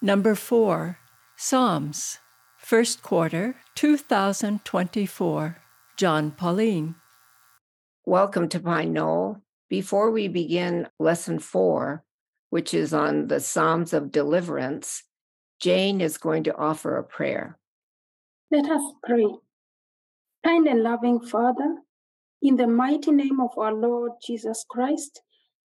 Number 0.00 0.36
4. 0.36 0.96
Psalms. 1.34 2.20
First 2.56 3.02
quarter 3.02 3.56
2024. 3.74 5.56
Jon 5.96 6.30
Paulien. 6.30 6.94
Welcome 8.06 8.48
to 8.50 8.60
Pine 8.60 8.92
Knoll. 8.92 9.42
Before 9.68 10.12
we 10.12 10.28
begin 10.28 10.86
lesson 11.00 11.40
four, 11.40 12.04
which 12.50 12.72
is 12.74 12.94
on 12.94 13.26
the 13.26 13.40
Psalms 13.40 13.92
of 13.92 14.12
Deliverance, 14.12 15.02
Jane 15.58 16.00
is 16.00 16.16
going 16.16 16.44
to 16.44 16.56
offer 16.56 16.96
a 16.96 17.02
prayer. 17.02 17.58
Let 18.52 18.70
us 18.70 18.92
pray. 19.02 19.26
Kind 20.44 20.68
and 20.68 20.84
loving 20.84 21.18
Father, 21.18 21.78
in 22.40 22.54
the 22.54 22.68
mighty 22.68 23.10
name 23.10 23.40
of 23.40 23.58
our 23.58 23.74
Lord 23.74 24.12
Jesus 24.24 24.64
Christ, 24.70 25.22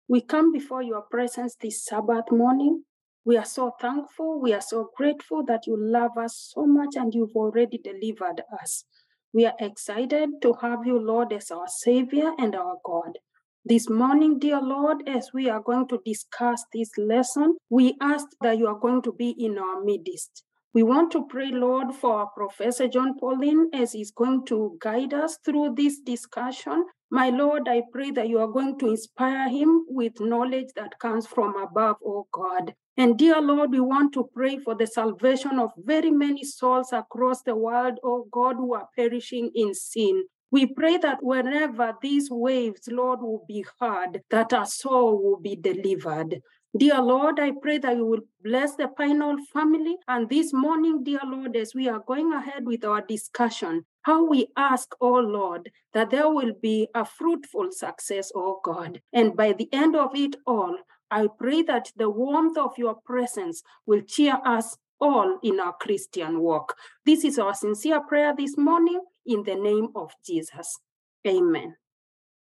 we 0.07 0.21
come 0.21 0.51
before 0.51 0.81
your 0.81 1.03
presence 1.03 1.55
this 1.61 1.85
Sabbath 1.85 2.31
morning. 2.31 2.85
We 3.25 3.37
are 3.37 3.45
so 3.45 3.71
thankful. 3.79 4.41
We 4.41 4.53
are 4.53 4.61
so 4.61 4.89
grateful 4.97 5.45
that 5.45 5.65
you 5.65 5.77
love 5.79 6.17
us 6.17 6.51
so 6.53 6.65
much 6.65 6.95
and 6.97 7.13
you've 7.13 7.35
already 7.35 7.77
delivered 7.77 8.41
us. 8.61 8.83
We 9.31 9.45
are 9.45 9.55
excited 9.59 10.41
to 10.41 10.53
have 10.61 10.85
you, 10.85 10.99
Lord, 10.99 11.31
as 11.31 11.49
our 11.49 11.67
Savior 11.67 12.31
and 12.37 12.53
our 12.53 12.75
God. 12.83 13.17
This 13.63 13.89
morning, 13.89 14.39
dear 14.39 14.59
Lord, 14.59 15.07
as 15.07 15.31
we 15.33 15.49
are 15.49 15.61
going 15.61 15.87
to 15.87 16.01
discuss 16.05 16.65
this 16.73 16.91
lesson, 16.97 17.55
we 17.69 17.95
ask 18.01 18.27
that 18.41 18.57
you 18.57 18.67
are 18.67 18.77
going 18.77 19.01
to 19.03 19.13
be 19.13 19.29
in 19.39 19.57
our 19.57 19.81
midst. 19.81 20.43
We 20.73 20.83
want 20.83 21.11
to 21.13 21.25
pray, 21.25 21.49
Lord, 21.49 21.95
for 21.95 22.15
our 22.19 22.29
Professor 22.35 22.89
Jon 22.89 23.17
Paulien 23.17 23.67
as 23.73 23.93
he's 23.93 24.11
going 24.11 24.45
to 24.47 24.77
guide 24.81 25.13
us 25.13 25.37
through 25.45 25.75
this 25.77 26.01
discussion. 26.01 26.83
My 27.09 27.29
Lord, 27.29 27.69
I 27.69 27.83
pray 27.93 28.11
that 28.11 28.27
you 28.27 28.39
are 28.39 28.51
going 28.51 28.77
to 28.79 28.89
inspire 28.89 29.47
him 29.47 29.85
with 29.87 30.19
knowledge 30.19 30.69
that 30.75 30.99
comes 30.99 31.25
from 31.25 31.55
above, 31.55 31.95
oh 32.05 32.27
God. 32.33 32.73
And 32.95 33.17
dear 33.17 33.41
Lord, 33.41 33.71
we 33.71 33.79
want 33.79 34.13
to 34.13 34.29
pray 34.35 34.59
for 34.59 34.75
the 34.75 34.85
salvation 34.85 35.57
of 35.57 35.71
very 35.77 36.11
many 36.11 36.43
souls 36.43 36.93
across 36.93 37.41
the 37.41 37.55
world, 37.55 37.99
oh 38.03 38.27
God, 38.31 38.57
who 38.57 38.75
are 38.75 38.87
perishing 38.95 39.49
in 39.55 39.73
sin. 39.73 40.25
We 40.51 40.67
pray 40.67 40.97
that 40.97 41.23
whenever 41.23 41.95
these 42.03 42.29
waves, 42.29 42.87
Lord, 42.87 43.21
will 43.21 43.45
be 43.47 43.65
heard, 43.79 44.21
that 44.29 44.53
our 44.53 44.67
soul 44.67 45.19
will 45.23 45.39
be 45.39 45.55
delivered. 45.55 46.39
Dear 46.77 47.01
Lord, 47.01 47.39
I 47.39 47.51
pray 47.59 47.79
that 47.79 47.97
you 47.97 48.05
will 48.05 48.21
bless 48.43 48.75
the 48.75 48.87
Knoll 48.99 49.37
family. 49.51 49.95
And 50.07 50.29
this 50.29 50.53
morning, 50.53 51.03
dear 51.03 51.21
Lord, 51.23 51.55
as 51.55 51.73
we 51.73 51.89
are 51.89 52.03
going 52.07 52.31
ahead 52.33 52.65
with 52.65 52.85
our 52.85 53.01
discussion, 53.01 53.85
how 54.03 54.25
we 54.25 54.47
ask, 54.57 54.93
oh 55.01 55.19
Lord, 55.19 55.71
that 55.93 56.09
there 56.09 56.29
will 56.29 56.53
be 56.61 56.87
a 56.93 57.05
fruitful 57.05 57.71
success, 57.71 58.31
oh 58.35 58.59
God. 58.63 59.01
And 59.13 59.35
by 59.35 59.53
the 59.53 59.69
end 59.71 59.95
of 59.95 60.11
it 60.15 60.35
all, 60.45 60.77
I 61.11 61.27
pray 61.27 61.61
that 61.63 61.91
the 61.95 62.09
warmth 62.09 62.57
of 62.57 62.77
your 62.77 62.95
presence 62.95 63.63
will 63.85 64.01
cheer 64.01 64.39
us 64.45 64.77
all 64.99 65.39
in 65.43 65.59
our 65.59 65.73
Christian 65.73 66.39
walk. 66.39 66.75
This 67.05 67.23
is 67.23 67.37
our 67.37 67.53
sincere 67.53 68.01
prayer 68.01 68.33
this 68.37 68.57
morning 68.57 69.01
in 69.25 69.43
the 69.43 69.55
name 69.55 69.89
of 69.95 70.11
Jesus. 70.25 70.79
Amen. 71.27 71.75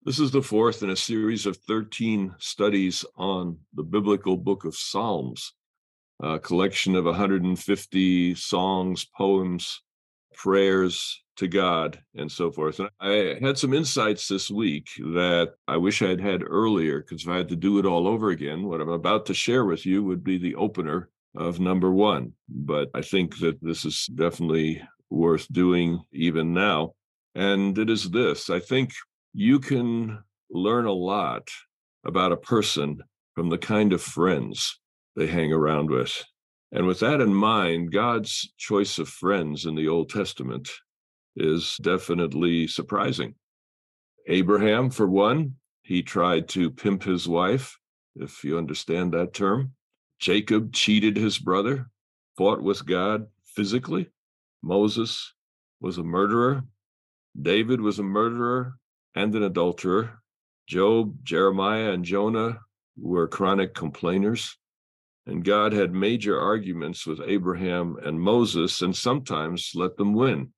This 0.04 0.20
is 0.20 0.32
the 0.32 0.42
fourth 0.42 0.84
in 0.84 0.90
a 0.90 0.96
series 0.96 1.46
of 1.46 1.58
13 1.58 2.36
studies 2.38 3.06
on 3.16 3.58
the 3.74 3.84
biblical 3.84 4.36
book 4.36 4.66
of 4.66 4.76
Psalms, 4.76 5.54
a 6.22 6.40
collection 6.40 6.96
of 6.96 7.06
150 7.06 8.36
songs, 8.36 9.06
poems, 9.06 9.82
prayers 10.36 11.23
to 11.38 11.48
God, 11.48 12.00
and 12.16 12.32
so 12.32 12.52
forth. 12.52 12.80
And 12.80 12.90
I 13.00 13.38
had 13.42 13.58
some 13.58 13.74
insights 13.74 14.28
this 14.28 14.52
week 14.52 14.88
that 14.98 15.54
I 15.68 15.78
wish 15.78 16.02
I 16.02 16.10
had 16.10 16.22
had 16.22 16.44
earlier, 16.44 17.02
because 17.02 17.24
if 17.24 17.30
I 17.30 17.38
had 17.38 17.50
to 17.50 17.56
do 17.56 17.80
it 17.80 17.86
all 17.86 18.08
over 18.08 18.30
again, 18.30 18.64
what 18.64 18.82
I'm 18.82 18.90
about 18.90 19.26
to 19.28 19.34
share 19.34 19.66
with 19.66 19.86
you 19.86 20.04
would 20.04 20.24
be 20.24 20.38
the 20.38 20.56
opener 20.56 21.10
of 21.36 21.60
number 21.60 21.92
one. 21.92 22.34
But 22.48 22.90
I 22.94 23.02
think 23.02 23.40
that 23.40 23.58
this 23.62 23.86
is 23.86 24.06
definitely 24.14 24.82
worth 25.10 25.52
doing 25.52 26.02
even 26.12 26.54
now. 26.54 26.94
And 27.36 27.78
it 27.78 27.90
is 27.90 28.10
this 28.10 28.50
I 28.50 28.60
think 28.60 28.92
you 29.34 29.60
can 29.60 30.20
learn 30.52 30.86
a 30.86 30.92
lot 30.92 31.50
about 32.06 32.32
a 32.32 32.38
person 32.38 33.02
from 33.34 33.50
the 33.50 33.58
kind 33.58 33.94
of 33.94 34.02
friends 34.02 34.80
they 35.16 35.28
hang 35.28 35.52
around 35.52 35.90
with. 35.90 36.24
And 36.72 36.86
with 36.88 37.00
that 37.00 37.22
in 37.22 37.34
mind, 37.34 37.92
God's 37.92 38.52
choice 38.58 38.98
of 38.98 39.08
friends 39.08 39.66
in 39.66 39.76
the 39.76 39.88
Old 39.88 40.10
Testament 40.10 40.70
is 41.36 41.78
definitely 41.82 42.68
surprising. 42.68 43.36
Abraham, 44.28 44.90
for 44.90 45.08
one, 45.08 45.56
he 45.82 46.02
tried 46.02 46.48
to 46.50 46.72
pimp 46.72 47.04
his 47.04 47.28
wife, 47.28 47.78
if 48.16 48.44
you 48.44 48.58
understand 48.58 49.14
that 49.14 49.34
term. 49.34 49.74
Jacob 50.20 50.72
cheated 50.72 51.18
his 51.18 51.38
brother, 51.38 51.90
fought 52.38 52.62
with 52.62 52.86
God 52.86 53.28
physically. 53.44 54.10
Moses 54.62 55.34
was 55.82 55.98
a 55.98 56.04
murderer. 56.04 56.64
David 57.40 57.82
was 57.82 58.00
a 58.00 58.04
murderer 58.04 58.78
and 59.16 59.36
an 59.36 59.44
adulterer. 59.44 60.22
Job, 60.68 61.18
Jeremiah, 61.24 61.92
and 61.92 62.06
Jonah 62.06 62.60
were 62.98 63.28
chronic 63.28 63.74
complainers. 63.74 64.58
And 65.26 65.44
God 65.44 65.74
had 65.74 65.94
major 65.94 66.40
arguments 66.40 67.06
with 67.06 67.22
Abraham 67.26 67.98
and 68.04 68.20
Moses 68.20 68.82
and 68.82 68.96
sometimes 68.96 69.72
let 69.76 69.98
them 69.98 70.14
win. 70.14 70.54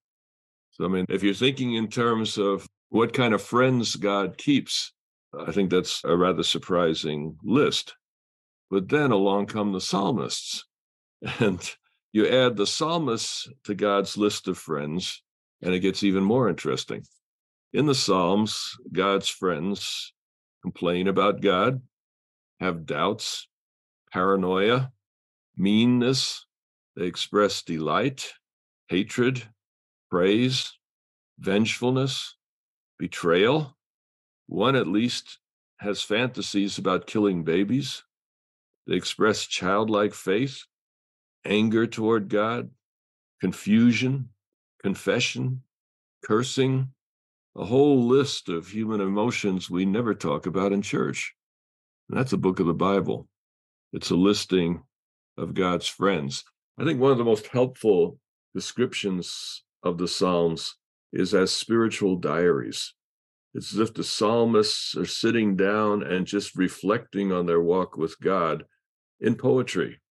So, 0.75 0.83
I 0.83 0.89
mean, 0.89 1.05
if 1.07 1.23
you're 1.23 1.33
thinking 1.33 1.75
in 1.75 1.87
terms 1.87 2.37
of 2.37 2.67
what 2.89 3.13
kind 3.13 3.33
of 3.33 3.41
friends 3.41 3.95
God 3.95 4.37
keeps, 4.37 4.91
I 5.37 5.53
think 5.53 5.69
that's 5.69 6.03
a 6.03 6.17
rather 6.17 6.43
surprising 6.43 7.37
list. 7.43 7.95
But 8.69 8.89
then 8.89 9.11
along 9.11 9.45
come 9.47 9.71
the 9.71 9.81
psalmists. 9.81 10.65
And 11.39 11.59
you 12.11 12.27
add 12.27 12.55
the 12.55 12.67
psalmists 12.67 13.47
to 13.63 13.73
God's 13.73 14.17
list 14.17 14.49
of 14.49 14.57
friends, 14.57 15.23
and 15.61 15.73
it 15.73 15.79
gets 15.79 16.03
even 16.03 16.23
more 16.23 16.49
interesting. 16.49 17.03
In 17.73 17.85
the 17.85 17.95
Psalms, 17.95 18.77
God's 18.91 19.27
friends 19.27 20.13
complain 20.61 21.07
about 21.07 21.41
God, 21.41 21.81
have 22.59 22.85
doubts, 22.85 23.47
paranoia, 24.13 24.91
meanness. 25.57 26.45
They 26.95 27.05
express 27.05 27.63
delight, 27.63 28.31
hatred, 28.87 29.43
praise, 30.09 30.73
vengefulness, 31.39 32.35
betrayal. 32.97 33.75
One 34.47 34.75
at 34.75 34.87
least 34.87 35.39
has 35.79 36.01
fantasies 36.01 36.77
about 36.77 37.07
killing 37.07 37.43
babies. 37.43 38.03
They 38.87 38.95
express 38.95 39.45
childlike 39.45 40.13
faith, 40.13 40.63
anger 41.45 41.87
toward 41.87 42.29
God, 42.29 42.69
confusion, 43.41 44.29
confession, 44.81 45.63
cursing, 46.23 46.89
a 47.57 47.65
whole 47.65 48.05
list 48.05 48.49
of 48.49 48.67
human 48.67 49.01
emotions 49.01 49.69
we 49.69 49.85
never 49.85 50.13
talk 50.13 50.45
about 50.45 50.73
in 50.73 50.81
church. 50.81 51.33
And 52.09 52.17
that's 52.17 52.33
a 52.33 52.37
book 52.37 52.59
of 52.59 52.67
the 52.67 52.73
Bible. 52.73 53.27
It's 53.93 54.11
a 54.11 54.15
listing 54.15 54.83
of 55.37 55.53
God's 55.53 55.87
friends. 55.87 56.43
I 56.77 56.83
think 56.83 56.99
one 56.99 57.11
of 57.11 57.17
the 57.17 57.23
most 57.23 57.47
helpful 57.47 58.19
descriptions 58.53 59.63
of 59.85 59.97
the 59.97 60.07
Psalms 60.07 60.75
is 61.13 61.33
as 61.33 61.51
spiritual 61.51 62.17
diaries. 62.17 62.93
It's 63.53 63.73
as 63.73 63.79
if 63.79 63.93
the 63.93 64.03
psalmists 64.03 64.97
are 64.97 65.05
sitting 65.05 65.55
down 65.55 66.03
and 66.03 66.27
just 66.27 66.57
reflecting 66.57 67.31
on 67.31 67.45
their 67.45 67.61
walk 67.61 67.95
with 67.95 68.19
God 68.19 68.65
in 69.21 69.35
poetry. 69.35 70.01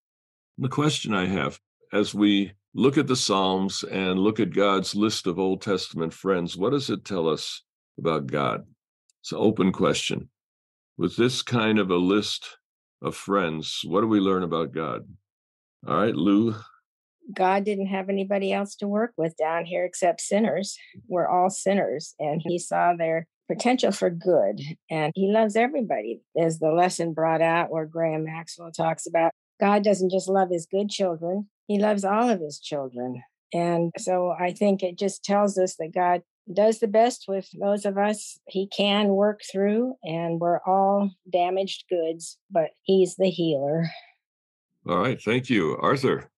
The 0.57 0.71
question 0.71 1.13
I 1.13 1.27
have 1.27 1.61
as 1.93 2.15
we 2.15 2.53
look 2.73 2.97
at 2.97 3.07
the 3.07 3.17
Psalms 3.17 3.83
and 3.83 4.19
look 4.19 4.41
at 4.41 4.55
God's 4.55 4.95
list 4.95 5.27
of 5.27 5.39
Old 5.39 5.61
Testament 5.61 6.15
friends, 6.15 6.57
what 6.57 6.71
does 6.71 6.89
it 6.89 7.05
tell 7.05 7.29
us 7.29 7.63
about 7.99 8.27
God? 8.27 8.65
It's 9.21 9.33
an 9.33 9.39
open 9.39 9.73
question. 9.73 10.31
With 10.97 11.17
this 11.17 11.43
kind 11.43 11.79
of 11.79 11.91
a 11.91 11.97
list 11.97 12.57
of 13.03 13.15
friends, 13.15 13.83
what 13.85 14.01
do 14.01 14.07
we 14.07 14.21
learn 14.21 14.43
about 14.43 14.73
God? 14.73 15.07
All 15.87 15.97
right, 15.97 16.15
Lou. 16.15 16.55
God 17.33 17.65
didn't 17.65 17.87
have 17.87 18.09
anybody 18.09 18.53
else 18.53 18.77
to 18.77 18.89
work 18.89 19.13
with 19.17 19.37
down 19.37 19.65
here 19.65 19.85
except 19.85 20.21
sinners. 20.21 20.77
We're 21.09 21.29
all 21.29 21.51
sinners. 21.51 22.15
And 22.19 22.43
he 22.45 22.59
saw 22.59 22.95
their 22.97 23.27
potential 23.49 23.93
for 23.93 24.11
good. 24.11 24.61
And 24.91 25.13
he 25.15 25.31
loves 25.33 25.57
everybody, 25.57 26.21
as 26.39 26.59
the 26.59 26.71
lesson 26.71 27.13
brought 27.13 27.43
out 27.43 27.71
where 27.71 27.87
Graham 27.87 28.25
Maxwell 28.25 28.73
talks 28.73 29.07
about 29.07 29.33
God 29.61 29.85
doesn't 29.85 30.11
just 30.11 30.29
love 30.29 30.51
his 30.51 30.67
good 30.67 30.91
children, 30.91 31.49
he 31.67 31.79
loves 31.79 32.05
all 32.05 32.29
of 32.29 32.41
his 32.41 32.59
children. 32.59 33.23
And 33.53 33.93
so 33.99 34.35
I 34.39 34.53
think 34.53 34.83
it 34.83 34.99
just 34.99 35.25
tells 35.25 35.57
us 35.59 35.77
that 35.77 35.95
God 35.95 36.23
does 36.53 36.81
the 36.81 36.89
best 36.89 37.25
with 37.29 37.49
those 37.59 37.87
of 37.87 37.97
us 37.97 38.39
he 38.49 38.67
can 38.67 39.09
work 39.09 39.41
through, 39.51 39.95
and 40.03 40.41
we're 40.41 40.61
all 40.67 41.11
damaged 41.33 41.85
goods, 41.89 42.37
but 42.51 42.71
he's 42.83 43.17
the 43.17 43.31
healer. 43.31 43.89
All 44.87 44.99
right. 44.99 45.21
Thank 45.23 45.49
you. 45.49 45.79
Arthur. 45.81 46.31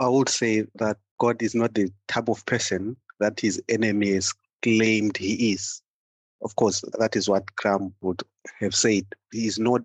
I 0.00 0.08
would 0.08 0.28
say 0.28 0.66
that 0.76 0.98
God 1.18 1.42
is 1.42 1.54
not 1.54 1.74
the 1.74 1.90
type 2.08 2.28
of 2.28 2.44
person 2.46 2.96
that 3.20 3.40
his 3.40 3.62
enemies 3.68 4.34
claimed 4.62 5.16
he 5.16 5.52
is. 5.52 5.82
Of 6.42 6.56
course, 6.56 6.82
that 6.98 7.16
is 7.16 7.28
what 7.28 7.54
Graham 7.56 7.94
would 8.00 8.22
have 8.60 8.74
said. 8.74 9.04
He 9.32 9.46
is 9.46 9.58
not 9.58 9.84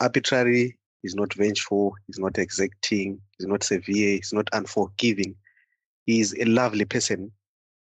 arbitrary 0.00 0.78
He's 1.02 1.16
not 1.16 1.34
vengeful. 1.34 1.94
He's 2.06 2.18
not 2.18 2.38
exacting. 2.38 3.20
He's 3.38 3.46
not 3.46 3.64
severe, 3.64 4.16
he's 4.16 4.32
not 4.32 4.48
unforgiving. 4.52 5.34
He 6.06 6.20
is 6.20 6.34
a 6.38 6.44
lovely 6.44 6.84
person 6.84 7.32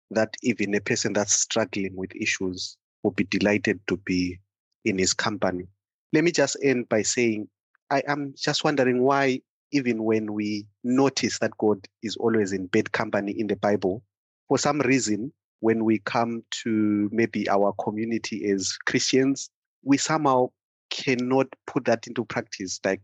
that 0.10 0.36
even 0.44 0.74
a 0.76 0.82
person 0.82 1.14
that's 1.14 1.34
struggling 1.34 1.96
with 1.96 2.16
issues 2.16 2.78
will 3.04 3.12
be 3.12 3.24
delighted 3.26 3.80
to 3.88 3.98
be 3.98 4.40
in 4.86 4.98
his 4.98 5.14
company. 5.14 5.68
Let 6.14 6.24
me 6.24 6.32
just 6.32 6.58
end 6.62 6.90
by 6.90 7.04
saying 7.04 7.48
I 7.90 8.04
am 8.08 8.34
just 8.38 8.64
wondering 8.64 9.04
why, 9.04 9.42
even 9.72 10.04
when 10.04 10.34
we 10.34 10.68
notice 10.84 11.40
that 11.40 11.58
God 11.58 11.88
is 12.04 12.16
always 12.18 12.52
in 12.52 12.68
bad 12.68 12.92
company 12.92 13.32
in 13.32 13.48
the 13.48 13.56
Bible, 13.56 14.04
for 14.48 14.58
some 14.58 14.80
reason, 14.82 15.32
when 15.62 15.86
we 15.86 16.00
come 16.00 16.44
to 16.64 17.10
maybe 17.12 17.48
our 17.50 17.74
community 17.84 18.50
as 18.50 18.78
Christians, 18.86 19.50
we 19.84 19.98
somehow 19.98 20.50
cannot 20.90 21.48
put 21.68 21.86
that 21.86 22.08
into 22.08 22.26
practice, 22.26 22.80
like 22.84 23.02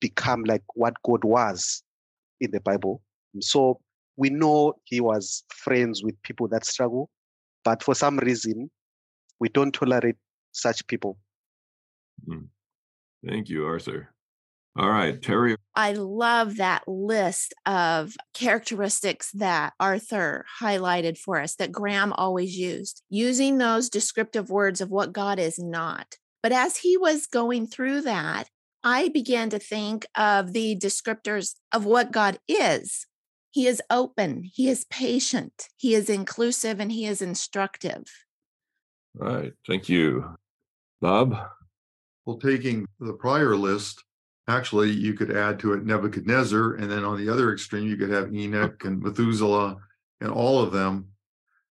become 0.00 0.44
like 0.44 0.62
what 0.74 0.94
God 1.04 1.24
was 1.24 1.82
in 2.40 2.50
the 2.50 2.60
Bible. 2.60 3.02
So 3.40 3.80
we 4.16 4.30
know 4.30 4.74
he 4.84 5.00
was 5.00 5.44
friends 5.52 6.02
with 6.02 6.20
people 6.22 6.48
that 6.48 6.64
struggle, 6.64 7.10
but 7.64 7.82
for 7.82 7.94
some 7.94 8.18
reason, 8.18 8.70
we 9.40 9.48
don't 9.48 9.72
tolerate 9.72 10.16
such 10.52 10.86
people. 10.86 11.18
Hmm. 12.26 12.46
Thank 13.26 13.48
you, 13.48 13.66
Arthur. 13.66 14.12
All 14.76 14.90
right, 14.90 15.20
Terry. 15.20 15.56
I 15.74 15.92
love 15.92 16.56
that 16.56 16.86
list 16.86 17.54
of 17.66 18.16
characteristics 18.34 19.30
that 19.32 19.72
Arthur 19.80 20.44
highlighted 20.60 21.18
for 21.18 21.40
us 21.40 21.56
that 21.56 21.72
Graham 21.72 22.12
always 22.12 22.56
used, 22.56 23.02
using 23.10 23.58
those 23.58 23.90
descriptive 23.90 24.50
words 24.50 24.80
of 24.80 24.90
what 24.90 25.12
God 25.12 25.38
is 25.38 25.58
not. 25.58 26.16
But 26.42 26.52
as 26.52 26.76
he 26.76 26.96
was 26.96 27.26
going 27.26 27.66
through 27.66 28.02
that, 28.02 28.48
I 28.84 29.08
began 29.08 29.50
to 29.50 29.58
think 29.58 30.06
of 30.14 30.52
the 30.52 30.76
descriptors 30.76 31.54
of 31.72 31.84
what 31.84 32.12
God 32.12 32.38
is. 32.46 33.06
He 33.50 33.66
is 33.66 33.82
open, 33.90 34.44
he 34.44 34.68
is 34.68 34.84
patient, 34.84 35.68
he 35.76 35.94
is 35.94 36.08
inclusive, 36.08 36.78
and 36.78 36.92
he 36.92 37.06
is 37.06 37.20
instructive. 37.20 38.04
Right. 39.14 39.52
Thank 39.66 39.88
you. 39.88 40.36
Bob? 41.00 41.36
Well, 42.24 42.38
taking 42.38 42.86
the 43.00 43.14
prior 43.14 43.56
list, 43.56 44.04
actually, 44.48 44.90
you 44.90 45.14
could 45.14 45.36
add 45.36 45.58
to 45.60 45.74
it 45.74 45.84
Nebuchadnezzar. 45.84 46.74
And 46.74 46.90
then 46.90 47.04
on 47.04 47.18
the 47.18 47.32
other 47.32 47.52
extreme, 47.52 47.86
you 47.86 47.96
could 47.96 48.10
have 48.10 48.34
Enoch 48.34 48.84
and 48.84 49.00
Methuselah 49.00 49.76
and 50.20 50.30
all 50.30 50.60
of 50.60 50.72
them. 50.72 51.08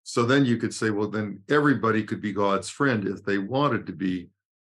So 0.03 0.25
then 0.25 0.45
you 0.45 0.57
could 0.57 0.75
say, 0.75 0.91
well, 0.91 1.09
then 1.09 1.43
everybody 1.49 2.03
could 2.03 2.21
be 2.21 2.33
God's 2.33 2.69
friend 2.69 3.07
if 3.07 3.25
they 3.25 3.39
wanted 3.39 3.87
to 3.87 3.93
be. 3.93 4.31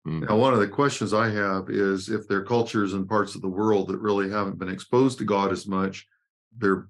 Mm. 0.07 0.29
Now, 0.29 0.37
one 0.37 0.53
of 0.53 0.61
the 0.61 0.69
questions 0.69 1.15
I 1.15 1.31
have 1.31 1.71
is 1.71 2.11
if 2.11 2.29
there 2.29 2.39
are 2.39 2.45
cultures 2.45 2.93
and 2.93 3.09
parts 3.09 3.35
of 3.35 3.41
the 3.41 3.49
world 3.49 3.89
that 3.89 3.99
really 3.99 4.29
haven't 4.29 4.59
been 4.59 4.69
exposed 4.69 5.19
to 5.19 5.25
God 5.25 5.51
as 5.51 5.67
much, 5.67 6.07
they're 6.59 6.89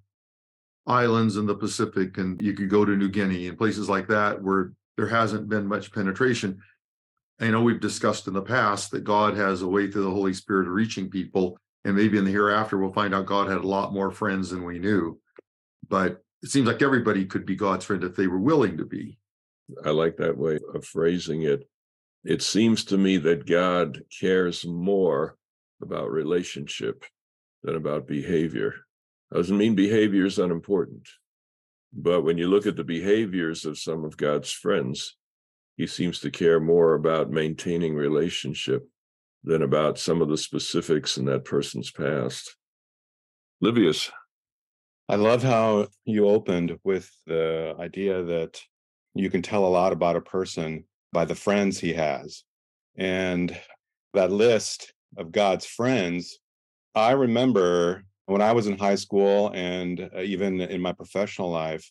islands 0.86 1.36
in 1.36 1.46
the 1.46 1.54
Pacific, 1.54 2.18
and 2.18 2.40
you 2.42 2.52
could 2.52 2.68
go 2.68 2.84
to 2.84 2.96
New 2.96 3.08
Guinea 3.08 3.48
and 3.48 3.56
places 3.56 3.88
like 3.88 4.08
that 4.08 4.42
where 4.42 4.72
there 4.96 5.06
hasn't 5.06 5.48
been 5.48 5.66
much 5.66 5.92
penetration. 5.92 6.60
I 7.40 7.50
know 7.50 7.62
we've 7.62 7.80
discussed 7.80 8.28
in 8.28 8.34
the 8.34 8.42
past 8.42 8.90
that 8.92 9.04
God 9.04 9.36
has 9.36 9.62
a 9.62 9.68
way 9.68 9.90
through 9.90 10.04
the 10.04 10.10
Holy 10.10 10.32
Spirit 10.32 10.66
of 10.66 10.74
reaching 10.74 11.10
people. 11.10 11.58
And 11.84 11.96
maybe 11.96 12.16
in 12.16 12.24
the 12.24 12.30
hereafter, 12.30 12.78
we'll 12.78 12.92
find 12.92 13.14
out 13.14 13.26
God 13.26 13.48
had 13.48 13.58
a 13.58 13.68
lot 13.68 13.92
more 13.92 14.10
friends 14.10 14.50
than 14.50 14.64
we 14.64 14.78
knew. 14.78 15.18
But 15.88 16.22
it 16.42 16.50
seems 16.50 16.66
like 16.66 16.82
everybody 16.82 17.26
could 17.26 17.44
be 17.44 17.56
God's 17.56 17.84
friend 17.84 18.04
if 18.04 18.16
they 18.16 18.26
were 18.26 18.38
willing 18.38 18.78
to 18.78 18.86
be. 18.86 19.18
I 19.84 19.90
like 19.90 20.16
that 20.18 20.38
way 20.38 20.58
of 20.74 20.84
phrasing 20.84 21.42
it. 21.42 21.68
It 22.24 22.42
seems 22.42 22.84
to 22.86 22.98
me 22.98 23.18
that 23.18 23.46
God 23.46 24.02
cares 24.20 24.64
more 24.64 25.36
about 25.82 26.10
relationship 26.10 27.04
than 27.62 27.74
about 27.76 28.06
behavior. 28.06 28.74
Doesn't 29.32 29.58
mean 29.58 29.74
behavior 29.74 30.24
is 30.24 30.38
unimportant. 30.38 31.08
But 31.92 32.22
when 32.22 32.38
you 32.38 32.48
look 32.48 32.66
at 32.66 32.76
the 32.76 32.84
behaviors 32.84 33.64
of 33.64 33.78
some 33.78 34.04
of 34.04 34.16
God's 34.16 34.50
friends, 34.50 35.16
he 35.76 35.86
seems 35.86 36.20
to 36.20 36.30
care 36.30 36.60
more 36.60 36.94
about 36.94 37.30
maintaining 37.30 37.94
relationship 37.94 38.88
than 39.42 39.62
about 39.62 39.98
some 39.98 40.22
of 40.22 40.28
the 40.28 40.36
specifics 40.36 41.18
in 41.18 41.24
that 41.26 41.44
person's 41.44 41.90
past. 41.90 42.56
Livius. 43.60 44.10
I 45.08 45.16
love 45.16 45.42
how 45.42 45.88
you 46.06 46.28
opened 46.28 46.78
with 46.82 47.10
the 47.26 47.74
idea 47.78 48.22
that 48.22 48.60
you 49.14 49.28
can 49.30 49.42
tell 49.42 49.66
a 49.66 49.68
lot 49.68 49.92
about 49.92 50.16
a 50.16 50.20
person 50.20 50.84
by 51.12 51.24
the 51.26 51.34
friends 51.34 51.78
he 51.78 51.92
has. 51.92 52.42
And 52.96 53.56
that 54.14 54.32
list 54.32 54.94
of 55.18 55.30
God's 55.30 55.66
friends, 55.66 56.38
I 56.94 57.12
remember 57.12 58.04
when 58.26 58.40
I 58.40 58.52
was 58.52 58.66
in 58.66 58.78
high 58.78 58.94
school 58.94 59.50
and 59.54 60.10
even 60.18 60.60
in 60.60 60.80
my 60.80 60.92
professional 60.92 61.50
life, 61.50 61.90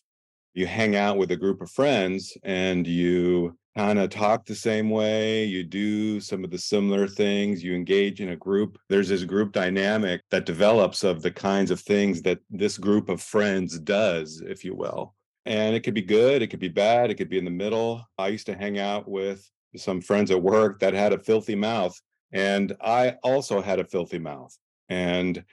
you 0.54 0.66
hang 0.66 0.96
out 0.96 1.18
with 1.18 1.32
a 1.32 1.36
group 1.36 1.60
of 1.60 1.70
friends 1.70 2.36
and 2.44 2.86
you 2.86 3.56
kind 3.76 3.98
of 3.98 4.08
talk 4.08 4.46
the 4.46 4.54
same 4.54 4.88
way, 4.88 5.44
you 5.44 5.64
do 5.64 6.20
some 6.20 6.44
of 6.44 6.50
the 6.50 6.58
similar 6.58 7.08
things, 7.08 7.62
you 7.62 7.74
engage 7.74 8.20
in 8.20 8.28
a 8.28 8.36
group. 8.36 8.78
There's 8.88 9.08
this 9.08 9.24
group 9.24 9.52
dynamic 9.52 10.22
that 10.30 10.46
develops 10.46 11.02
of 11.02 11.22
the 11.22 11.32
kinds 11.32 11.72
of 11.72 11.80
things 11.80 12.22
that 12.22 12.38
this 12.50 12.78
group 12.78 13.08
of 13.08 13.20
friends 13.20 13.78
does, 13.80 14.40
if 14.46 14.64
you 14.64 14.74
will. 14.76 15.14
And 15.44 15.74
it 15.74 15.80
could 15.80 15.94
be 15.94 16.02
good, 16.02 16.40
it 16.40 16.46
could 16.46 16.60
be 16.60 16.68
bad, 16.68 17.10
it 17.10 17.16
could 17.16 17.28
be 17.28 17.38
in 17.38 17.44
the 17.44 17.50
middle. 17.50 18.06
I 18.16 18.28
used 18.28 18.46
to 18.46 18.56
hang 18.56 18.78
out 18.78 19.08
with 19.08 19.50
some 19.76 20.00
friends 20.00 20.30
at 20.30 20.40
work 20.40 20.78
that 20.78 20.94
had 20.94 21.12
a 21.12 21.18
filthy 21.18 21.56
mouth, 21.56 22.00
and 22.32 22.74
I 22.80 23.16
also 23.24 23.60
had 23.60 23.80
a 23.80 23.84
filthy 23.84 24.18
mouth. 24.18 24.56
And 24.88 25.44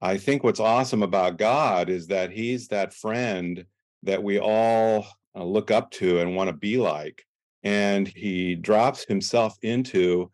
I 0.00 0.16
think 0.16 0.44
what's 0.44 0.60
awesome 0.60 1.02
about 1.02 1.38
God 1.38 1.88
is 1.88 2.06
that 2.06 2.30
He's 2.30 2.68
that 2.68 2.94
friend 2.94 3.66
that 4.04 4.22
we 4.22 4.38
all 4.38 5.06
uh, 5.34 5.44
look 5.44 5.70
up 5.70 5.90
to 5.92 6.20
and 6.20 6.36
want 6.36 6.48
to 6.48 6.56
be 6.56 6.76
like. 6.76 7.24
And 7.62 8.06
He 8.06 8.54
drops 8.54 9.04
Himself 9.04 9.56
into 9.62 10.30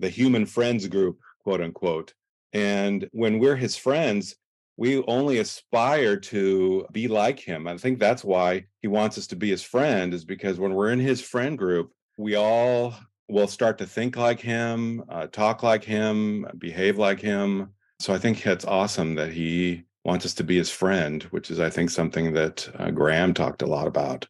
the 0.00 0.08
human 0.08 0.46
friends 0.46 0.86
group, 0.88 1.18
quote 1.44 1.60
unquote. 1.60 2.14
And 2.52 3.08
when 3.12 3.38
we're 3.38 3.56
His 3.56 3.76
friends, 3.76 4.36
we 4.76 5.02
only 5.04 5.38
aspire 5.38 6.16
to 6.16 6.86
be 6.92 7.08
like 7.08 7.38
Him. 7.38 7.68
I 7.68 7.76
think 7.76 7.98
that's 7.98 8.24
why 8.24 8.64
He 8.80 8.88
wants 8.88 9.18
us 9.18 9.26
to 9.28 9.36
be 9.36 9.50
His 9.50 9.62
friend, 9.62 10.12
is 10.14 10.24
because 10.24 10.58
when 10.58 10.74
we're 10.74 10.92
in 10.92 11.00
His 11.00 11.20
friend 11.20 11.56
group, 11.56 11.92
we 12.18 12.36
all 12.36 12.94
will 13.28 13.48
start 13.48 13.78
to 13.78 13.86
think 13.86 14.16
like 14.16 14.40
Him, 14.40 15.04
uh, 15.08 15.26
talk 15.26 15.62
like 15.62 15.84
Him, 15.84 16.46
behave 16.58 16.98
like 16.98 17.20
Him 17.20 17.72
so 18.02 18.12
I 18.12 18.18
think 18.18 18.44
it's 18.44 18.64
awesome 18.64 19.14
that 19.14 19.32
he 19.32 19.84
wants 20.04 20.26
us 20.26 20.34
to 20.34 20.44
be 20.44 20.56
his 20.56 20.70
friend, 20.70 21.22
which 21.24 21.50
is, 21.50 21.60
I 21.60 21.70
think, 21.70 21.90
something 21.90 22.32
that 22.32 22.68
uh, 22.78 22.90
Graham 22.90 23.34
talked 23.34 23.62
a 23.62 23.66
lot 23.66 23.86
about. 23.86 24.26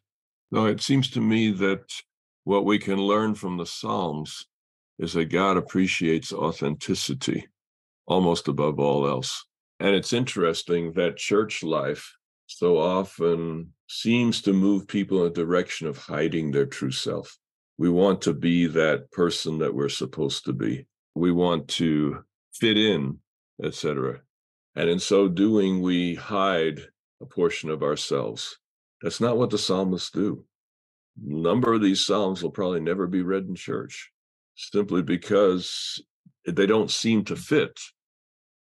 No, 0.51 0.67
it 0.67 0.81
seems 0.81 1.09
to 1.11 1.21
me 1.21 1.51
that 1.51 1.91
what 2.43 2.65
we 2.65 2.77
can 2.77 2.97
learn 2.97 3.35
from 3.35 3.57
the 3.57 3.65
Psalms 3.65 4.45
is 4.99 5.13
that 5.13 5.25
God 5.25 5.57
appreciates 5.57 6.31
authenticity 6.31 7.47
almost 8.05 8.47
above 8.47 8.79
all 8.79 9.07
else. 9.07 9.45
And 9.79 9.95
it's 9.95 10.13
interesting 10.13 10.93
that 10.93 11.17
church 11.17 11.63
life 11.63 12.15
so 12.45 12.77
often 12.77 13.73
seems 13.89 14.41
to 14.43 14.53
move 14.53 14.87
people 14.87 15.25
in 15.25 15.31
a 15.31 15.33
direction 15.33 15.87
of 15.87 15.97
hiding 15.97 16.51
their 16.51 16.65
true 16.67 16.91
self. 16.91 17.37
We 17.77 17.89
want 17.89 18.21
to 18.23 18.33
be 18.33 18.67
that 18.67 19.11
person 19.11 19.57
that 19.59 19.73
we're 19.73 19.89
supposed 19.89 20.45
to 20.45 20.53
be. 20.53 20.85
We 21.15 21.31
want 21.31 21.67
to 21.69 22.23
fit 22.53 22.77
in 22.77 23.19
etc. 23.61 24.21
And 24.75 24.89
in 24.89 24.99
so 24.99 25.27
doing, 25.27 25.81
we 25.81 26.15
hide 26.15 26.79
a 27.21 27.25
portion 27.25 27.69
of 27.69 27.83
ourselves. 27.83 28.57
That's 29.01 29.21
not 29.21 29.37
what 29.37 29.49
the 29.49 29.57
psalmists 29.57 30.11
do. 30.11 30.45
A 31.17 31.33
number 31.33 31.73
of 31.73 31.81
these 31.81 32.05
psalms 32.05 32.41
will 32.41 32.51
probably 32.51 32.79
never 32.79 33.05
be 33.05 33.21
read 33.21 33.45
in 33.45 33.55
church 33.55 34.11
simply 34.55 35.01
because 35.01 36.01
they 36.45 36.65
don't 36.65 36.91
seem 36.91 37.23
to 37.25 37.35
fit 37.35 37.79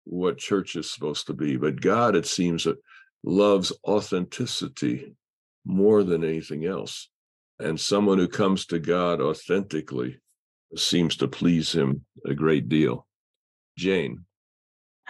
what 0.04 0.38
church 0.38 0.76
is 0.76 0.90
supposed 0.90 1.26
to 1.26 1.34
be. 1.34 1.56
But 1.56 1.80
God, 1.80 2.14
it 2.14 2.26
seems, 2.26 2.64
that 2.64 2.78
loves 3.24 3.72
authenticity 3.84 5.14
more 5.64 6.04
than 6.04 6.24
anything 6.24 6.64
else. 6.64 7.08
And 7.58 7.78
someone 7.78 8.18
who 8.18 8.28
comes 8.28 8.66
to 8.66 8.78
God 8.78 9.20
authentically 9.20 10.20
seems 10.76 11.16
to 11.16 11.28
please 11.28 11.72
him 11.72 12.04
a 12.24 12.34
great 12.34 12.68
deal. 12.68 13.06
Jane. 13.76 14.24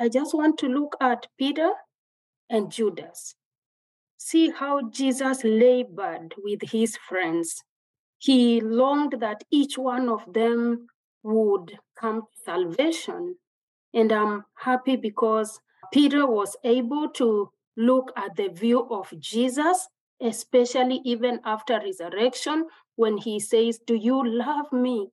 I 0.00 0.08
just 0.08 0.32
want 0.32 0.58
to 0.58 0.68
look 0.68 0.96
at 1.00 1.26
Peter 1.38 1.70
and 2.48 2.70
Judas. 2.70 3.34
See 4.16 4.50
how 4.50 4.90
Jesus 4.90 5.42
labored 5.42 6.34
with 6.38 6.60
his 6.62 6.96
friends. 6.96 7.62
He 8.18 8.60
longed 8.60 9.16
that 9.20 9.42
each 9.50 9.76
one 9.76 10.08
of 10.08 10.20
them 10.32 10.86
would 11.24 11.78
come 11.98 12.22
to 12.22 12.42
salvation. 12.44 13.36
And 13.92 14.12
I'm 14.12 14.44
happy 14.54 14.94
because 14.94 15.58
Peter 15.92 16.26
was 16.26 16.56
able 16.62 17.08
to 17.10 17.50
look 17.76 18.12
at 18.16 18.36
the 18.36 18.48
view 18.48 18.88
of 18.90 19.12
Jesus, 19.18 19.88
especially 20.20 21.00
even 21.04 21.40
after 21.44 21.80
resurrection, 21.80 22.66
when 22.94 23.16
he 23.16 23.40
says, 23.40 23.80
Do 23.84 23.94
you 23.94 24.24
love 24.24 24.72
me? 24.72 25.08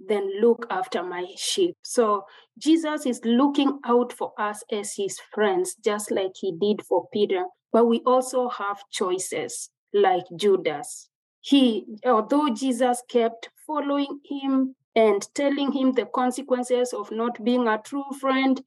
Then 0.00 0.40
look 0.40 0.66
after 0.70 1.02
my 1.02 1.26
sheep. 1.36 1.76
So 1.82 2.24
Jesus 2.58 3.06
is 3.06 3.20
looking 3.24 3.78
out 3.84 4.12
for 4.12 4.32
us 4.38 4.62
as 4.70 4.94
his 4.96 5.18
friends, 5.32 5.76
just 5.84 6.10
like 6.10 6.32
he 6.40 6.52
did 6.60 6.82
for 6.82 7.08
Peter. 7.12 7.44
But 7.72 7.86
we 7.86 8.00
also 8.06 8.48
have 8.48 8.82
choices, 8.90 9.70
like 9.92 10.24
Judas. 10.36 11.08
He, 11.40 11.86
although 12.04 12.50
Jesus 12.50 13.02
kept 13.08 13.50
following 13.66 14.20
him 14.24 14.74
and 14.94 15.26
telling 15.34 15.72
him 15.72 15.92
the 15.92 16.06
consequences 16.06 16.92
of 16.92 17.10
not 17.10 17.44
being 17.44 17.68
a 17.68 17.78
true 17.78 18.10
friend, 18.20 18.62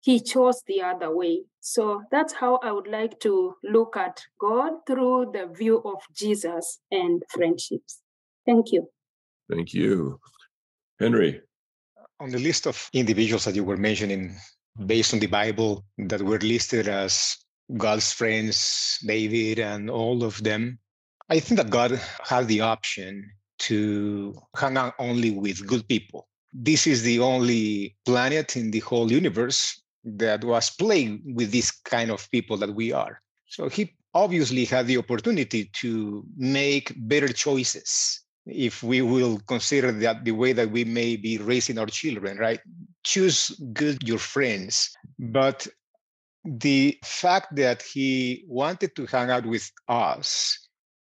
he 0.00 0.20
chose 0.20 0.62
the 0.66 0.82
other 0.82 1.14
way. 1.14 1.44
So 1.60 2.02
that's 2.10 2.32
how 2.32 2.56
I 2.56 2.72
would 2.72 2.88
like 2.88 3.20
to 3.20 3.54
look 3.62 3.96
at 3.96 4.20
God 4.40 4.72
through 4.86 5.30
the 5.32 5.46
view 5.46 5.80
of 5.84 6.00
Jesus 6.14 6.80
and 6.90 7.22
friendships. 7.30 8.00
Thank 8.44 8.72
you. 8.72 8.88
Thank 9.48 9.74
you. 9.74 10.18
Henry. 11.02 11.40
On 12.20 12.30
the 12.30 12.38
list 12.38 12.66
of 12.66 12.88
individuals 12.92 13.44
that 13.44 13.56
you 13.56 13.64
were 13.64 13.76
mentioning, 13.76 14.36
hmm. 14.78 14.86
based 14.86 15.12
on 15.12 15.20
the 15.20 15.26
Bible, 15.26 15.84
that 15.98 16.22
were 16.22 16.38
listed 16.38 16.86
as 16.86 17.36
God's 17.76 18.12
friends, 18.12 18.98
David, 19.04 19.58
and 19.58 19.90
all 19.90 20.22
of 20.22 20.42
them, 20.42 20.78
I 21.28 21.40
think 21.40 21.58
that 21.58 21.70
God 21.70 22.00
had 22.22 22.46
the 22.46 22.60
option 22.60 23.30
to 23.60 24.34
hang 24.56 24.76
out 24.76 24.94
only 24.98 25.30
with 25.30 25.66
good 25.66 25.86
people. 25.88 26.28
This 26.52 26.86
is 26.86 27.02
the 27.02 27.20
only 27.20 27.96
planet 28.04 28.56
in 28.56 28.70
the 28.70 28.80
whole 28.80 29.10
universe 29.10 29.80
that 30.04 30.44
was 30.44 30.70
plagued 30.70 31.22
with 31.36 31.50
this 31.52 31.70
kind 31.70 32.10
of 32.10 32.30
people 32.30 32.56
that 32.58 32.74
we 32.74 32.92
are. 32.92 33.20
So 33.46 33.68
he 33.68 33.94
obviously 34.14 34.64
had 34.64 34.86
the 34.86 34.98
opportunity 34.98 35.70
to 35.80 36.24
make 36.36 36.92
better 36.96 37.28
choices 37.28 38.21
if 38.46 38.82
we 38.82 39.02
will 39.02 39.38
consider 39.46 39.92
that 39.92 40.24
the 40.24 40.32
way 40.32 40.52
that 40.52 40.70
we 40.70 40.84
may 40.84 41.16
be 41.16 41.38
raising 41.38 41.78
our 41.78 41.86
children, 41.86 42.38
right? 42.38 42.60
Choose 43.04 43.50
good 43.72 43.98
your 44.02 44.18
friends. 44.18 44.90
But 45.18 45.66
the 46.44 46.98
fact 47.04 47.54
that 47.56 47.82
he 47.82 48.44
wanted 48.48 48.94
to 48.96 49.06
hang 49.06 49.30
out 49.30 49.46
with 49.46 49.70
us 49.88 50.58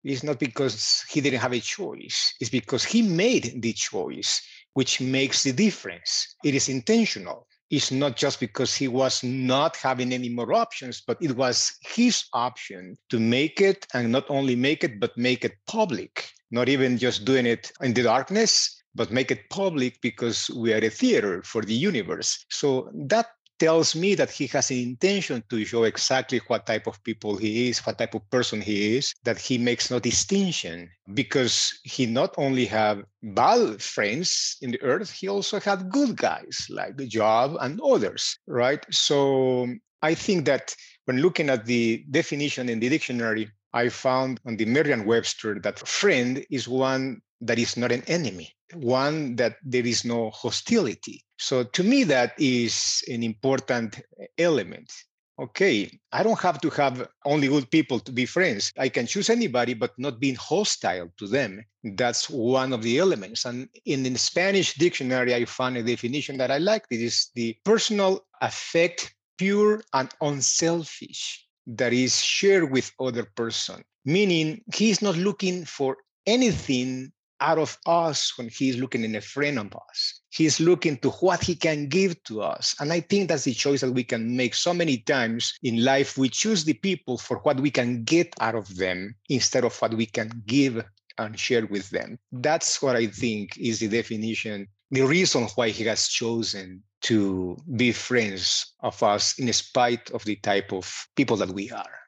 is 0.04 0.24
not 0.24 0.40
because 0.40 1.04
he 1.10 1.22
didn't 1.22 1.40
have 1.42 1.54
a 1.54 1.60
choice, 1.60 2.34
it's 2.40 2.50
because 2.50 2.84
he 2.86 3.02
made 3.02 3.62
the 3.62 3.74
choice, 3.74 4.42
which 4.74 5.02
makes 5.02 5.44
the 5.44 5.52
difference. 5.52 6.36
It 6.44 6.56
is 6.56 6.70
intentional 6.70 7.48
It's 7.70 7.92
not 7.92 8.16
just 8.16 8.40
because 8.40 8.76
he 8.76 8.88
was 8.88 9.24
not 9.24 9.76
having 9.76 10.14
any 10.14 10.30
more 10.30 10.54
options, 10.54 11.02
but 11.06 11.18
it 11.22 11.36
was 11.36 11.76
his 11.82 12.26
option 12.34 12.98
to 13.10 13.20
make 13.20 13.60
it 13.60 13.86
and 13.94 14.12
not 14.12 14.30
only 14.30 14.56
make 14.56 14.84
it, 14.86 15.00
but 15.00 15.18
make 15.18 15.44
it 15.44 15.54
public, 15.68 16.30
not 16.52 16.70
even 16.70 16.98
just 16.98 17.26
doing 17.26 17.46
it 17.46 17.72
in 17.82 17.94
the 17.94 18.04
darkness, 18.04 18.82
but 18.96 19.12
make 19.12 19.32
it 19.32 19.50
public 19.50 20.00
because 20.02 20.50
we 20.50 20.74
are 20.74 20.84
a 20.84 20.90
theater 20.90 21.42
for 21.44 21.62
the 21.62 21.74
universe. 21.74 22.46
So 22.50 22.90
that 23.08 23.28
tells 23.60 23.96
me 23.96 24.16
that 24.16 24.30
he 24.30 24.48
has 24.48 24.70
an 24.70 24.78
intention 24.78 25.44
to 25.50 25.66
show 25.66 25.84
exactly 25.84 26.42
what 26.48 26.66
type 26.66 26.88
of 26.88 27.04
people 27.04 27.38
he 27.38 27.70
is, 27.70 27.80
what 27.80 27.98
type 27.98 28.14
of 28.14 28.30
person 28.30 28.62
he 28.62 28.98
is, 28.98 29.14
that 29.24 29.40
he 29.40 29.58
makes 29.58 29.90
no 29.90 30.00
distinction 30.00 30.90
because 31.14 31.80
he 31.84 32.06
not 32.06 32.34
only 32.38 32.66
have 32.66 33.04
bad 33.24 33.82
friends 33.82 34.58
in 34.62 34.72
the 34.72 34.82
earth, 34.84 35.12
he 35.12 35.28
also 35.28 35.60
had 35.60 35.90
good 35.90 36.16
guys 36.16 36.68
like 36.70 36.98
the 36.98 37.08
Job 37.08 37.58
and 37.62 37.80
others, 37.82 38.38
right? 38.48 38.86
So 38.92 39.68
I 40.02 40.14
think 40.14 40.46
that 40.46 40.76
when 41.06 41.22
looking 41.22 41.50
at 41.50 41.66
the 41.66 42.06
definition 42.12 42.70
in 42.70 42.80
the 42.80 42.90
dictionary, 42.90 43.50
I 43.78 43.90
found 43.90 44.40
on 44.48 44.58
the 44.58 44.66
Merriam-Webster 44.66 45.60
that 45.62 45.88
friend 45.88 46.44
is 46.50 46.68
one 46.68 47.22
that 47.42 47.60
is 47.60 47.78
not 47.78 47.92
an 47.92 48.04
enemy, 48.08 48.50
one 48.74 49.36
that 49.36 49.58
there 49.64 49.86
is 49.86 50.04
no 50.04 50.32
hostility. 50.32 51.24
So 51.38 51.64
to 51.64 51.84
me, 51.84 52.04
that 52.06 52.34
is 52.40 53.04
an 53.08 53.22
important 53.22 54.02
element. 54.40 54.92
Okay, 55.40 55.92
I 56.12 56.24
don't 56.24 56.40
have 56.40 56.60
to 56.62 56.70
have 56.72 57.08
only 57.24 57.48
good 57.48 57.70
people 57.70 58.00
to 58.00 58.12
be 58.12 58.26
friends. 58.26 58.74
I 58.80 58.90
can 58.90 59.06
choose 59.06 59.30
anybody, 59.30 59.76
but 59.76 59.94
not 60.00 60.20
being 60.20 60.34
hostile 60.34 61.10
to 61.20 61.28
them. 61.28 61.64
That's 61.84 62.28
one 62.28 62.74
of 62.74 62.82
the 62.82 62.98
elements. 62.98 63.46
And 63.46 63.70
in 63.86 64.02
the 64.02 64.18
Spanish 64.18 64.74
dictionary, 64.74 65.36
I 65.36 65.46
found 65.46 65.78
a 65.78 65.84
definition 65.84 66.40
that 66.40 66.50
I 66.50 66.58
like. 66.58 66.86
It 66.90 67.02
is 67.02 67.30
the 67.36 67.56
personal 67.64 68.26
affect, 68.42 69.14
pure 69.38 69.84
and 69.94 70.10
unselfish, 70.22 71.47
that 71.68 71.94
is 71.94 72.22
shared 72.22 72.72
with 72.72 72.92
other 73.00 73.24
person. 73.36 73.84
Meaning, 74.06 74.62
he's 74.74 75.02
not 75.02 75.18
looking 75.18 75.66
for 75.66 75.98
anything 76.26 77.12
out 77.40 77.60
of 77.60 77.78
us 77.86 78.38
when 78.38 78.50
he's 78.50 78.78
looking 78.78 79.04
in 79.04 79.16
a 79.16 79.22
friend 79.22 79.60
of 79.60 79.76
us. 79.90 80.22
He's 80.30 80.60
looking 80.60 80.98
to 80.98 81.10
what 81.12 81.44
he 81.44 81.56
can 81.56 81.88
give 81.88 82.22
to 82.24 82.42
us. 82.42 82.76
And 82.80 82.92
I 82.92 83.02
think 83.02 83.28
that's 83.28 83.44
the 83.44 83.54
choice 83.54 83.82
that 83.82 83.92
we 83.92 84.04
can 84.04 84.36
make 84.36 84.56
so 84.56 84.74
many 84.74 84.98
times 84.98 85.54
in 85.64 85.84
life. 85.84 86.18
We 86.18 86.30
choose 86.30 86.64
the 86.64 86.74
people 86.74 87.18
for 87.18 87.38
what 87.40 87.60
we 87.60 87.70
can 87.70 88.04
get 88.04 88.34
out 88.40 88.56
of 88.56 88.76
them 88.78 89.16
instead 89.30 89.64
of 89.64 89.78
what 89.80 89.94
we 89.94 90.06
can 90.06 90.32
give 90.46 90.84
and 91.18 91.40
share 91.40 91.66
with 91.68 91.90
them. 91.90 92.18
That's 92.32 92.82
what 92.82 92.96
I 92.96 93.08
think 93.08 93.58
is 93.58 93.80
the 93.80 93.88
definition, 93.88 94.68
the 94.92 95.02
reason 95.02 95.48
why 95.56 95.70
he 95.70 95.84
has 95.86 96.08
chosen 96.08 96.84
to 97.02 97.58
be 97.76 97.92
friends 97.92 98.74
of 98.82 99.02
us 99.04 99.38
in 99.40 99.52
spite 99.54 100.12
of 100.12 100.24
the 100.26 100.36
type 100.38 100.72
of 100.72 101.08
people 101.16 101.38
that 101.38 101.50
we 101.50 101.72
are. 101.72 102.00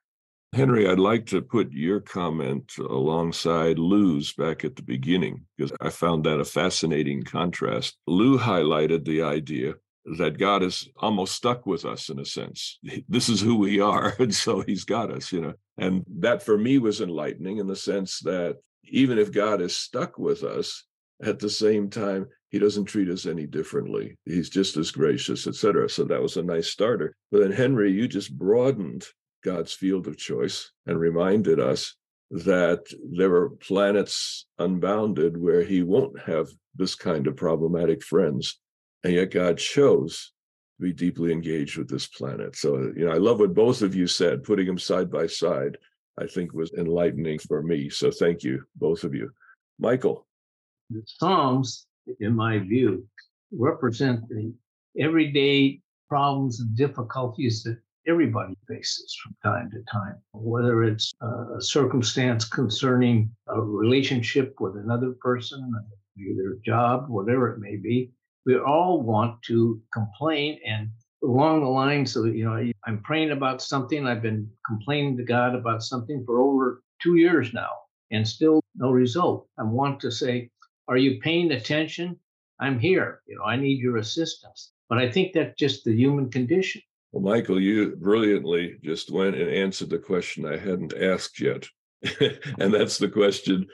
Henry, 0.54 0.90
I'd 0.90 1.00
like 1.00 1.28
to 1.28 1.42
put 1.42 1.72
your 1.72 2.00
comment 2.00 2.74
alongside 2.80 3.78
Lou's 3.78 4.34
back 4.34 4.66
at 4.66 4.76
the 4.76 4.82
beginning, 4.82 5.46
because 5.56 5.72
I 5.80 5.90
found 5.90 6.24
that 6.24 6.40
a 6.40 6.46
fascinating 6.46 7.22
contrast. 7.22 7.98
Lou 8.08 8.40
highlighted 8.40 9.06
the 9.06 9.22
idea 9.22 9.76
that 10.18 10.40
God 10.40 10.64
is 10.64 10.90
almost 10.98 11.36
stuck 11.36 11.68
with 11.68 11.86
us 11.86 12.10
in 12.10 12.20
a 12.20 12.26
sense. 12.26 12.80
This 13.08 13.30
is 13.30 13.42
who 13.42 13.58
we 13.58 13.80
are. 13.80 14.16
And 14.20 14.34
so 14.34 14.62
he's 14.62 14.86
got 14.86 15.12
us, 15.12 15.32
you 15.32 15.42
know. 15.42 15.54
And 15.78 16.04
that 16.20 16.42
for 16.42 16.58
me 16.58 16.80
was 16.80 17.00
enlightening 17.00 17.58
in 17.58 17.68
the 17.68 17.76
sense 17.76 18.20
that 18.22 18.58
even 18.86 19.20
if 19.20 19.32
God 19.32 19.62
is 19.62 19.78
stuck 19.78 20.18
with 20.18 20.44
us, 20.44 20.84
at 21.22 21.40
the 21.40 21.50
same 21.50 21.90
time, 21.90 22.28
he 22.50 22.60
doesn't 22.60 22.86
treat 22.86 23.10
us 23.10 23.26
any 23.26 23.46
differently. 23.46 24.16
He's 24.26 24.50
just 24.50 24.76
as 24.78 24.92
gracious, 24.92 25.48
etc. 25.48 25.90
So 25.90 26.04
that 26.06 26.22
was 26.22 26.38
a 26.38 26.44
nice 26.44 26.72
starter. 26.72 27.16
But 27.32 27.42
then, 27.42 27.52
Henry, 27.52 27.92
you 27.92 28.08
just 28.08 28.38
broadened 28.38 29.06
God's 29.44 29.74
field 29.74 30.08
of 30.08 30.18
choice 30.18 30.72
and 30.88 31.00
reminded 31.00 31.60
us 31.60 31.96
that 32.32 32.86
there 33.12 33.34
are 33.34 33.50
planets 33.50 34.48
unbounded 34.58 35.38
where 35.38 35.64
he 35.64 35.84
won't 35.84 36.20
have 36.20 36.48
this 36.76 36.96
kind 36.96 37.28
of 37.28 37.36
problematic 37.36 38.04
friends. 38.04 38.60
And 39.04 39.14
yet 39.14 39.32
God 39.32 39.58
chose 39.58 40.32
to 40.78 40.84
be 40.84 40.94
deeply 40.94 41.32
engaged 41.32 41.78
with 41.78 41.90
this 41.90 42.08
planet. 42.08 42.56
So, 42.56 42.92
you 42.96 43.06
know, 43.06 43.12
I 43.12 43.18
love 43.18 43.40
what 43.40 43.54
both 43.54 43.82
of 43.82 43.96
you 43.96 44.08
said, 44.08 44.44
putting 44.44 44.68
them 44.68 44.78
side 44.78 45.12
by 45.12 45.28
side, 45.28 45.78
I 46.20 46.28
think 46.28 46.54
was 46.54 46.74
enlightening 46.74 47.40
for 47.40 47.62
me. 47.62 47.90
So 47.90 48.12
thank 48.12 48.44
you, 48.44 48.64
both 48.76 49.04
of 49.04 49.14
you. 49.14 49.32
Michael. 49.80 50.28
The 50.90 51.02
Psalms, 51.06 51.86
in 52.20 52.36
my 52.36 52.60
view, 52.60 53.06
represent 53.52 54.28
the 54.30 54.54
everyday 55.00 55.82
problems 56.08 56.60
and 56.60 56.76
difficulties 56.76 57.64
that 57.64 57.78
everybody 58.08 58.56
faces 58.68 59.16
from 59.22 59.36
time 59.44 59.70
to 59.72 59.84
time, 59.92 60.16
whether 60.34 60.84
it's 60.84 61.14
a 61.22 61.62
circumstance 61.62 62.46
concerning 62.46 63.30
a 63.48 63.62
relationship 63.62 64.56
with 64.60 64.76
another 64.78 65.14
person, 65.22 65.72
a 66.18 66.66
job, 66.66 67.06
whatever 67.08 67.54
it 67.54 67.60
may 67.60 67.76
be. 67.76 68.12
We 68.46 68.58
all 68.58 69.02
want 69.02 69.42
to 69.44 69.82
complain 69.94 70.60
and 70.66 70.90
along 71.24 71.62
the 71.62 71.68
lines 71.68 72.16
of, 72.16 72.28
you 72.28 72.46
know, 72.46 72.72
I'm 72.86 73.02
praying 73.04 73.32
about 73.32 73.62
something. 73.62 74.08
I've 74.08 74.22
been 74.22 74.50
complaining 74.66 75.18
to 75.18 75.24
God 75.24 75.54
about 75.54 75.84
something 75.84 76.24
for 76.26 76.40
over 76.40 76.82
two 77.02 77.16
years 77.16 77.54
now 77.54 77.70
and 78.12 78.28
still 78.28 78.62
no 78.76 78.92
result. 78.92 79.48
I 79.60 79.64
want 79.64 80.00
to 80.02 80.12
say, 80.12 80.50
are 80.90 80.98
you 80.98 81.20
paying 81.22 81.52
attention? 81.52 82.18
I'm 82.60 82.80
here. 82.80 83.22
You 83.28 83.38
know, 83.38 83.44
I 83.44 83.56
need 83.56 83.80
your 83.80 83.98
assistance. 83.98 84.72
But 84.90 84.98
I 84.98 85.10
think 85.10 85.34
that's 85.34 85.58
just 85.58 85.86
the 85.86 85.96
human 85.96 86.30
condition. 86.30 86.82
Well, 87.12 87.24
Michael, 87.24 87.62
you 87.62 87.96
brilliantly 87.96 88.78
just 88.84 89.12
went 89.12 89.36
and 89.36 89.50
answered 89.50 89.92
the 89.92 90.00
question 90.00 90.46
I 90.46 90.58
hadn't 90.58 90.94
asked 91.00 91.40
yet. 91.40 91.68
and 92.60 92.74
that's 92.74 92.98
the 92.98 93.10
question 93.10 93.68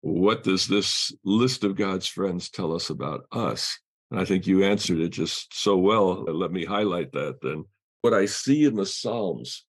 what 0.00 0.44
does 0.44 0.68
this 0.68 1.12
list 1.24 1.64
of 1.64 1.74
God's 1.74 2.06
friends 2.06 2.48
tell 2.48 2.72
us 2.72 2.90
about 2.90 3.26
us? 3.32 3.78
And 4.10 4.20
I 4.20 4.24
think 4.24 4.46
you 4.46 4.62
answered 4.62 5.00
it 5.00 5.08
just 5.08 5.52
so 5.52 5.76
well. 5.76 6.22
Let 6.24 6.52
me 6.52 6.64
highlight 6.64 7.12
that 7.12 7.38
then. 7.42 7.64
What 8.02 8.14
I 8.14 8.26
see 8.26 8.64
in 8.64 8.76
the 8.76 8.86
Psalms 8.86 9.64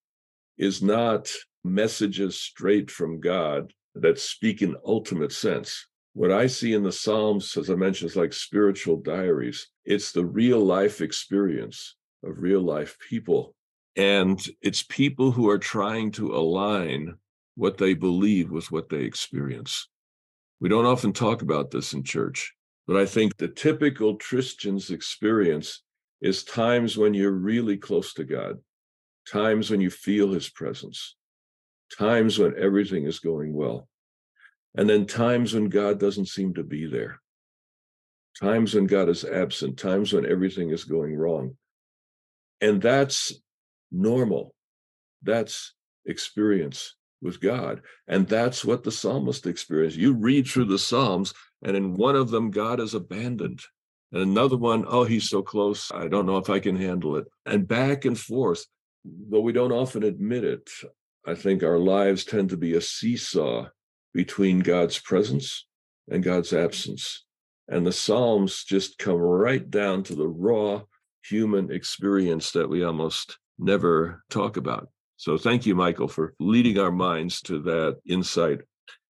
is 0.58 0.82
not 0.84 1.32
messages 1.64 2.40
straight 2.40 2.92
from 2.92 3.20
God 3.20 3.74
that 3.96 4.20
speak 4.20 4.62
in 4.62 4.76
ultimate 4.86 5.32
sense. 5.32 5.88
What 6.18 6.32
I 6.32 6.48
see 6.48 6.74
in 6.74 6.82
the 6.82 6.92
Psalms, 6.92 7.56
as 7.58 7.70
I 7.70 7.76
mentioned, 7.76 8.10
is 8.10 8.16
like 8.18 8.34
spiritual 8.34 8.98
diaries. 8.98 9.68
It's 9.86 10.12
the 10.12 10.26
real 10.26 10.60
life 10.60 11.00
experience 11.00 11.96
of 12.24 12.42
real 12.42 12.62
life 12.62 12.98
people. 13.08 13.54
And 13.96 14.44
it's 14.64 14.82
people 14.82 15.30
who 15.30 15.48
are 15.48 15.60
trying 15.60 16.10
to 16.14 16.36
align 16.36 17.20
what 17.54 17.78
they 17.78 17.94
believe 17.94 18.50
with 18.50 18.72
what 18.72 18.90
they 18.90 19.04
experience. 19.04 19.90
We 20.60 20.70
don't 20.70 20.88
often 20.88 21.14
talk 21.14 21.44
about 21.44 21.70
this 21.70 21.94
in 21.94 22.02
church, 22.04 22.52
But 22.88 22.96
I 22.96 23.06
think 23.06 23.36
the 23.36 23.50
typical 23.50 24.18
Christian's 24.18 24.90
experience 24.92 25.84
is 26.22 26.44
times 26.44 26.98
when 26.98 27.14
you're 27.14 27.32
really 27.32 27.78
close 27.78 28.14
to 28.14 28.24
God, 28.24 28.58
times 29.30 29.70
when 29.70 29.82
you 29.82 29.90
feel 29.90 30.32
his 30.32 30.50
presence, 30.50 31.16
times 31.96 32.40
when 32.40 32.56
everything 32.58 33.04
is 33.06 33.20
going 33.20 33.54
well, 33.54 33.88
and 34.76 34.90
then 34.90 35.06
times 35.06 35.54
when 35.54 35.70
God 35.70 36.00
doesn't 36.00 36.28
seem 36.28 36.54
to 36.56 36.64
be 36.64 36.86
there, 36.86 37.20
times 38.40 38.76
when 38.76 38.86
God 38.86 39.10
is 39.10 39.26
absent, 39.26 39.78
times 39.78 40.14
when 40.14 40.26
everything 40.26 40.70
is 40.70 40.84
going 40.84 41.16
wrong. 41.16 41.58
And 42.62 42.82
that's 42.82 43.34
normal. 43.92 44.54
That's 45.24 45.74
experience 46.06 46.96
with 47.22 47.42
God. 47.42 47.82
And 48.08 48.28
that's 48.28 48.64
what 48.64 48.84
the 48.84 48.92
psalmist 48.92 49.48
experienced. 49.48 49.98
You 49.98 50.14
read 50.14 50.48
through 50.48 50.66
the 50.66 50.80
Psalms, 50.80 51.34
and 51.64 51.76
in 51.76 51.96
one 51.96 52.16
of 52.16 52.30
them, 52.30 52.52
God 52.52 52.80
is 52.80 52.94
abandoned. 52.94 53.62
And 54.12 54.22
another 54.22 54.58
one, 54.58 54.86
oh, 54.88 55.04
he's 55.04 55.30
so 55.30 55.42
close. 55.42 55.92
I 55.92 56.08
don't 56.08 56.26
know 56.26 56.38
if 56.38 56.50
I 56.50 56.60
can 56.60 56.76
handle 56.76 57.18
it. 57.18 57.26
And 57.46 57.68
back 57.68 58.06
and 58.06 58.18
forth, 58.18 58.66
though 59.04 59.42
we 59.42 59.52
don't 59.52 59.72
often 59.72 60.04
admit 60.04 60.44
it, 60.44 60.70
I 61.26 61.36
think 61.36 61.64
our 61.64 61.80
lives 61.80 62.24
tend 62.24 62.50
to 62.52 62.58
be 62.58 62.76
a 62.76 62.82
seesaw 62.82 63.68
between 64.18 64.58
God's 64.62 64.98
presence 64.98 65.68
and 66.10 66.24
God's 66.24 66.52
absence. 66.52 67.24
And 67.68 67.86
the 67.86 67.92
Psalms 67.92 68.64
just 68.64 68.98
come 68.98 69.18
right 69.18 69.70
down 69.70 70.02
to 70.06 70.16
the 70.16 70.28
raw 70.28 70.82
human 71.24 71.72
experience 71.72 72.50
that 72.54 72.68
we 72.68 72.84
almost 72.84 73.38
never 73.60 74.24
talk 74.32 74.58
about. 74.58 74.90
So 75.18 75.38
thank 75.38 75.68
you, 75.68 75.76
Michael, 75.76 76.08
for 76.08 76.34
leading 76.40 76.80
our 76.80 76.92
minds 76.92 77.42
to 77.42 77.60
that 77.60 77.98
insight. 78.10 78.62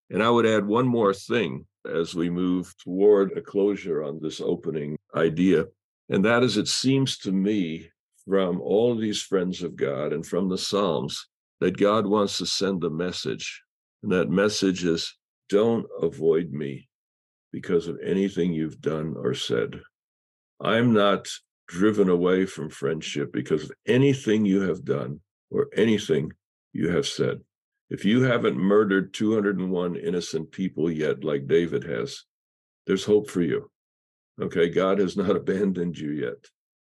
And 0.10 0.22
I 0.22 0.30
would 0.30 0.46
add 0.46 0.68
one 0.68 0.86
more 0.86 1.14
thing 1.14 1.66
as 1.90 2.14
we 2.14 2.30
move 2.30 2.76
toward 2.84 3.38
a 3.38 3.42
closure 3.42 4.04
on 4.04 4.20
this 4.22 4.42
opening 4.42 4.98
idea. 5.16 5.68
And 6.10 6.26
that 6.26 6.44
is, 6.44 6.58
it 6.58 6.68
seems 6.68 7.18
to 7.20 7.32
me 7.32 7.90
from 8.26 8.60
all 8.60 8.92
of 8.92 9.00
these 9.00 9.22
friends 9.22 9.64
of 9.64 9.78
God 9.78 10.12
and 10.12 10.26
from 10.26 10.50
the 10.50 10.58
Psalms 10.58 11.30
that 11.62 11.78
God 11.78 12.06
wants 12.06 12.40
to 12.40 12.46
send 12.46 12.84
a 12.84 12.90
message. 12.90 13.64
And 14.04 14.12
that 14.12 14.30
message 14.30 14.84
is 14.84 15.16
don't 15.50 15.88
avoid 16.02 16.52
me 16.52 16.88
because 17.52 17.88
of 17.88 18.00
anything 18.04 18.54
you've 18.54 18.82
done 18.82 19.16
or 19.18 19.34
said. 19.34 19.82
I'm 20.62 20.94
not 20.94 21.28
driven 21.68 22.10
away 22.10 22.46
from 22.46 22.70
friendship 22.70 23.32
because 23.32 23.64
of 23.64 23.72
anything 23.88 24.46
you 24.46 24.62
have 24.62 24.86
done 24.86 25.22
or 25.50 25.68
anything 25.76 26.32
you 26.74 26.90
have 26.90 27.08
said. 27.08 27.42
If 27.90 28.04
you 28.04 28.24
haven't 28.24 28.58
murdered 28.58 29.14
201 29.14 29.96
innocent 29.96 30.52
people 30.52 30.92
yet, 30.92 31.24
like 31.24 31.48
David 31.48 31.84
has, 31.86 32.24
there's 32.86 33.06
hope 33.06 33.30
for 33.30 33.42
you. 33.42 33.70
Okay, 34.42 34.70
God 34.70 35.00
has 35.00 35.16
not 35.16 35.36
abandoned 35.36 35.98
you 35.98 36.12
yet. 36.12 36.46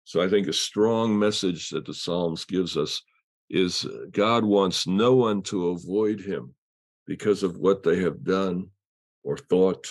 So 0.04 0.20
I 0.20 0.28
think 0.28 0.48
a 0.48 0.52
strong 0.52 1.16
message 1.18 1.70
that 1.70 1.86
the 1.86 1.94
Psalms 1.94 2.44
gives 2.44 2.76
us 2.76 3.00
is 3.48 3.84
uh, 3.84 4.06
God 4.10 4.44
wants 4.44 4.86
no 4.86 5.14
one 5.14 5.42
to 5.42 5.68
avoid 5.68 6.20
him 6.20 6.54
because 7.10 7.42
of 7.42 7.58
what 7.58 7.82
they 7.82 7.98
have 7.98 8.22
done 8.22 8.68
or 9.24 9.36
thought 9.36 9.84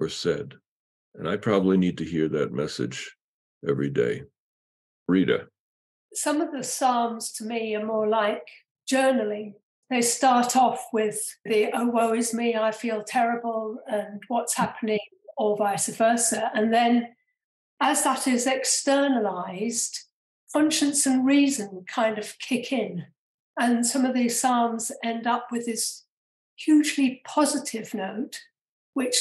or 0.00 0.08
said. 0.08 0.54
And 1.14 1.28
I 1.28 1.36
probably 1.36 1.76
need 1.76 1.98
to 1.98 2.06
hear 2.06 2.26
that 2.30 2.54
message 2.54 3.14
every 3.68 3.90
day. 3.90 4.22
Rita. 5.08 5.48
Some 6.14 6.40
of 6.40 6.50
the 6.50 6.64
Psalms 6.64 7.32
to 7.32 7.44
me 7.44 7.76
are 7.76 7.84
more 7.84 8.08
like 8.08 8.48
journaling. 8.90 9.56
They 9.90 10.00
start 10.00 10.56
off 10.56 10.86
with 10.90 11.20
the, 11.44 11.68
oh, 11.74 11.88
woe 11.88 12.14
is 12.14 12.32
me, 12.32 12.56
I 12.56 12.72
feel 12.72 13.04
terrible, 13.06 13.76
and 13.86 14.22
what's 14.28 14.56
hmm. 14.56 14.62
happening, 14.62 15.00
or 15.36 15.54
vice 15.58 15.88
versa. 15.88 16.50
And 16.54 16.72
then 16.72 17.08
as 17.78 18.04
that 18.04 18.26
is 18.26 18.46
externalized, 18.46 19.98
conscience 20.54 21.04
and 21.04 21.26
reason 21.26 21.84
kind 21.86 22.16
of 22.16 22.38
kick 22.38 22.72
in. 22.72 23.04
And 23.60 23.84
some 23.84 24.06
of 24.06 24.14
these 24.14 24.40
Psalms 24.40 24.90
end 25.04 25.26
up 25.26 25.48
with 25.52 25.66
this 25.66 26.04
hugely 26.58 27.22
positive 27.24 27.94
note, 27.94 28.40
which 28.94 29.16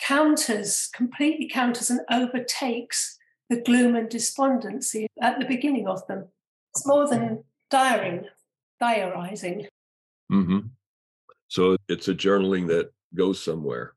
counters, 0.00 0.88
completely 0.94 1.48
counters 1.48 1.90
and 1.90 2.00
overtakes 2.10 3.18
the 3.48 3.60
gloom 3.60 3.94
and 3.94 4.08
despondency 4.08 5.06
at 5.20 5.38
the 5.38 5.44
beginning 5.44 5.86
of 5.86 6.06
them. 6.06 6.28
It's 6.74 6.86
more 6.86 7.08
than 7.08 7.44
diaring, 7.70 8.24
diarizing. 8.80 9.66
Mm-hmm. 10.32 10.60
So 11.48 11.76
it's 11.88 12.08
a 12.08 12.14
journaling 12.14 12.66
that 12.68 12.90
goes 13.14 13.42
somewhere 13.42 13.92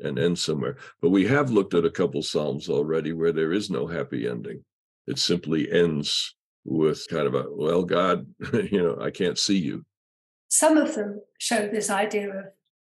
and 0.00 0.18
ends 0.18 0.42
somewhere. 0.42 0.76
But 1.00 1.10
we 1.10 1.24
have 1.26 1.50
looked 1.50 1.74
at 1.74 1.84
a 1.84 1.90
couple 1.90 2.22
Psalms 2.22 2.68
already 2.68 3.12
where 3.12 3.32
there 3.32 3.52
is 3.52 3.70
no 3.70 3.86
happy 3.86 4.28
ending. 4.28 4.64
It 5.06 5.18
simply 5.18 5.70
ends 5.70 6.34
with 6.64 7.06
kind 7.08 7.28
of 7.28 7.34
a, 7.34 7.44
well, 7.48 7.84
God, 7.84 8.26
you 8.52 8.82
know, 8.82 8.98
I 9.00 9.10
can't 9.10 9.38
see 9.38 9.56
you. 9.56 9.84
Some 10.48 10.76
of 10.76 10.94
them 10.94 11.20
show 11.38 11.68
this 11.68 11.90
idea 11.90 12.30
of 12.30 12.44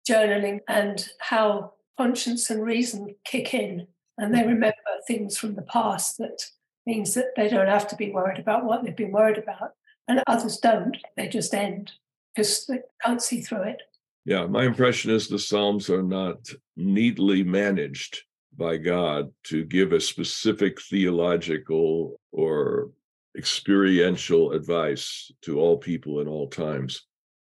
journaling 0.09 0.61
and 0.69 1.09
how 1.19 1.75
conscience 1.97 2.51
and 2.51 2.63
reason 2.63 3.15
kick 3.25 3.55
in 3.55 3.87
and 4.19 4.35
they 4.35 4.43
remember 4.43 4.77
things 5.07 5.37
from 5.37 5.55
the 5.55 5.63
past 5.63 6.19
that 6.19 6.45
means 6.87 7.15
that 7.15 7.35
they 7.37 7.49
don't 7.49 7.69
have 7.69 7.89
to 7.89 7.97
be 7.97 8.11
worried 8.11 8.39
about 8.39 8.65
what 8.65 8.85
they've 8.85 8.97
been 8.97 9.13
worried 9.13 9.39
about. 9.39 9.73
And 10.09 10.23
others 10.27 10.59
don't, 10.59 10.97
they 11.17 11.29
just 11.29 11.55
end 11.55 11.93
because 12.35 12.67
they 12.67 12.81
can't 13.05 13.23
see 13.23 13.41
through 13.41 13.63
it. 13.63 13.83
Yeah, 14.25 14.47
my 14.47 14.65
impression 14.65 15.11
is 15.11 15.29
the 15.29 15.39
Psalms 15.39 15.91
are 15.91 16.03
not 16.03 16.49
neatly 16.77 17.43
managed 17.43 18.23
by 18.57 18.77
God 18.77 19.33
to 19.45 19.65
give 19.65 19.93
a 19.93 20.01
specific 20.01 20.81
theological 20.81 22.21
or 22.31 22.91
experiential 23.37 24.53
advice 24.53 25.33
to 25.43 25.59
all 25.59 25.79
people 25.79 26.21
in 26.21 26.29
all 26.29 26.49
times. 26.49 27.07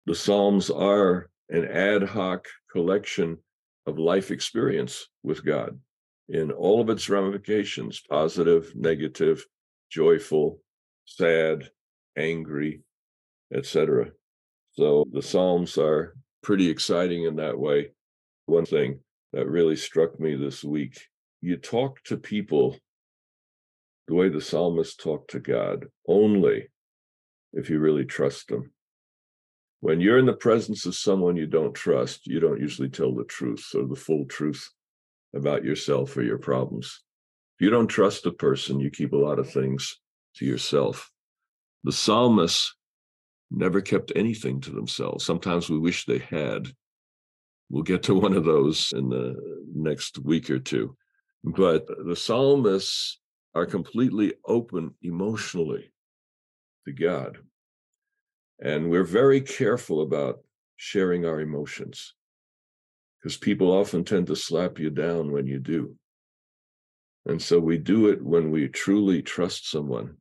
The 0.06 0.16
Psalms 0.16 0.70
are 0.70 1.30
an 1.50 1.66
ad 1.66 2.04
hoc 2.04 2.48
collection 2.72 3.38
of 3.86 3.98
life 3.98 4.32
experience 4.32 5.08
with 5.24 5.46
God 5.46 5.80
in 6.28 6.52
all 6.52 6.82
of 6.82 6.90
its 6.90 7.10
ramifications 7.10 8.02
positive, 8.08 8.72
negative, 8.76 9.46
joyful, 9.90 10.62
sad, 11.06 11.70
angry, 12.18 12.82
etc. 13.54 14.12
So 14.74 15.06
the 15.12 15.22
Psalms 15.22 15.78
are 15.78 16.16
pretty 16.44 16.70
exciting 16.70 17.24
in 17.24 17.36
that 17.38 17.58
way. 17.58 17.92
One 18.46 18.66
thing 18.66 19.00
that 19.34 19.48
really 19.48 19.76
struck 19.76 20.20
me 20.20 20.36
this 20.36 20.64
week 20.64 21.00
you 21.42 21.58
talk 21.58 22.04
to 22.04 22.18
people 22.18 22.78
the 24.08 24.16
way 24.16 24.30
the 24.30 24.42
psalmist 24.42 25.00
talked 25.00 25.32
to 25.32 25.40
God 25.40 25.86
only 26.08 26.68
if 27.54 27.70
you 27.70 27.80
really 27.80 28.06
trust 28.06 28.48
them. 28.48 28.72
When 29.82 30.02
you're 30.02 30.18
in 30.20 30.26
the 30.26 30.34
presence 30.34 30.86
of 30.86 30.96
someone 30.96 31.38
you 31.38 31.48
don't 31.48 31.74
trust, 31.74 32.28
you 32.28 32.40
don't 32.40 32.60
usually 32.60 32.90
tell 32.90 33.16
the 33.16 33.24
truth 33.24 33.66
or 33.74 33.88
the 33.88 33.96
full 33.96 34.26
truth 34.26 34.70
about 35.34 35.64
yourself 35.64 36.18
or 36.18 36.24
your 36.24 36.38
problems. 36.38 37.02
If 37.58 37.66
you 37.66 37.70
don't 37.70 37.88
trust 37.88 38.26
a 38.26 38.32
person, 38.32 38.80
you 38.80 38.90
keep 38.90 39.14
a 39.14 39.18
lot 39.18 39.40
of 39.40 39.50
things 39.50 39.98
to 40.36 40.46
yourself. 40.46 41.12
The 41.84 41.92
psalmists 41.94 42.76
never 43.52 43.82
kept 43.82 44.12
anything 44.16 44.60
to 44.62 44.72
themselves. 44.72 45.26
Sometimes 45.26 45.70
we 45.70 45.80
wish 45.80 46.06
they 46.06 46.20
had. 46.20 46.68
We'll 47.70 47.84
get 47.84 48.04
to 48.04 48.16
one 48.16 48.34
of 48.34 48.44
those 48.44 48.92
in 48.94 49.10
the 49.10 49.36
next 49.74 50.20
week 50.20 50.50
or 50.50 50.60
two. 50.60 50.98
But 51.44 51.88
the 51.88 52.16
psalmists 52.16 53.20
are 53.56 53.66
completely 53.66 54.34
open 54.46 54.94
emotionally 55.02 55.92
to 56.86 56.92
God. 56.94 57.40
And 58.62 58.90
we're 58.90 59.04
very 59.04 59.42
careful 59.42 60.02
about 60.02 60.40
sharing 60.76 61.26
our 61.26 61.40
emotions 61.40 62.14
because 63.20 63.38
people 63.38 63.72
often 63.72 64.04
tend 64.04 64.28
to 64.28 64.36
slap 64.36 64.80
you 64.80 64.90
down 64.90 65.32
when 65.32 65.48
you 65.48 65.60
do. 65.60 65.96
And 67.26 67.42
so 67.42 67.60
we 67.60 67.78
do 67.78 68.08
it 68.08 68.24
when 68.24 68.52
we 68.52 68.68
truly 68.68 69.22
trust 69.22 69.70
someone. 69.70 70.18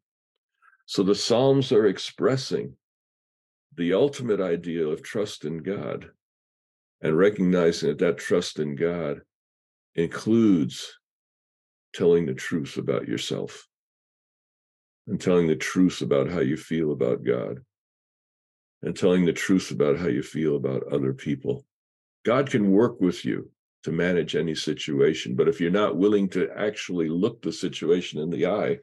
So 0.87 1.03
the 1.03 1.15
Psalms 1.15 1.73
are 1.73 1.87
expressing 1.87 2.75
the 3.77 3.95
ultimate 3.95 4.41
ideal 4.41 4.93
of 4.93 5.03
trust 5.03 5.45
in 5.45 5.59
God 5.59 6.11
and 7.01 7.17
recognizing 7.17 7.91
that 7.91 7.99
that 7.99 8.19
trust 8.19 8.59
in 8.59 8.75
God 8.75 9.21
includes 9.95 10.99
telling 11.95 12.27
the 12.27 12.35
truth 12.35 12.77
about 12.77 13.07
yourself 13.07 13.67
and 15.07 15.21
telling 15.21 15.47
the 15.47 15.57
truth 15.57 16.03
about 16.03 16.29
how 16.29 16.41
you 16.41 16.57
feel 16.57 16.93
about 16.93 17.25
God 17.25 17.61
and 18.83 18.97
telling 18.97 19.25
the 19.25 19.33
truth 19.33 19.71
about 19.71 19.99
how 19.99 20.07
you 20.09 20.23
feel 20.23 20.57
about 20.57 20.93
other 20.93 21.13
people. 21.13 21.65
God 22.25 22.51
can 22.51 22.71
work 22.71 23.01
with 23.01 23.25
you 23.25 23.51
to 23.85 23.93
manage 23.93 24.37
any 24.37 24.55
situation, 24.55 25.35
but 25.35 25.49
if 25.49 25.61
you're 25.61 25.71
not 25.71 25.97
willing 25.97 26.29
to 26.31 26.49
actually 26.57 27.09
look 27.09 27.43
the 27.43 27.53
situation 27.53 28.21
in 28.21 28.31
the 28.31 28.47
eye, 28.47 28.79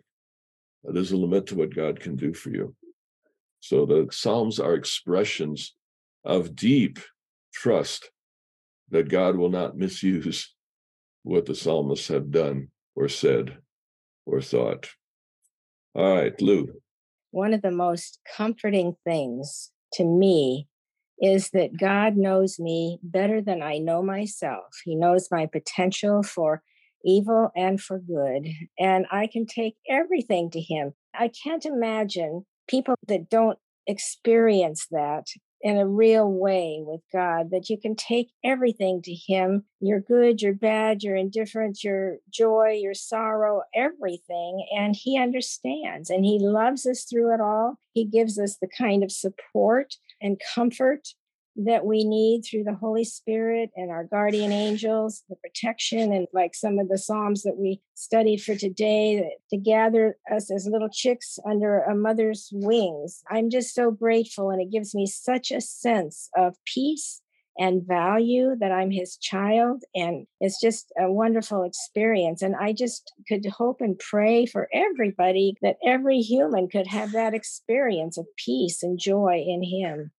uh, 0.87 0.91
there's 0.91 1.11
a 1.11 1.17
limit 1.17 1.47
to 1.47 1.55
what 1.55 1.75
God 1.75 1.99
can 1.99 2.15
do 2.15 2.33
for 2.33 2.49
you. 2.49 2.75
So 3.59 3.85
the 3.85 4.07
Psalms 4.11 4.59
are 4.59 4.73
expressions 4.73 5.75
of 6.23 6.55
deep 6.55 6.99
trust 7.53 8.09
that 8.89 9.09
God 9.09 9.35
will 9.35 9.49
not 9.49 9.77
misuse 9.85 10.53
what 11.23 11.45
the 11.45 11.55
psalmists 11.55 12.07
have 12.09 12.29
done 12.29 12.69
or 12.95 13.09
said 13.09 13.57
or 14.25 14.41
thought. 14.41 14.89
All 15.95 16.15
right, 16.15 16.39
Lou. 16.41 16.81
One 17.31 17.53
of 17.53 17.61
the 17.61 17.71
most 17.71 18.19
comforting 18.37 18.95
things 19.03 19.71
to 19.95 20.03
me 20.03 20.67
is 21.19 21.49
that 21.51 21.77
God 21.77 22.17
knows 22.17 22.59
me 22.59 22.99
better 23.01 23.41
than 23.41 23.61
I 23.61 23.77
know 23.77 24.01
myself. 24.01 24.65
He 24.83 24.95
knows 24.95 25.29
my 25.31 25.45
potential 25.45 26.23
for 26.23 26.61
evil 27.03 27.51
and 27.55 27.79
for 27.79 27.99
good, 27.99 28.47
and 28.79 29.05
I 29.11 29.27
can 29.27 29.45
take 29.45 29.75
everything 29.89 30.49
to 30.51 30.59
Him. 30.59 30.93
I 31.13 31.29
can't 31.43 31.65
imagine 31.65 32.45
people 32.67 32.95
that 33.07 33.29
don't 33.29 33.59
experience 33.87 34.87
that 34.91 35.27
in 35.65 35.77
a 35.77 35.87
real 35.87 36.31
way 36.31 36.77
with 36.85 37.01
God, 37.11 37.49
that 37.49 37.71
you 37.71 37.77
can 37.79 37.95
take 37.95 38.29
everything 38.43 39.01
to 39.01 39.11
Him 39.11 39.63
your 39.79 39.99
good, 39.99 40.39
your 40.39 40.53
bad, 40.53 41.01
your 41.01 41.15
indifference, 41.15 41.83
your 41.83 42.17
joy, 42.29 42.77
your 42.79 42.93
sorrow, 42.93 43.63
everything. 43.73 44.63
And 44.77 44.95
He 44.95 45.17
understands 45.17 46.11
and 46.11 46.23
He 46.23 46.37
loves 46.39 46.85
us 46.85 47.05
through 47.05 47.33
it 47.33 47.41
all. 47.41 47.79
He 47.93 48.05
gives 48.05 48.37
us 48.37 48.57
the 48.61 48.67
kind 48.67 49.03
of 49.03 49.11
support 49.11 49.95
and 50.21 50.39
comfort 50.53 51.07
that 51.57 51.85
we 51.85 52.03
need 52.03 52.41
through 52.41 52.63
the 52.63 52.75
Holy 52.75 53.05
Spirit 53.05 53.69
and 53.75 53.89
our 53.89 54.03
guardian 54.03 54.51
angels, 54.51 55.23
the 55.29 55.35
protection, 55.37 56.11
and 56.11 56.27
like 56.33 56.53
some 56.53 56.79
of 56.79 56.89
the 56.89 56.97
Psalms 56.97 57.43
that 57.43 57.57
we 57.57 57.81
studied 57.93 58.41
for 58.41 58.55
today, 58.55 59.37
to 59.49 59.57
gather 59.57 60.17
us 60.31 60.51
as 60.51 60.67
little 60.69 60.89
chicks 60.91 61.39
under 61.49 61.79
a 61.79 61.95
mother's 61.95 62.49
wings. 62.51 63.23
I'm 63.29 63.49
just 63.49 63.73
so 63.73 63.91
grateful, 63.91 64.49
and 64.49 64.61
it 64.61 64.71
gives 64.71 64.93
me 64.93 65.05
such 65.05 65.51
a 65.51 65.61
sense 65.61 66.29
of 66.35 66.55
peace 66.65 67.21
and 67.57 67.87
value 67.87 68.55
that 68.59 68.73
I'm 68.73 68.91
his 68.91 69.15
child. 69.15 69.83
And 69.95 70.27
it's 70.41 70.59
just 70.59 70.91
a 70.99 71.09
wonderful 71.09 71.63
experience. 71.63 72.41
And 72.41 72.53
I 72.53 72.73
just 72.73 73.13
could 73.29 73.45
hope 73.45 73.79
and 73.79 73.97
pray 73.97 74.45
for 74.45 74.67
everybody 74.73 75.55
that 75.61 75.77
every 75.85 76.19
human 76.19 76.67
could 76.67 76.87
have 76.87 77.13
that 77.13 77.33
experience 77.33 78.17
of 78.17 78.27
peace 78.35 78.83
and 78.83 78.99
joy 78.99 79.41
in 79.47 79.63
him. 79.63 80.11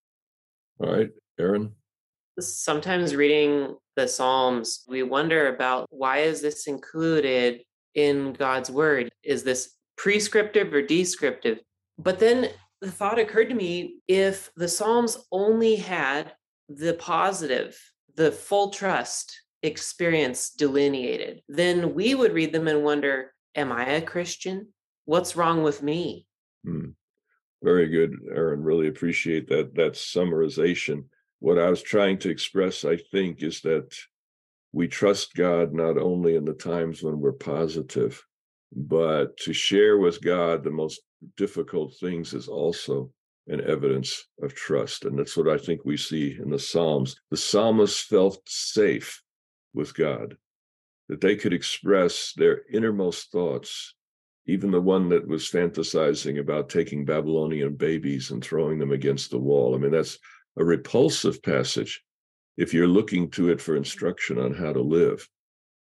All 0.81 0.95
right. 0.95 1.11
Aaron? 1.39 1.73
Sometimes 2.39 3.17
reading 3.17 3.77
the 3.97 4.07
Psalms, 4.07 4.85
we 4.89 5.03
wonder 5.03 5.49
about 5.49 5.87
why 5.91 6.19
is 6.19 6.43
this 6.43 6.67
included 6.67 7.63
in 7.95 8.35
God's 8.35 8.71
word? 8.71 9.11
Is 9.23 9.43
this 9.43 9.75
prescriptive 9.97 10.73
or 10.73 10.83
descriptive? 10.83 11.59
But 11.99 12.19
then 12.19 12.51
the 12.81 12.91
thought 12.91 13.19
occurred 13.19 13.49
to 13.49 13.55
me 13.55 14.01
if 14.07 14.51
the 14.57 14.69
Psalms 14.69 15.19
only 15.33 15.77
had 15.77 16.33
the 16.69 16.95
positive, 16.95 17.79
the 18.15 18.31
full 18.33 18.71
trust 18.71 19.41
experience 19.63 20.51
delineated, 20.51 21.43
then 21.49 21.95
we 21.95 22.15
would 22.15 22.33
read 22.33 22.53
them 22.53 22.69
and 22.69 22.85
wonder, 22.85 23.33
Am 23.55 23.73
I 23.73 23.87
a 23.87 24.03
Christian? 24.03 24.69
What's 25.07 25.37
wrong 25.37 25.63
with 25.63 25.83
me? 25.83 26.27
Hmm. 26.65 26.91
Very 27.63 27.89
good, 27.89 28.15
Aaron. 28.31 28.63
Really 28.63 28.89
appreciate 28.89 29.49
that 29.49 29.75
that 29.77 29.95
summarization 29.95 31.05
what 31.41 31.59
I 31.59 31.69
was 31.69 31.83
trying 31.83 32.19
to 32.19 32.31
express, 32.31 32.85
I 32.85 32.97
think, 32.97 33.43
is 33.43 33.61
that 33.63 33.95
we 34.73 34.89
trust 34.89 35.35
God 35.35 35.73
not 35.73 35.99
only 35.99 36.37
in 36.37 36.45
the 36.45 36.55
times 36.55 37.03
when 37.03 37.21
we're 37.21 37.33
positive, 37.33 38.23
but 38.75 39.37
to 39.39 39.53
share 39.53 39.99
with 39.99 40.23
God 40.23 40.65
the 40.65 40.71
most 40.71 41.01
difficult 41.37 41.95
things 41.99 42.35
is 42.35 42.49
also 42.49 43.11
an 43.49 43.61
evidence 43.61 44.27
of 44.43 44.55
trust. 44.55 45.05
And 45.05 45.19
that's 45.19 45.37
what 45.37 45.49
I 45.49 45.57
think 45.57 45.85
we 45.85 45.97
see 45.97 46.37
in 46.39 46.51
the 46.51 46.59
Psalms. 46.59 47.17
The 47.31 47.37
psalmists 47.37 48.01
felt 48.01 48.43
safe 48.47 49.23
with 49.73 49.95
God, 49.95 50.37
that 51.09 51.21
they 51.21 51.37
could 51.37 51.53
express 51.53 52.33
their 52.37 52.63
innermost 52.73 53.31
thoughts, 53.31 53.95
even 54.47 54.71
the 54.71 54.81
one 54.81 55.09
that 55.11 55.27
was 55.27 55.49
fantasizing 55.49 56.41
about 56.41 56.69
taking 56.69 57.05
Babylonian 57.05 57.75
babies 57.75 58.31
and 58.31 58.43
throwing 58.43 58.79
them 58.79 58.93
against 58.93 59.31
the 59.31 59.39
wall. 59.39 59.75
I 59.75 59.79
mean, 59.79 59.93
that's 59.93 60.19
a 60.59 60.65
repulsive 60.65 61.43
passage 61.43 62.03
if 62.57 62.73
you're 62.73 62.89
looking 62.89 63.31
to 63.31 63.51
it 63.51 63.61
for 63.61 63.77
instruction 63.77 64.39
on 64.39 64.55
how 64.55 64.73
to 64.73 64.81
live. 64.81 65.29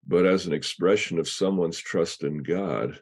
But 0.06 0.26
as 0.26 0.46
an 0.46 0.52
expression 0.52 1.18
of 1.18 1.28
someone's 1.28 1.78
trust 1.78 2.24
in 2.24 2.42
God, 2.42 3.00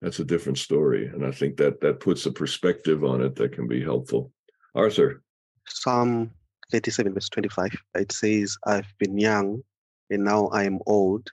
that's 0.00 0.20
a 0.20 0.24
different 0.24 0.58
story. 0.58 1.06
And 1.06 1.24
I 1.24 1.30
think 1.30 1.56
that 1.56 1.80
that 1.80 2.00
puts 2.00 2.26
a 2.26 2.32
perspective 2.32 3.04
on 3.04 3.22
it 3.22 3.36
that 3.36 3.52
can 3.52 3.66
be 3.66 3.82
helpful. 3.82 4.32
Arthur. 4.74 5.22
Psalm 5.66 6.30
37, 6.72 7.14
verse 7.14 7.28
25, 7.28 7.70
it 7.94 8.12
says, 8.12 8.56
I've 8.66 8.92
been 8.98 9.18
young 9.18 9.62
and 10.10 10.24
now 10.24 10.48
I 10.48 10.64
am 10.64 10.80
old, 10.86 11.30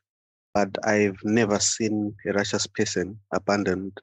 but 0.54 0.70
I've 0.86 1.18
never 1.24 1.60
seen 1.60 2.16
a 2.26 2.34
righteous 2.34 2.68
person 2.68 3.20
abandoned 3.34 4.00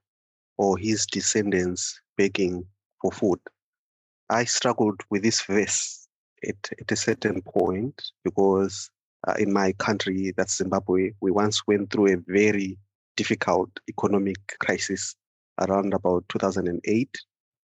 or 0.59 0.77
his 0.77 1.07
descendants 1.07 2.01
begging 2.17 2.67
for 3.01 3.13
food. 3.13 3.41
I 4.31 4.45
struggled 4.45 5.01
with 5.11 5.23
this 5.23 5.43
verse 5.43 6.07
at, 6.47 6.57
at 6.79 6.93
a 6.93 6.97
certain 6.97 7.43
point 7.43 8.03
because 8.25 8.91
uh, 9.27 9.35
in 9.39 9.53
my 9.53 9.73
country, 9.73 10.33
that's 10.37 10.57
Zimbabwe, 10.57 11.13
we 11.21 11.31
once 11.31 11.67
went 11.67 11.91
through 11.91 12.13
a 12.13 12.23
very 12.27 12.79
difficult 13.17 13.71
economic 13.89 14.39
crisis 14.61 15.17
around 15.61 15.95
about 15.95 16.25
2008, 16.29 17.09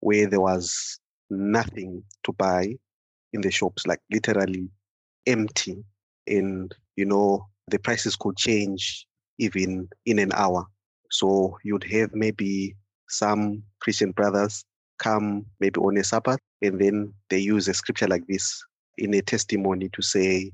where 0.01 0.27
there 0.27 0.41
was 0.41 0.99
nothing 1.31 2.03
to 2.25 2.33
buy 2.33 2.75
in 3.33 3.41
the 3.41 3.51
shops, 3.51 3.87
like 3.87 4.01
literally 4.11 4.69
empty. 5.27 5.85
And, 6.27 6.75
you 6.97 7.05
know, 7.05 7.47
the 7.69 7.79
prices 7.79 8.17
could 8.17 8.37
change 8.37 9.07
even 9.39 9.89
in 10.07 10.19
an 10.19 10.33
hour. 10.35 10.67
So 11.11 11.59
you'd 11.63 11.85
have 11.93 12.11
maybe 12.15 12.75
some 13.09 13.63
Christian 13.81 14.13
brothers 14.13 14.65
come 14.99 15.47
maybe 15.61 15.79
on 15.81 15.97
a 15.97 16.05
Sabbath, 16.05 16.39
and 16.63 16.81
then 16.81 17.13
they 17.31 17.39
use 17.39 17.69
a 17.69 17.75
scripture 17.75 18.09
like 18.09 18.27
this 18.27 18.63
in 18.99 19.15
a 19.15 19.23
testimony 19.23 19.89
to 19.91 20.03
say, 20.03 20.53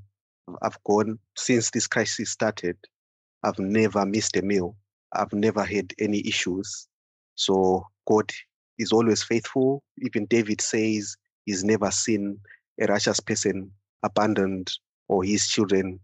I've 0.61 0.81
gone 0.83 1.19
since 1.35 1.71
this 1.71 1.87
crisis 1.87 2.31
started, 2.31 2.77
I've 3.43 3.59
never 3.59 4.05
missed 4.05 4.35
a 4.35 4.41
meal. 4.41 4.75
I've 5.13 5.33
never 5.33 5.63
had 5.63 5.93
any 5.99 6.25
issues. 6.27 6.87
So 7.35 7.85
God 8.07 8.31
is 8.77 8.91
always 8.91 9.23
faithful. 9.23 9.83
Even 10.01 10.25
David 10.25 10.61
says 10.61 11.15
he's 11.45 11.63
never 11.63 11.91
seen 11.91 12.39
a 12.79 12.85
righteous 12.85 13.19
person 13.19 13.71
abandoned 14.03 14.71
or 15.07 15.23
his 15.23 15.47
children 15.47 15.99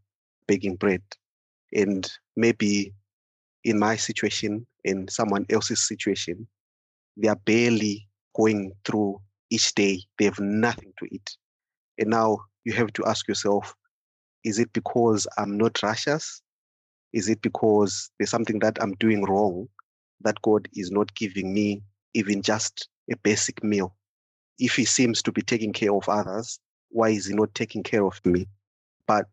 begging 0.48 0.76
bread. 0.76 1.02
And 1.74 2.10
maybe 2.36 2.94
in 3.64 3.80
my 3.80 3.96
situation, 3.96 4.66
in 4.84 5.08
someone 5.08 5.46
else's 5.50 5.88
situation, 5.88 6.48
they 7.18 7.28
are 7.28 7.36
barely 7.36 8.07
going 8.38 8.72
through 8.86 9.20
each 9.50 9.74
day, 9.76 10.02
they 10.18 10.26
have 10.26 10.40
nothing 10.40 10.94
to 11.00 11.08
eat. 11.12 11.38
And 11.98 12.10
now 12.10 12.40
you 12.64 12.74
have 12.74 12.94
to 12.94 13.06
ask 13.06 13.28
yourself, 13.28 13.74
is 14.44 14.60
it 14.60 14.72
because 14.74 15.28
I'm 15.38 15.58
not 15.58 15.82
righteous? 15.84 16.42
Is 17.14 17.30
it 17.30 17.42
because 17.42 18.10
there's 18.18 18.30
something 18.30 18.60
that 18.60 18.78
I'm 18.82 18.94
doing 18.96 19.24
wrong 19.24 19.68
that 20.22 20.42
God 20.42 20.68
is 20.74 20.92
not 20.92 21.14
giving 21.16 21.54
me 21.54 21.82
even 22.14 22.42
just 22.42 22.90
a 23.12 23.18
basic 23.18 23.64
meal? 23.64 23.96
If 24.60 24.76
He 24.76 24.86
seems 24.86 25.22
to 25.24 25.32
be 25.32 25.42
taking 25.42 25.74
care 25.74 25.94
of 25.94 26.08
others, 26.08 26.60
why 26.90 27.10
is 27.10 27.26
He 27.26 27.34
not 27.34 27.54
taking 27.56 27.84
care 27.84 28.06
of 28.06 28.20
me? 28.26 28.48
But 29.08 29.26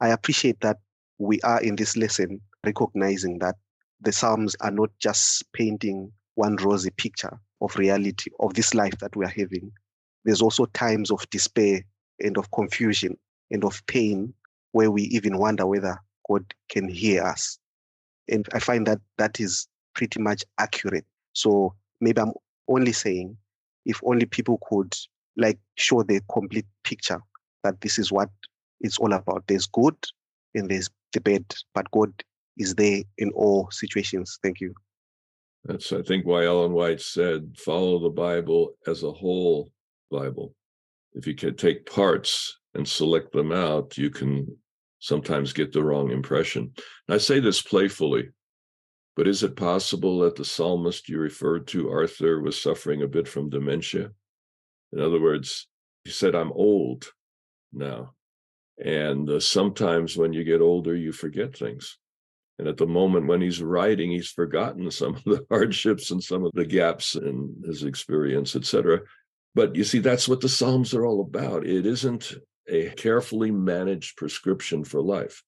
I 0.00 0.08
appreciate 0.08 0.60
that 0.60 0.78
we 1.18 1.40
are 1.40 1.60
in 1.60 1.76
this 1.76 1.96
lesson 1.96 2.40
recognizing 2.64 3.38
that 3.40 3.56
the 4.00 4.12
Psalms 4.12 4.54
are 4.60 4.70
not 4.70 4.90
just 5.00 5.44
painting 5.52 6.12
one 6.34 6.56
rosy 6.56 6.90
picture, 6.90 7.38
of 7.60 7.76
reality 7.76 8.30
of 8.40 8.54
this 8.54 8.74
life 8.74 8.96
that 8.98 9.14
we 9.16 9.24
are 9.24 9.34
having. 9.36 9.72
There's 10.24 10.42
also 10.42 10.66
times 10.66 11.10
of 11.10 11.28
despair 11.30 11.82
and 12.20 12.36
of 12.36 12.50
confusion 12.50 13.16
and 13.50 13.64
of 13.64 13.84
pain 13.86 14.34
where 14.72 14.90
we 14.90 15.02
even 15.04 15.38
wonder 15.38 15.66
whether 15.66 15.98
God 16.28 16.44
can 16.68 16.88
hear 16.88 17.24
us. 17.24 17.58
And 18.28 18.46
I 18.52 18.58
find 18.58 18.86
that 18.86 19.00
that 19.16 19.40
is 19.40 19.66
pretty 19.94 20.20
much 20.20 20.44
accurate. 20.58 21.06
So 21.32 21.74
maybe 22.00 22.20
I'm 22.20 22.32
only 22.68 22.92
saying 22.92 23.36
if 23.86 24.00
only 24.04 24.26
people 24.26 24.60
could 24.68 24.94
like 25.36 25.58
show 25.76 26.02
the 26.02 26.20
complete 26.30 26.66
picture 26.84 27.20
that 27.64 27.80
this 27.80 27.98
is 27.98 28.12
what 28.12 28.28
it's 28.80 28.98
all 28.98 29.12
about. 29.12 29.44
There's 29.46 29.66
good 29.66 29.96
and 30.54 30.68
there's 30.68 30.90
the 31.12 31.20
bad, 31.20 31.44
but 31.74 31.90
God 31.90 32.12
is 32.58 32.74
there 32.74 33.02
in 33.16 33.30
all 33.30 33.70
situations. 33.70 34.38
Thank 34.42 34.60
you. 34.60 34.74
That's, 35.64 35.92
I 35.92 36.02
think, 36.02 36.24
why 36.24 36.46
Ellen 36.46 36.72
White 36.72 37.00
said, 37.00 37.56
follow 37.58 37.98
the 37.98 38.10
Bible 38.10 38.74
as 38.86 39.02
a 39.02 39.12
whole 39.12 39.70
Bible. 40.10 40.54
If 41.14 41.26
you 41.26 41.34
can 41.34 41.56
take 41.56 41.90
parts 41.90 42.58
and 42.74 42.86
select 42.86 43.32
them 43.32 43.52
out, 43.52 43.98
you 43.98 44.10
can 44.10 44.56
sometimes 45.00 45.52
get 45.52 45.72
the 45.72 45.82
wrong 45.82 46.10
impression. 46.10 46.72
And 47.06 47.14
I 47.14 47.18
say 47.18 47.40
this 47.40 47.60
playfully, 47.60 48.30
but 49.16 49.28
is 49.28 49.42
it 49.42 49.56
possible 49.56 50.20
that 50.20 50.36
the 50.36 50.44
psalmist 50.44 51.08
you 51.08 51.18
referred 51.18 51.66
to, 51.68 51.90
Arthur, 51.90 52.40
was 52.40 52.60
suffering 52.60 53.02
a 53.02 53.08
bit 53.08 53.26
from 53.26 53.50
dementia? 53.50 54.10
In 54.92 55.00
other 55.00 55.20
words, 55.20 55.66
he 56.04 56.10
said, 56.10 56.34
I'm 56.34 56.52
old 56.52 57.10
now. 57.72 58.14
And 58.82 59.28
uh, 59.28 59.40
sometimes 59.40 60.16
when 60.16 60.32
you 60.32 60.44
get 60.44 60.60
older, 60.60 60.94
you 60.94 61.12
forget 61.12 61.56
things. 61.56 61.98
And 62.58 62.66
at 62.66 62.76
the 62.76 62.86
moment 62.86 63.26
when 63.26 63.40
he's 63.40 63.62
writing, 63.62 64.10
he's 64.10 64.30
forgotten 64.30 64.90
some 64.90 65.14
of 65.14 65.24
the 65.24 65.46
hardships 65.50 66.10
and 66.10 66.22
some 66.22 66.44
of 66.44 66.52
the 66.54 66.64
gaps 66.64 67.14
in 67.14 67.62
his 67.64 67.84
experience, 67.84 68.56
etc. 68.56 69.00
But 69.54 69.76
you 69.76 69.84
see, 69.84 70.00
that's 70.00 70.28
what 70.28 70.40
the 70.40 70.48
Psalms 70.48 70.92
are 70.94 71.06
all 71.06 71.20
about. 71.20 71.66
It 71.66 71.86
isn't 71.86 72.34
a 72.68 72.90
carefully 72.90 73.50
managed 73.50 74.16
prescription 74.16 74.84
for 74.84 75.00
life. 75.00 75.42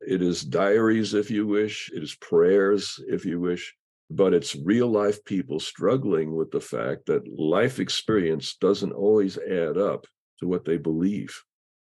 It 0.00 0.22
is 0.22 0.42
diaries, 0.42 1.14
if 1.14 1.30
you 1.30 1.46
wish, 1.46 1.90
it 1.94 2.02
is 2.02 2.14
prayers, 2.14 3.00
if 3.08 3.24
you 3.24 3.40
wish, 3.40 3.74
but 4.10 4.32
it's 4.32 4.54
real 4.54 4.88
life 4.88 5.24
people 5.24 5.60
struggling 5.60 6.34
with 6.34 6.50
the 6.50 6.60
fact 6.60 7.06
that 7.06 7.28
life 7.38 7.78
experience 7.78 8.54
doesn't 8.56 8.92
always 8.92 9.38
add 9.38 9.76
up 9.76 10.06
to 10.40 10.46
what 10.46 10.64
they 10.64 10.76
believe. 10.76 11.42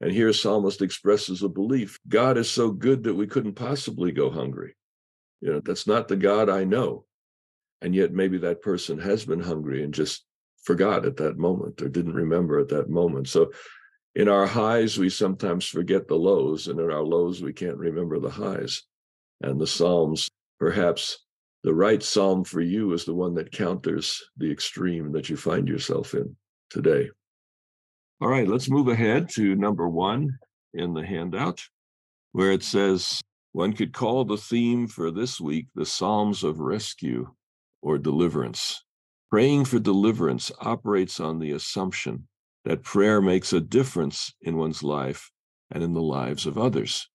And 0.01 0.13
here, 0.13 0.33
Psalmist 0.33 0.83
expresses 0.83 1.43
a 1.43 1.49
belief 1.49 1.99
God 2.07 2.37
is 2.37 2.51
so 2.51 2.71
good 2.71 3.05
that 3.05 3.15
we 3.15 3.27
couldn't 3.27 3.55
possibly 3.55 4.13
go 4.13 4.31
hungry. 4.31 4.77
You 5.41 5.53
know, 5.53 5.61
that's 5.65 5.87
not 5.87 6.09
the 6.09 6.17
God 6.17 6.51
I 6.51 6.65
know. 6.65 7.07
And 7.81 7.95
yet, 7.95 8.13
maybe 8.13 8.39
that 8.39 8.63
person 8.63 8.99
has 8.99 9.25
been 9.25 9.41
hungry 9.41 9.83
and 9.83 9.95
just 9.95 10.25
forgot 10.63 11.07
at 11.07 11.17
that 11.19 11.39
moment 11.39 11.81
or 11.81 11.89
didn't 11.89 12.15
remember 12.15 12.59
at 12.59 12.69
that 12.69 12.91
moment. 12.91 13.29
So, 13.29 13.53
in 14.15 14.29
our 14.29 14.47
highs, 14.47 14.99
we 14.99 15.11
sometimes 15.11 15.67
forget 15.67 16.09
the 16.09 16.17
lows, 16.17 16.69
and 16.69 16.81
in 16.81 16.91
our 16.91 17.05
lows, 17.05 17.43
we 17.43 17.53
can't 17.53 17.77
remember 17.77 18.19
the 18.19 18.31
highs. 18.31 18.83
And 19.43 19.61
the 19.61 19.67
Psalms, 19.67 20.31
perhaps 20.59 21.19
the 21.63 21.75
right 21.75 22.03
psalm 22.03 22.45
for 22.45 22.61
you 22.61 22.93
is 22.93 23.05
the 23.05 23.15
one 23.15 23.35
that 23.35 23.51
counters 23.51 24.23
the 24.37 24.51
extreme 24.51 25.13
that 25.13 25.29
you 25.29 25.37
find 25.37 25.69
yourself 25.69 26.15
in 26.15 26.37
today. 26.71 27.11
All 28.18 28.29
right, 28.29 28.48
let's 28.48 28.70
move 28.70 28.88
ahead 28.88 29.29
to 29.35 29.55
number 29.55 29.87
one 29.87 30.38
in 30.72 30.94
the 30.94 31.05
handout, 31.05 31.62
where 32.33 32.50
it 32.50 32.62
says 32.62 33.20
one 33.52 33.74
could 33.74 33.92
call 33.92 34.24
the 34.24 34.38
theme 34.38 34.87
for 34.87 35.11
this 35.11 35.38
week 35.38 35.66
the 35.74 35.85
Psalms 35.85 36.42
of 36.42 36.59
Rescue 36.59 37.35
or 37.83 37.98
Deliverance. 37.98 38.83
Praying 39.29 39.66
for 39.66 39.79
deliverance 39.79 40.50
operates 40.61 41.20
on 41.20 41.40
the 41.40 41.50
assumption 41.50 42.26
that 42.64 42.83
prayer 42.83 43.20
makes 43.20 43.52
a 43.52 43.61
difference 43.61 44.33
in 44.40 44.57
one's 44.57 44.83
life 44.83 45.31
and 45.70 45.85
in 45.85 45.92
the 45.92 46.00
lives 46.00 46.46
of 46.46 46.57
others. 46.57 47.11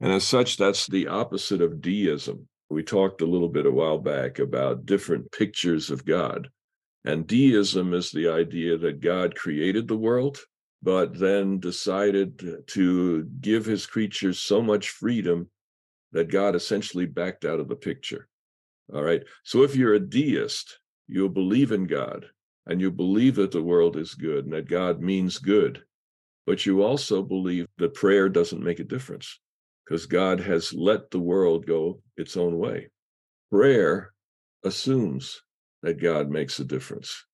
And 0.00 0.10
as 0.10 0.24
such, 0.24 0.56
that's 0.56 0.88
the 0.88 1.06
opposite 1.06 1.60
of 1.62 1.80
deism. 1.80 2.48
We 2.68 2.82
talked 2.82 3.20
a 3.20 3.26
little 3.26 3.48
bit 3.48 3.66
a 3.66 3.70
while 3.70 3.98
back 3.98 4.40
about 4.40 4.86
different 4.86 5.30
pictures 5.30 5.88
of 5.88 6.04
God. 6.04 6.48
And 7.04 7.26
deism 7.26 7.94
is 7.94 8.10
the 8.10 8.28
idea 8.28 8.78
that 8.78 9.00
God 9.00 9.34
created 9.34 9.88
the 9.88 9.96
world, 9.96 10.38
but 10.82 11.18
then 11.18 11.58
decided 11.58 12.64
to 12.68 13.24
give 13.40 13.64
his 13.64 13.86
creatures 13.86 14.38
so 14.38 14.62
much 14.62 14.90
freedom 14.90 15.50
that 16.12 16.30
God 16.30 16.54
essentially 16.54 17.06
backed 17.06 17.44
out 17.44 17.60
of 17.60 17.68
the 17.68 17.76
picture. 17.76 18.28
All 18.94 19.02
right. 19.02 19.22
So 19.44 19.62
if 19.62 19.74
you're 19.74 19.94
a 19.94 20.00
deist, 20.00 20.78
you'll 21.08 21.28
believe 21.28 21.72
in 21.72 21.86
God, 21.86 22.26
and 22.66 22.80
you 22.80 22.90
believe 22.90 23.36
that 23.36 23.50
the 23.50 23.62
world 23.62 23.96
is 23.96 24.14
good 24.14 24.44
and 24.44 24.52
that 24.52 24.68
God 24.68 25.00
means 25.00 25.38
good, 25.38 25.82
but 26.46 26.66
you 26.66 26.82
also 26.82 27.22
believe 27.22 27.66
that 27.78 27.94
prayer 27.94 28.28
doesn't 28.28 28.62
make 28.62 28.80
a 28.80 28.84
difference 28.84 29.40
because 29.84 30.06
God 30.06 30.40
has 30.40 30.72
let 30.72 31.10
the 31.10 31.20
world 31.20 31.66
go 31.66 32.00
its 32.16 32.36
own 32.36 32.58
way. 32.58 32.90
Prayer 33.50 34.12
assumes 34.64 35.42
that 35.82 36.00
God 36.00 36.30
makes 36.30 36.58
a 36.58 36.64
difference. 36.64 37.24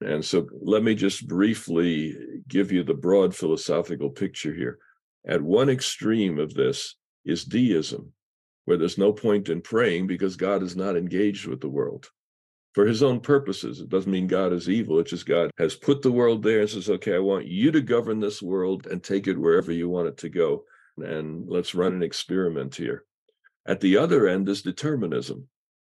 And 0.00 0.24
so 0.24 0.48
let 0.60 0.82
me 0.82 0.94
just 0.94 1.28
briefly 1.28 2.16
give 2.48 2.72
you 2.72 2.82
the 2.82 2.94
broad 2.94 3.34
philosophical 3.34 4.10
picture 4.10 4.52
here. 4.52 4.78
At 5.26 5.40
one 5.40 5.68
extreme 5.68 6.38
of 6.38 6.54
this 6.54 6.96
is 7.24 7.44
deism, 7.44 8.12
where 8.64 8.76
there's 8.76 8.98
no 8.98 9.12
point 9.12 9.48
in 9.48 9.60
praying 9.60 10.08
because 10.08 10.36
God 10.36 10.62
is 10.62 10.74
not 10.74 10.96
engaged 10.96 11.46
with 11.46 11.60
the 11.60 11.68
world 11.68 12.10
for 12.74 12.86
his 12.86 13.02
own 13.02 13.20
purposes. 13.20 13.80
It 13.80 13.90
doesn't 13.90 14.10
mean 14.10 14.26
God 14.26 14.52
is 14.52 14.68
evil. 14.68 14.98
It's 14.98 15.10
just 15.10 15.26
God 15.26 15.50
has 15.58 15.76
put 15.76 16.02
the 16.02 16.10
world 16.10 16.42
there 16.42 16.60
and 16.60 16.70
says, 16.70 16.88
okay, 16.88 17.14
I 17.14 17.20
want 17.20 17.46
you 17.46 17.70
to 17.70 17.80
govern 17.80 18.18
this 18.18 18.42
world 18.42 18.86
and 18.86 19.02
take 19.02 19.28
it 19.28 19.38
wherever 19.38 19.70
you 19.70 19.88
want 19.88 20.08
it 20.08 20.16
to 20.18 20.28
go. 20.28 20.64
And 20.96 21.48
let's 21.48 21.74
run 21.74 21.94
an 21.94 22.02
experiment 22.02 22.74
here. 22.74 23.04
At 23.66 23.80
the 23.80 23.98
other 23.98 24.26
end 24.26 24.48
is 24.48 24.62
determinism. 24.62 25.48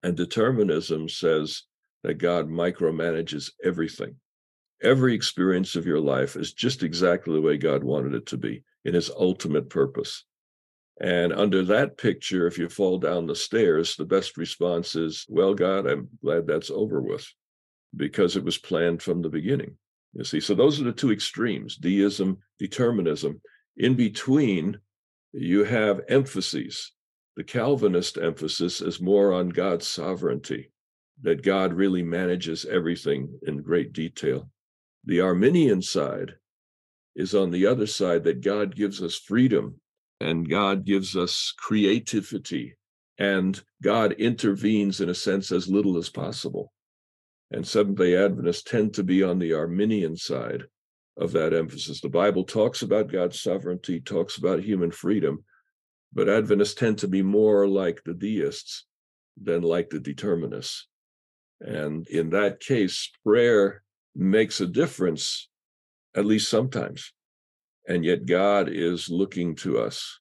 And 0.02 0.18
determinism 0.18 1.08
says 1.08 1.64
that 2.04 2.16
God 2.16 2.50
micromanages 2.50 3.52
everything. 3.64 4.16
Every 4.82 5.16
experience 5.16 5.76
of 5.76 5.86
your 5.86 6.00
life 6.00 6.36
is 6.36 6.54
just 6.54 6.84
exactly 6.84 7.34
the 7.34 7.42
way 7.42 7.58
God 7.58 7.84
wanted 7.84 8.14
it 8.14 8.26
to 8.28 8.38
be 8.38 8.64
in 8.84 8.94
his 8.94 9.10
ultimate 9.10 9.70
purpose. 9.70 10.26
And 11.00 11.34
under 11.34 11.64
that 11.64 11.98
picture, 11.98 12.46
if 12.46 12.58
you 12.58 12.70
fall 12.70 13.00
down 13.00 13.26
the 13.26 13.36
stairs, 13.36 13.96
the 13.96 14.06
best 14.06 14.38
response 14.38 14.96
is, 14.96 15.26
Well, 15.30 15.56
God, 15.56 15.88
I'm 15.88 16.10
glad 16.22 16.46
that's 16.46 16.70
over 16.70 17.02
with 17.02 17.26
because 17.96 18.36
it 18.36 18.44
was 18.44 18.58
planned 18.58 19.02
from 19.02 19.22
the 19.22 19.30
beginning. 19.30 19.78
You 20.14 20.24
see, 20.24 20.40
so 20.40 20.54
those 20.54 20.80
are 20.80 20.84
the 20.84 20.92
two 20.92 21.12
extremes 21.12 21.78
deism, 21.78 22.40
determinism. 22.60 23.42
In 23.78 23.96
between, 23.96 24.78
you 25.32 25.64
have 25.64 26.02
emphases. 26.10 26.92
The 27.36 27.44
Calvinist 27.44 28.20
emphasis 28.20 28.82
is 28.82 29.02
more 29.02 29.34
on 29.34 29.50
God's 29.50 29.88
sovereignty, 29.88 30.72
that 31.22 31.44
God 31.44 31.74
really 31.74 32.04
manages 32.04 32.66
everything 32.66 33.40
in 33.48 33.62
great 33.62 33.94
detail. 33.94 34.50
The 35.06 35.22
Arminian 35.22 35.82
side 35.82 36.34
is 37.16 37.36
on 37.36 37.52
the 37.52 37.68
other 37.68 37.88
side, 37.88 38.24
that 38.24 38.42
God 38.42 38.76
gives 38.76 39.02
us 39.02 39.16
freedom 39.16 39.80
and 40.20 40.50
God 40.50 40.86
gives 40.86 41.16
us 41.16 41.54
creativity, 41.58 42.76
and 43.18 43.62
God 43.82 44.14
intervenes 44.14 45.02
in 45.02 45.10
a 45.10 45.16
sense 45.16 45.52
as 45.52 45.68
little 45.68 45.98
as 45.98 46.10
possible. 46.10 46.72
And 47.52 47.68
Seventh 47.68 47.98
day 47.98 48.16
Adventists 48.16 48.64
tend 48.64 48.94
to 48.96 49.04
be 49.04 49.22
on 49.22 49.38
the 49.38 49.54
Arminian 49.54 50.16
side 50.16 50.64
of 51.18 51.32
that 51.34 51.54
emphasis. 51.54 52.02
The 52.02 52.10
Bible 52.10 52.44
talks 52.44 52.82
about 52.82 53.12
God's 53.12 53.40
sovereignty, 53.42 54.00
talks 54.00 54.38
about 54.38 54.64
human 54.64 54.92
freedom, 54.92 55.44
but 56.14 56.30
Adventists 56.30 56.74
tend 56.74 56.98
to 57.00 57.08
be 57.08 57.22
more 57.22 57.68
like 57.68 58.02
the 58.04 58.14
deists 58.14 58.86
than 59.40 59.62
like 59.62 59.90
the 59.90 60.00
determinists. 60.00 60.88
And 61.64 62.08
in 62.08 62.30
that 62.32 62.60
case, 62.60 63.10
prayer 63.26 63.84
makes 64.16 64.60
a 64.62 64.68
difference, 64.68 65.50
at 66.16 66.26
least 66.26 66.50
sometimes. 66.50 67.14
And 67.88 68.06
yet, 68.06 68.26
God 68.26 68.70
is 68.70 69.10
looking 69.10 69.56
to 69.58 69.80
us 69.80 70.20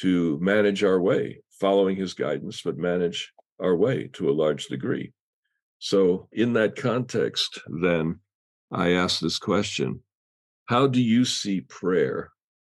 to 0.00 0.38
manage 0.40 0.84
our 0.84 1.00
way, 1.00 1.42
following 1.60 1.96
his 1.96 2.14
guidance, 2.14 2.62
but 2.62 2.76
manage 2.76 3.32
our 3.60 3.76
way 3.76 4.08
to 4.14 4.28
a 4.28 4.32
large 4.32 4.66
degree. 4.66 5.12
So, 5.78 6.28
in 6.32 6.52
that 6.54 6.76
context, 6.76 7.60
then 7.66 8.20
I 8.70 8.92
ask 8.92 9.20
this 9.20 9.38
question 9.38 10.02
How 10.66 10.86
do 10.86 11.02
you 11.02 11.24
see 11.24 11.60
prayer 11.62 12.30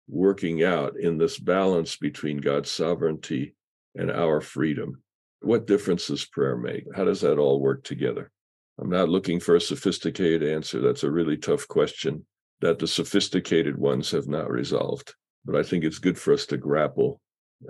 working 0.09 0.62
out 0.62 0.97
in 0.99 1.19
this 1.19 1.38
balance 1.38 1.97
between 1.97 2.38
God's 2.38 2.71
sovereignty 2.71 3.55
and 3.95 4.11
our 4.11 4.40
freedom? 4.40 5.03
What 5.40 5.66
difference 5.66 6.09
does 6.09 6.25
prayer 6.25 6.57
make? 6.57 6.85
How 6.94 7.05
does 7.05 7.20
that 7.20 7.38
all 7.38 7.61
work 7.61 7.85
together? 7.85 8.31
I'm 8.79 8.90
not 8.90 9.09
looking 9.09 9.40
for 9.40 9.57
a 9.57 9.61
sophisticated 9.61 10.42
answer. 10.42 10.81
That's 10.81 11.05
a 11.05 11.11
really 11.11 11.37
tough 11.37 11.66
question 11.68 12.27
that 12.61 12.79
the 12.79 12.87
sophisticated 12.87 13.77
ones 13.77 14.11
have 14.11 14.29
not 14.29 14.51
resolved. 14.51 15.14
But 15.44 15.57
I 15.57 15.62
think 15.62 15.85
it's 15.85 15.99
good 15.99 16.18
for 16.18 16.33
us 16.33 16.46
to 16.46 16.57
grapple 16.57 17.20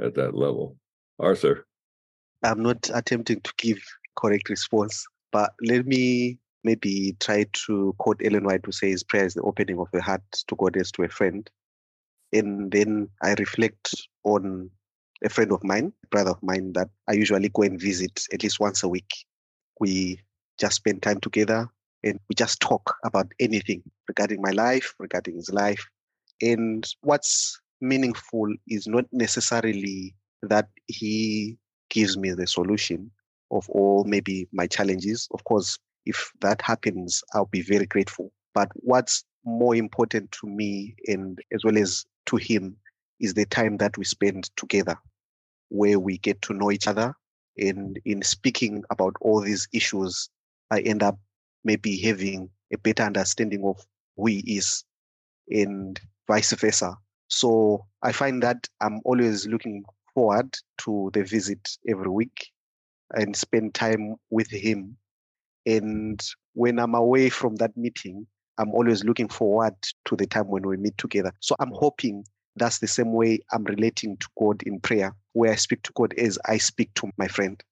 at 0.03 0.15
that 0.15 0.35
level. 0.35 0.77
Arthur. 1.19 1.67
I'm 2.43 2.63
not 2.63 2.91
attempting 2.93 3.41
to 3.41 3.53
give 3.57 3.79
correct 4.17 4.49
response, 4.49 5.05
but 5.33 5.53
let 5.63 5.87
me 5.87 6.39
maybe 6.65 7.17
try 7.21 7.47
to 7.67 7.95
quote 7.99 8.21
Ellen 8.25 8.45
White 8.45 8.65
who 8.65 8.73
says 8.73 9.05
prayer 9.05 9.25
is 9.25 9.35
the 9.35 9.43
opening 9.43 9.79
of 9.79 9.89
the 9.93 10.03
heart 10.03 10.23
to 10.49 10.57
God 10.57 10.77
as 10.77 10.91
to 10.93 11.05
a 11.05 11.09
friend. 11.09 11.49
And 12.33 12.71
then 12.71 13.09
I 13.23 13.35
reflect 13.39 13.95
on 14.25 14.71
a 15.25 15.29
friend 15.29 15.53
of 15.53 15.63
mine, 15.65 15.93
a 16.05 16.07
brother 16.09 16.31
of 16.31 16.43
mine 16.43 16.73
that 16.75 16.89
I 17.09 17.13
usually 17.13 17.49
go 17.49 17.63
and 17.63 17.81
visit 17.81 18.25
at 18.33 18.43
least 18.43 18.61
once 18.61 18.83
a 18.83 18.89
week. 18.89 19.13
We 19.81 20.21
just 20.59 20.77
spend 20.77 21.03
time 21.03 21.21
together 21.21 21.69
and 22.03 22.19
we 22.29 22.35
just 22.35 22.61
talk 22.61 22.97
about 23.05 23.33
anything 23.41 23.83
regarding 24.09 24.41
my 24.41 24.51
life, 24.51 24.95
regarding 24.99 25.37
his 25.37 25.53
life. 25.53 25.85
And 26.41 26.87
what's 27.01 27.61
meaningful 27.81 28.53
is 28.69 28.87
not 28.87 29.05
necessarily 29.13 30.15
that 30.43 30.69
he 30.87 31.57
gives 31.91 32.17
me 32.17 32.33
the 32.33 32.47
solution 32.47 33.11
of 33.51 33.69
all 33.71 34.05
maybe 34.05 34.49
my 34.53 34.67
challenges. 34.67 35.29
Of 35.33 35.45
course, 35.45 35.79
if 36.05 36.31
that 36.41 36.61
happens, 36.63 37.23
I'll 37.35 37.47
be 37.47 37.63
very 37.63 37.87
grateful. 37.87 38.33
But 38.55 38.71
what's 38.75 39.25
more 39.45 39.77
important 39.77 40.33
to 40.33 40.47
me 40.47 40.97
and 41.07 41.39
as 41.53 41.65
well 41.65 41.77
as 41.79 42.05
to 42.27 42.37
him 42.37 42.77
is 43.21 43.35
the 43.35 43.47
time 43.47 43.77
that 43.79 43.97
we 43.97 44.05
spend 44.05 44.51
together 44.57 44.97
where 45.69 45.99
we 45.99 46.19
get 46.19 46.41
to 46.43 46.55
know 46.55 46.71
each 46.71 46.87
other. 46.87 47.15
And 47.59 47.99
in 48.05 48.23
speaking 48.23 48.85
about 48.91 49.15
all 49.21 49.41
these 49.41 49.67
issues, 49.73 50.29
I 50.71 50.81
end 50.81 51.03
up 51.03 51.19
maybe 51.65 51.97
having 51.99 52.51
a 52.73 52.79
better 52.79 53.03
understanding 53.03 53.65
of 53.65 53.85
who 54.17 54.27
he 54.27 54.57
is 54.57 54.85
and 55.49 56.01
vice 56.27 56.53
versa. 56.53 56.97
So 57.29 57.87
I 58.03 58.13
find 58.13 58.43
that 58.43 58.69
I'm 58.81 59.01
always 59.05 59.47
looking 59.47 59.85
forward 60.15 60.55
to 60.79 61.11
the 61.13 61.25
visit 61.25 61.77
every 61.89 62.09
week 62.09 62.51
and 63.15 63.35
spend 63.37 63.75
time 63.75 64.17
with 64.31 64.51
him. 64.51 64.97
And 65.67 66.23
when 66.55 66.79
I'm 66.79 66.95
away 66.95 67.29
from 67.29 67.57
that 67.57 67.77
meeting, 67.77 68.27
I'm 68.59 68.71
always 68.71 69.05
looking 69.05 69.29
forward 69.29 69.75
to 70.07 70.17
the 70.17 70.27
time 70.27 70.49
when 70.49 70.67
we 70.67 70.77
meet 70.77 70.97
together. 70.99 71.33
So 71.41 71.55
I'm 71.59 71.73
hoping 71.73 72.25
that's 72.57 72.79
the 72.79 72.89
same 72.89 73.13
way 73.13 73.41
I'm 73.53 73.65
relating 73.65 74.17
to 74.17 74.29
God 74.39 74.63
in 74.63 74.81
prayer, 74.81 75.15
where 75.33 75.53
I 75.53 75.57
speak 75.57 75.83
to 75.83 75.93
God 75.95 76.15
as 76.15 76.39
I 76.47 76.59
speak 76.59 76.93
to 76.95 77.11
my 77.19 77.29
friend. 77.29 77.63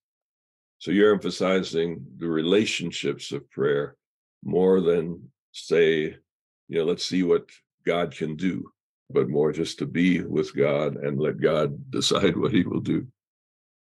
So 0.78 0.90
you're 0.90 1.14
emphasizing 1.14 2.04
the 2.18 2.28
relationships 2.28 3.32
of 3.32 3.50
prayer 3.50 3.96
more 4.44 4.80
than 4.80 5.30
say, 5.52 6.16
you 6.68 6.78
know, 6.78 6.84
let's 6.84 7.06
see 7.06 7.22
what 7.22 7.48
God 7.86 8.14
can 8.14 8.36
do, 8.36 8.70
but 9.10 9.28
more 9.28 9.52
just 9.52 9.78
to 9.78 9.86
be 9.86 10.20
with 10.20 10.54
God 10.54 10.96
and 10.96 11.18
let 11.18 11.40
God 11.40 11.78
decide 11.90 12.36
what 12.36 12.52
he 12.52 12.64
will 12.64 12.80
do. 12.80 13.06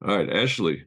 All 0.06 0.16
right, 0.16 0.32
Ashley. 0.32 0.86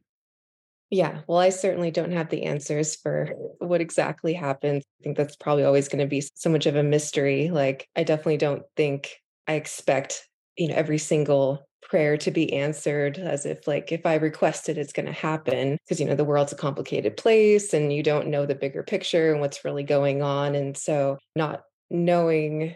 Yeah, 0.90 1.22
well, 1.26 1.38
I 1.38 1.48
certainly 1.48 1.90
don't 1.90 2.12
have 2.12 2.28
the 2.28 2.44
answers 2.44 2.94
for 2.94 3.30
what 3.58 3.80
exactly 3.80 4.34
happened. 4.34 4.82
I 5.00 5.02
think 5.02 5.16
that's 5.16 5.34
probably 5.34 5.64
always 5.64 5.88
going 5.88 6.00
to 6.00 6.06
be 6.06 6.22
so 6.34 6.50
much 6.50 6.66
of 6.66 6.76
a 6.76 6.84
mystery. 6.84 7.50
Like, 7.50 7.88
I 7.96 8.04
definitely 8.04 8.36
don't 8.36 8.62
think 8.76 9.20
I 9.46 9.54
expect, 9.54 10.28
you 10.56 10.68
know, 10.68 10.74
every 10.74 10.98
single 10.98 11.66
prayer 11.82 12.16
to 12.16 12.30
be 12.30 12.52
answered 12.54 13.18
as 13.18 13.44
if 13.44 13.68
like 13.68 13.92
if 13.92 14.06
i 14.06 14.14
request 14.14 14.70
it 14.70 14.78
it's 14.78 14.94
going 14.94 15.04
to 15.04 15.12
happen 15.12 15.76
because 15.84 16.00
you 16.00 16.06
know 16.06 16.14
the 16.14 16.24
world's 16.24 16.50
a 16.50 16.56
complicated 16.56 17.14
place 17.14 17.74
and 17.74 17.92
you 17.92 18.02
don't 18.02 18.26
know 18.26 18.46
the 18.46 18.54
bigger 18.54 18.82
picture 18.82 19.30
and 19.30 19.40
what's 19.42 19.66
really 19.66 19.82
going 19.82 20.22
on 20.22 20.54
and 20.54 20.78
so 20.78 21.18
not 21.36 21.64
knowing 21.90 22.74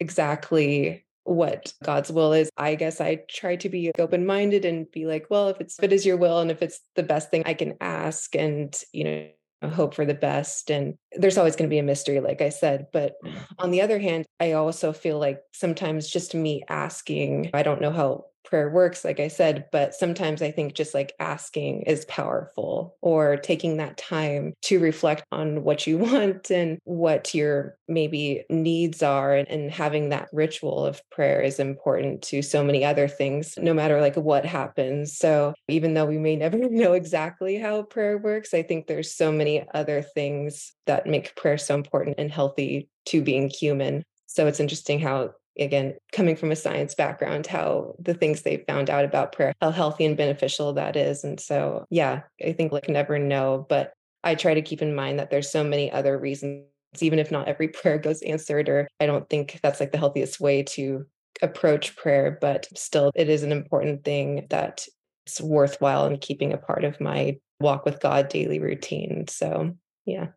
exactly 0.00 1.04
what 1.24 1.72
God's 1.84 2.10
will 2.10 2.32
is. 2.32 2.50
I 2.56 2.74
guess 2.74 3.00
I 3.00 3.22
try 3.28 3.56
to 3.56 3.68
be 3.68 3.92
open 3.98 4.26
minded 4.26 4.64
and 4.64 4.90
be 4.90 5.06
like, 5.06 5.26
well, 5.30 5.48
if 5.48 5.60
it's 5.60 5.78
if 5.78 5.84
it 5.84 5.92
is 5.92 6.04
your 6.04 6.16
will 6.16 6.40
and 6.40 6.50
if 6.50 6.62
it's 6.62 6.80
the 6.96 7.02
best 7.02 7.30
thing 7.30 7.42
I 7.46 7.54
can 7.54 7.76
ask 7.80 8.34
and, 8.34 8.74
you 8.92 9.04
know, 9.04 9.28
hope 9.68 9.94
for 9.94 10.04
the 10.04 10.14
best. 10.14 10.70
And 10.70 10.94
there's 11.12 11.38
always 11.38 11.56
going 11.56 11.68
to 11.68 11.74
be 11.74 11.78
a 11.78 11.82
mystery, 11.82 12.20
like 12.20 12.40
I 12.40 12.48
said. 12.48 12.86
But 12.92 13.16
mm. 13.24 13.32
on 13.58 13.70
the 13.70 13.82
other 13.82 13.98
hand, 13.98 14.26
I 14.38 14.52
also 14.52 14.92
feel 14.92 15.18
like 15.18 15.40
sometimes 15.52 16.08
just 16.08 16.34
me 16.34 16.62
asking, 16.68 17.50
I 17.52 17.62
don't 17.62 17.80
know 17.80 17.90
how 17.90 18.24
prayer 18.44 18.70
works, 18.70 19.04
like 19.04 19.20
I 19.20 19.28
said, 19.28 19.66
but 19.72 19.94
sometimes 19.94 20.42
I 20.42 20.50
think 20.50 20.74
just 20.74 20.94
like 20.94 21.14
asking 21.18 21.82
is 21.82 22.04
powerful 22.06 22.96
or 23.00 23.36
taking 23.36 23.76
that 23.76 23.96
time 23.96 24.54
to 24.62 24.80
reflect 24.80 25.24
on 25.32 25.62
what 25.62 25.86
you 25.86 25.98
want 26.10 26.50
and 26.50 26.78
what 26.84 27.34
your 27.34 27.76
maybe 27.88 28.44
needs 28.50 29.02
are. 29.02 29.34
And, 29.34 29.48
and 29.48 29.70
having 29.70 30.08
that 30.08 30.28
ritual 30.32 30.84
of 30.84 31.00
prayer 31.10 31.40
is 31.40 31.58
important 31.58 32.22
to 32.22 32.42
so 32.42 32.64
many 32.64 32.84
other 32.84 33.08
things, 33.08 33.58
no 33.58 33.74
matter 33.74 34.00
like 34.00 34.16
what 34.16 34.44
happens. 34.44 35.16
So 35.16 35.54
even 35.68 35.94
though 35.94 36.06
we 36.06 36.18
may 36.18 36.36
never 36.36 36.58
know 36.70 36.92
exactly 36.92 37.56
how 37.56 37.82
prayer 37.82 38.18
works, 38.18 38.54
I 38.54 38.62
think 38.62 38.86
there's 38.86 39.14
so 39.14 39.30
many 39.32 39.66
other 39.74 40.02
things 40.02 40.72
that 40.86 41.06
make 41.06 41.36
prayer 41.36 41.58
so 41.58 41.74
important 41.74 42.16
and 42.18 42.30
healthy 42.30 42.88
to 43.06 43.22
being 43.22 43.48
human. 43.48 44.02
So 44.26 44.46
it's 44.46 44.60
interesting 44.60 45.00
how 45.00 45.32
again 45.58 45.94
coming 46.12 46.36
from 46.36 46.52
a 46.52 46.56
science 46.56 46.94
background 46.94 47.46
how 47.46 47.94
the 47.98 48.14
things 48.14 48.42
they 48.42 48.58
found 48.68 48.88
out 48.88 49.04
about 49.04 49.32
prayer 49.32 49.52
how 49.60 49.70
healthy 49.70 50.04
and 50.04 50.16
beneficial 50.16 50.72
that 50.72 50.96
is 50.96 51.24
and 51.24 51.40
so 51.40 51.84
yeah 51.90 52.20
i 52.46 52.52
think 52.52 52.72
like 52.72 52.88
never 52.88 53.18
know 53.18 53.66
but 53.68 53.92
i 54.22 54.34
try 54.34 54.54
to 54.54 54.62
keep 54.62 54.82
in 54.82 54.94
mind 54.94 55.18
that 55.18 55.30
there's 55.30 55.50
so 55.50 55.64
many 55.64 55.90
other 55.90 56.18
reasons 56.18 56.64
even 57.00 57.18
if 57.18 57.30
not 57.30 57.48
every 57.48 57.68
prayer 57.68 57.98
goes 57.98 58.22
answered 58.22 58.68
or 58.68 58.88
i 59.00 59.06
don't 59.06 59.28
think 59.28 59.58
that's 59.62 59.80
like 59.80 59.92
the 59.92 59.98
healthiest 59.98 60.40
way 60.40 60.62
to 60.62 61.04
approach 61.42 61.96
prayer 61.96 62.38
but 62.40 62.66
still 62.76 63.10
it 63.14 63.28
is 63.28 63.42
an 63.42 63.52
important 63.52 64.04
thing 64.04 64.46
that 64.50 64.86
it's 65.26 65.40
worthwhile 65.40 66.06
and 66.06 66.20
keeping 66.20 66.52
a 66.52 66.58
part 66.58 66.84
of 66.84 67.00
my 67.00 67.36
walk 67.60 67.84
with 67.84 68.00
god 68.00 68.28
daily 68.28 68.58
routine 68.58 69.26
so 69.28 69.74
yeah. 70.06 70.28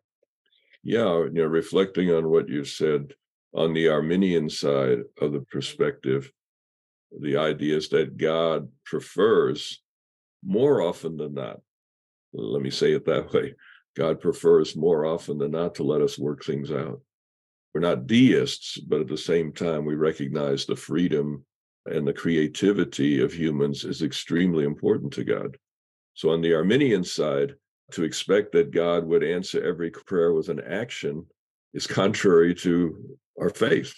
Yeah 0.82 1.24
you 1.24 1.30
know 1.32 1.44
reflecting 1.44 2.10
on 2.10 2.30
what 2.30 2.48
you 2.48 2.64
said 2.64 3.14
on 3.54 3.72
the 3.72 3.88
Arminian 3.88 4.50
side 4.50 5.00
of 5.20 5.32
the 5.32 5.40
perspective, 5.40 6.30
the 7.20 7.36
idea 7.36 7.76
is 7.76 7.88
that 7.90 8.16
God 8.16 8.68
prefers 8.84 9.80
more 10.44 10.80
often 10.82 11.16
than 11.16 11.34
not. 11.34 11.60
Let 12.32 12.62
me 12.62 12.70
say 12.70 12.92
it 12.92 13.06
that 13.06 13.32
way. 13.32 13.54
God 13.96 14.20
prefers 14.20 14.74
more 14.74 15.06
often 15.06 15.38
than 15.38 15.52
not 15.52 15.76
to 15.76 15.84
let 15.84 16.00
us 16.00 16.18
work 16.18 16.44
things 16.44 16.72
out. 16.72 17.00
We're 17.72 17.80
not 17.80 18.06
deists, 18.06 18.78
but 18.78 19.00
at 19.00 19.08
the 19.08 19.16
same 19.16 19.52
time, 19.52 19.84
we 19.84 19.94
recognize 19.94 20.66
the 20.66 20.76
freedom 20.76 21.44
and 21.86 22.06
the 22.06 22.12
creativity 22.12 23.20
of 23.20 23.32
humans 23.32 23.84
is 23.84 24.02
extremely 24.02 24.64
important 24.64 25.12
to 25.14 25.24
God. 25.24 25.56
So, 26.14 26.30
on 26.30 26.40
the 26.40 26.54
Arminian 26.54 27.04
side, 27.04 27.54
to 27.92 28.04
expect 28.04 28.52
that 28.52 28.70
God 28.70 29.04
would 29.04 29.22
answer 29.22 29.62
every 29.62 29.90
prayer 29.90 30.32
with 30.32 30.48
an 30.48 30.60
action 30.60 31.26
is 31.74 31.86
contrary 32.02 32.54
to 32.56 33.18
our 33.40 33.50
faith, 33.50 33.94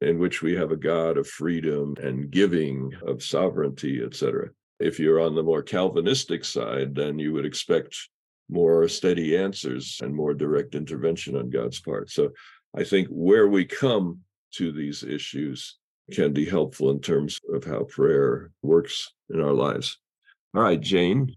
in 0.00 0.18
which 0.18 0.42
we 0.42 0.54
have 0.54 0.72
a 0.72 0.76
God 0.76 1.16
of 1.16 1.26
freedom 1.26 1.94
and 2.02 2.30
giving, 2.30 2.92
of 3.06 3.22
sovereignty, 3.22 4.02
etc. 4.02 4.50
If 4.78 4.98
you're 4.98 5.20
on 5.20 5.34
the 5.34 5.42
more 5.42 5.62
Calvinistic 5.62 6.44
side, 6.44 6.94
then 6.94 7.18
you 7.18 7.32
would 7.32 7.46
expect 7.46 7.96
more 8.48 8.88
steady 8.88 9.36
answers 9.36 10.00
and 10.02 10.14
more 10.14 10.34
direct 10.34 10.74
intervention 10.74 11.36
on 11.36 11.50
God's 11.50 11.80
part. 11.80 12.10
So 12.10 12.30
I 12.76 12.84
think 12.84 13.08
where 13.08 13.48
we 13.48 13.64
come 13.64 14.20
to 14.52 14.72
these 14.72 15.02
issues 15.02 15.78
can 16.12 16.32
be 16.32 16.44
helpful 16.44 16.90
in 16.90 17.00
terms 17.00 17.40
of 17.52 17.64
how 17.64 17.84
prayer 17.84 18.50
works 18.62 19.12
in 19.30 19.40
our 19.40 19.52
lives. 19.52 19.98
All 20.54 20.62
right, 20.62 20.80
Jane. 20.80 21.34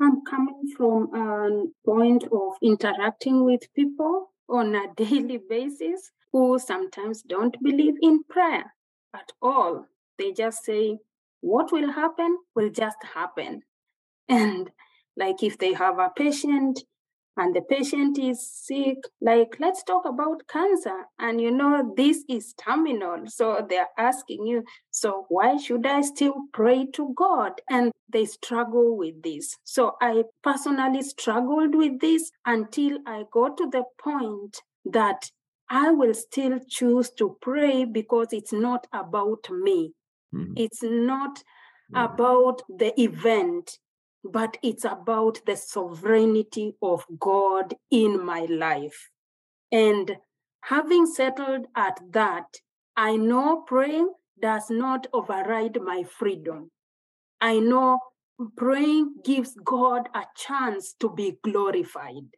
I'm 0.00 0.24
coming 0.24 0.72
from 0.76 1.14
a 1.14 1.66
point 1.84 2.24
of 2.24 2.52
interacting 2.62 3.44
with 3.44 3.72
people 3.74 4.32
on 4.48 4.74
a 4.74 4.86
daily 4.96 5.38
basis 5.48 6.10
who 6.36 6.58
sometimes 6.58 7.22
don't 7.22 7.56
believe 7.62 7.94
in 8.02 8.22
prayer 8.24 8.74
at 9.14 9.32
all. 9.40 9.86
They 10.18 10.32
just 10.32 10.64
say, 10.66 10.98
what 11.40 11.72
will 11.72 11.90
happen 11.92 12.36
will 12.54 12.68
just 12.68 12.98
happen. 13.14 13.62
And 14.28 14.70
like 15.16 15.42
if 15.42 15.56
they 15.56 15.72
have 15.72 15.98
a 15.98 16.10
patient 16.14 16.82
and 17.38 17.56
the 17.56 17.62
patient 17.62 18.18
is 18.18 18.38
sick, 18.50 18.98
like 19.22 19.56
let's 19.60 19.82
talk 19.82 20.04
about 20.04 20.46
cancer. 20.46 21.04
And 21.18 21.40
you 21.40 21.50
know, 21.50 21.94
this 21.96 22.22
is 22.28 22.52
terminal. 22.52 23.20
So 23.28 23.66
they're 23.66 23.94
asking 23.96 24.46
you, 24.46 24.64
so 24.90 25.24
why 25.30 25.56
should 25.56 25.86
I 25.86 26.02
still 26.02 26.34
pray 26.52 26.86
to 26.96 27.14
God? 27.16 27.52
And 27.70 27.92
they 28.12 28.26
struggle 28.26 28.98
with 28.98 29.22
this. 29.22 29.56
So 29.64 29.96
I 30.02 30.24
personally 30.42 31.02
struggled 31.02 31.74
with 31.74 32.00
this 32.00 32.30
until 32.44 32.98
I 33.06 33.24
got 33.32 33.56
to 33.56 33.70
the 33.70 33.84
point 33.98 34.60
that 34.84 35.30
I 35.68 35.90
will 35.90 36.14
still 36.14 36.60
choose 36.68 37.10
to 37.18 37.36
pray 37.40 37.84
because 37.84 38.28
it's 38.32 38.52
not 38.52 38.86
about 38.92 39.48
me. 39.50 39.92
Mm-hmm. 40.34 40.52
It's 40.56 40.82
not 40.82 41.38
mm-hmm. 41.38 41.96
about 41.96 42.62
the 42.68 42.98
event, 43.00 43.78
but 44.24 44.56
it's 44.62 44.84
about 44.84 45.40
the 45.46 45.56
sovereignty 45.56 46.74
of 46.82 47.04
God 47.18 47.74
in 47.90 48.24
my 48.24 48.46
life. 48.48 49.10
And 49.72 50.16
having 50.62 51.06
settled 51.06 51.66
at 51.74 52.00
that, 52.12 52.46
I 52.96 53.16
know 53.16 53.64
praying 53.66 54.12
does 54.40 54.70
not 54.70 55.06
override 55.12 55.80
my 55.82 56.04
freedom. 56.04 56.70
I 57.40 57.58
know 57.58 57.98
praying 58.56 59.16
gives 59.24 59.54
God 59.64 60.08
a 60.14 60.24
chance 60.36 60.94
to 61.00 61.10
be 61.10 61.38
glorified. 61.42 62.28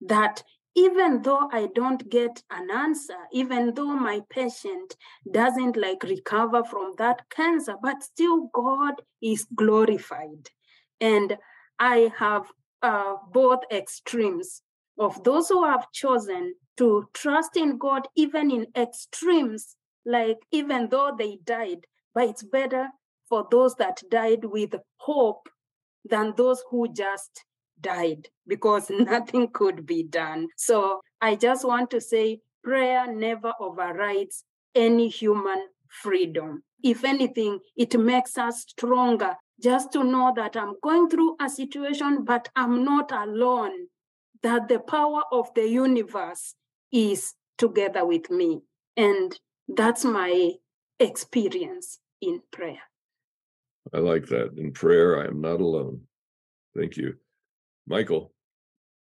That 0.00 0.42
even 0.74 1.22
though 1.22 1.48
I 1.52 1.68
don't 1.74 2.08
get 2.10 2.42
an 2.50 2.70
answer, 2.70 3.16
even 3.32 3.74
though 3.74 3.94
my 3.94 4.22
patient 4.30 4.96
doesn't 5.30 5.76
like 5.76 6.02
recover 6.02 6.64
from 6.64 6.94
that 6.98 7.28
cancer, 7.30 7.74
but 7.80 8.02
still 8.02 8.50
God 8.52 8.94
is 9.22 9.46
glorified. 9.54 10.50
And 11.00 11.36
I 11.78 12.12
have 12.18 12.50
uh, 12.82 13.14
both 13.32 13.60
extremes 13.70 14.62
of 14.98 15.22
those 15.24 15.48
who 15.48 15.64
have 15.64 15.90
chosen 15.92 16.54
to 16.76 17.08
trust 17.14 17.56
in 17.56 17.78
God, 17.78 18.08
even 18.16 18.50
in 18.50 18.66
extremes, 18.76 19.76
like 20.04 20.38
even 20.50 20.88
though 20.90 21.14
they 21.16 21.38
died, 21.44 21.86
but 22.14 22.28
it's 22.28 22.42
better 22.42 22.88
for 23.28 23.46
those 23.50 23.74
that 23.76 24.02
died 24.10 24.44
with 24.44 24.74
hope 24.96 25.48
than 26.04 26.34
those 26.36 26.62
who 26.70 26.92
just 26.92 27.44
died 27.80 28.28
because 28.46 28.90
nothing 28.90 29.48
could 29.52 29.86
be 29.86 30.02
done. 30.02 30.48
So 30.56 31.00
I 31.20 31.36
just 31.36 31.64
want 31.64 31.90
to 31.90 32.00
say 32.00 32.40
prayer 32.62 33.12
never 33.12 33.52
overrides 33.60 34.44
any 34.74 35.08
human 35.08 35.68
freedom. 35.88 36.62
If 36.82 37.04
anything, 37.04 37.60
it 37.76 37.98
makes 37.98 38.36
us 38.36 38.62
stronger 38.68 39.36
just 39.62 39.92
to 39.92 40.02
know 40.02 40.32
that 40.36 40.56
I'm 40.56 40.74
going 40.82 41.08
through 41.08 41.36
a 41.40 41.48
situation, 41.48 42.24
but 42.24 42.48
I'm 42.56 42.84
not 42.84 43.12
alone, 43.12 43.86
that 44.42 44.68
the 44.68 44.80
power 44.80 45.22
of 45.32 45.52
the 45.54 45.68
universe 45.68 46.54
is 46.92 47.34
together 47.56 48.04
with 48.04 48.30
me. 48.30 48.62
And 48.96 49.38
that's 49.68 50.04
my 50.04 50.52
experience 50.98 51.98
in 52.20 52.40
prayer. 52.50 52.82
I 53.92 53.98
like 53.98 54.26
that. 54.26 54.54
In 54.56 54.72
prayer, 54.72 55.22
I 55.22 55.26
am 55.26 55.40
not 55.40 55.60
alone. 55.60 56.02
Thank 56.76 56.96
you. 56.96 57.14
Michael. 57.86 58.32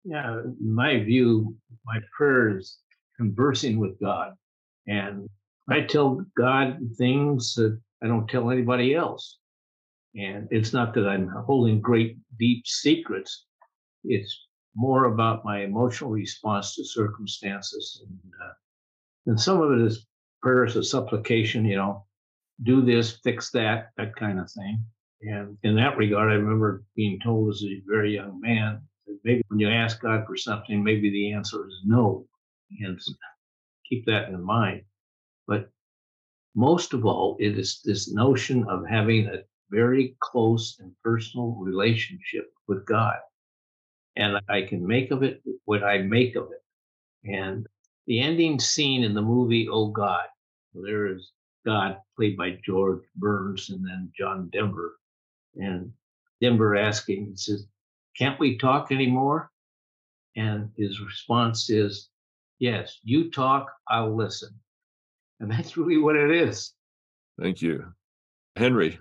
Yeah, 0.03 0.41
my 0.61 1.03
view, 1.03 1.55
my 1.85 1.99
prayer 2.15 2.57
is 2.57 2.79
conversing 3.17 3.79
with 3.79 3.99
God. 3.99 4.33
And 4.87 5.27
I 5.69 5.81
tell 5.81 6.23
God 6.37 6.79
things 6.97 7.53
that 7.55 7.79
I 8.03 8.07
don't 8.07 8.27
tell 8.29 8.51
anybody 8.51 8.95
else. 8.95 9.39
And 10.15 10.47
it's 10.49 10.73
not 10.73 10.93
that 10.93 11.07
I'm 11.07 11.27
holding 11.45 11.81
great, 11.81 12.17
deep 12.39 12.65
secrets. 12.65 13.45
It's 14.03 14.47
more 14.75 15.05
about 15.05 15.43
my 15.43 15.63
emotional 15.63 16.11
response 16.11 16.75
to 16.75 16.85
circumstances. 16.85 18.01
And, 18.07 18.33
uh, 18.43 18.53
and 19.25 19.39
some 19.39 19.61
of 19.61 19.71
it 19.71 19.81
is 19.85 20.05
prayers 20.41 20.75
of 20.75 20.87
supplication, 20.87 21.65
you 21.65 21.75
know, 21.75 22.05
do 22.63 22.81
this, 22.81 23.19
fix 23.23 23.51
that, 23.51 23.89
that 23.97 24.15
kind 24.15 24.39
of 24.39 24.49
thing. 24.51 24.83
And 25.21 25.57
in 25.63 25.75
that 25.75 25.97
regard, 25.97 26.31
I 26.31 26.35
remember 26.35 26.83
being 26.95 27.19
told 27.19 27.49
as 27.49 27.63
a 27.63 27.81
very 27.87 28.13
young 28.13 28.39
man 28.39 28.81
that 29.07 29.19
maybe 29.23 29.41
when 29.47 29.59
you 29.59 29.69
ask 29.69 30.01
God 30.01 30.25
for 30.27 30.37
something, 30.37 30.83
maybe 30.83 31.09
the 31.09 31.33
answer 31.33 31.67
is 31.67 31.81
no. 31.85 32.25
And 32.81 32.99
keep 33.89 34.05
that 34.05 34.29
in 34.29 34.41
mind. 34.41 34.83
But 35.47 35.69
most 36.55 36.93
of 36.93 37.05
all, 37.05 37.37
it 37.39 37.57
is 37.57 37.81
this 37.83 38.11
notion 38.11 38.65
of 38.67 38.85
having 38.87 39.27
a 39.27 39.43
very 39.69 40.15
close 40.19 40.77
and 40.79 40.91
personal 41.03 41.55
relationship 41.59 42.51
with 42.67 42.85
God. 42.85 43.17
And 44.15 44.39
I 44.49 44.63
can 44.63 44.85
make 44.85 45.11
of 45.11 45.23
it 45.23 45.41
what 45.65 45.83
I 45.83 45.99
make 45.99 46.35
of 46.35 46.49
it. 46.51 47.31
And 47.31 47.67
the 48.05 48.19
ending 48.19 48.59
scene 48.59 49.03
in 49.03 49.13
the 49.13 49.21
movie, 49.21 49.67
Oh 49.69 49.89
God, 49.89 50.25
there 50.73 51.07
is 51.07 51.31
God 51.65 51.97
played 52.15 52.37
by 52.37 52.57
George 52.65 53.03
Burns 53.15 53.69
and 53.69 53.85
then 53.85 54.11
John 54.17 54.49
Denver. 54.51 54.95
And 55.57 55.91
Denver 56.41 56.75
asking, 56.75 57.27
he 57.27 57.35
says, 57.35 57.65
Can't 58.17 58.39
we 58.39 58.57
talk 58.57 58.91
anymore? 58.91 59.49
And 60.35 60.69
his 60.77 61.01
response 61.01 61.69
is, 61.69 62.09
Yes, 62.59 62.99
you 63.03 63.29
talk, 63.31 63.71
I'll 63.87 64.15
listen. 64.15 64.49
And 65.39 65.51
that's 65.51 65.77
really 65.77 65.97
what 65.97 66.15
it 66.15 66.31
is. 66.31 66.73
Thank 67.39 67.61
you. 67.61 67.93
Henry. 68.55 68.99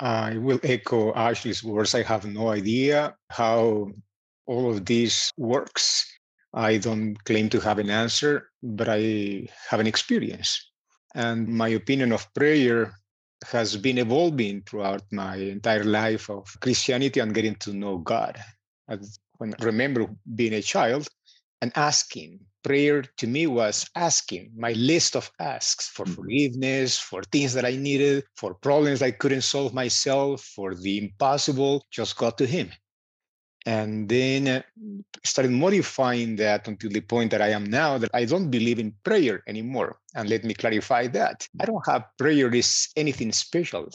I 0.00 0.38
will 0.38 0.60
echo 0.62 1.14
Ashley's 1.14 1.62
words. 1.62 1.94
I 1.94 2.02
have 2.02 2.24
no 2.24 2.48
idea 2.48 3.14
how 3.30 3.90
all 4.46 4.70
of 4.70 4.84
this 4.84 5.30
works. 5.36 6.06
I 6.52 6.78
don't 6.78 7.16
claim 7.24 7.48
to 7.50 7.60
have 7.60 7.78
an 7.78 7.90
answer, 7.90 8.50
but 8.62 8.88
I 8.88 9.48
have 9.68 9.80
an 9.80 9.86
experience. 9.86 10.70
And 11.14 11.48
my 11.48 11.68
opinion 11.68 12.12
of 12.12 12.32
prayer 12.34 12.94
has 13.50 13.76
been 13.76 13.98
evolving 13.98 14.62
throughout 14.62 15.02
my 15.10 15.36
entire 15.36 15.84
life 15.84 16.30
of 16.30 16.46
Christianity 16.60 17.20
and 17.20 17.34
getting 17.34 17.54
to 17.56 17.72
know 17.72 17.98
God. 17.98 18.42
I 18.88 18.98
remember 19.60 20.06
being 20.34 20.54
a 20.54 20.62
child 20.62 21.08
and 21.60 21.72
asking. 21.76 22.40
Prayer 22.62 23.02
to 23.18 23.26
me 23.26 23.46
was 23.46 23.86
asking, 23.94 24.50
my 24.56 24.72
list 24.72 25.16
of 25.16 25.30
asks 25.38 25.86
for 25.88 26.06
mm-hmm. 26.06 26.14
forgiveness, 26.14 26.98
for 26.98 27.22
things 27.24 27.52
that 27.52 27.66
I 27.66 27.76
needed, 27.76 28.24
for 28.36 28.54
problems 28.54 29.02
I 29.02 29.10
couldn't 29.10 29.42
solve 29.42 29.74
myself, 29.74 30.40
for 30.40 30.74
the 30.74 30.96
impossible, 30.96 31.84
just 31.90 32.16
got 32.16 32.38
to 32.38 32.46
Him. 32.46 32.70
And 33.66 34.08
then 34.08 34.48
uh, 34.48 34.62
started 35.24 35.50
modifying 35.50 36.36
that 36.36 36.68
until 36.68 36.90
the 36.90 37.00
point 37.00 37.30
that 37.30 37.40
I 37.40 37.48
am 37.48 37.64
now 37.64 37.96
that 37.98 38.10
I 38.12 38.24
don't 38.26 38.50
believe 38.50 38.78
in 38.78 38.92
prayer 39.04 39.42
anymore. 39.48 39.98
And 40.14 40.28
let 40.28 40.44
me 40.44 40.54
clarify 40.54 41.06
that. 41.08 41.48
I 41.60 41.64
don't 41.64 41.86
have 41.88 42.04
prayer 42.18 42.52
is 42.54 42.88
anything 42.96 43.32
special. 43.32 43.88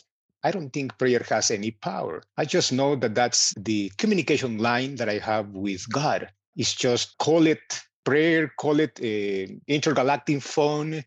I 0.44 0.52
don't 0.52 0.72
think 0.72 0.98
prayer 0.98 1.24
has 1.30 1.52
any 1.52 1.72
power. 1.72 2.24
I 2.38 2.46
just 2.46 2.72
know 2.72 2.96
that 2.96 3.14
that's 3.14 3.54
the 3.58 3.92
communication 3.98 4.58
line 4.58 4.96
that 4.96 5.10
I 5.10 5.20
have 5.20 5.50
with 5.50 5.88
God. 5.92 6.30
It's 6.56 6.74
just 6.74 7.18
call 7.18 7.46
it 7.46 7.60
prayer, 8.06 8.52
call 8.58 8.80
it 8.80 9.00
a 9.04 9.56
intergalactic 9.68 10.42
phone, 10.42 11.04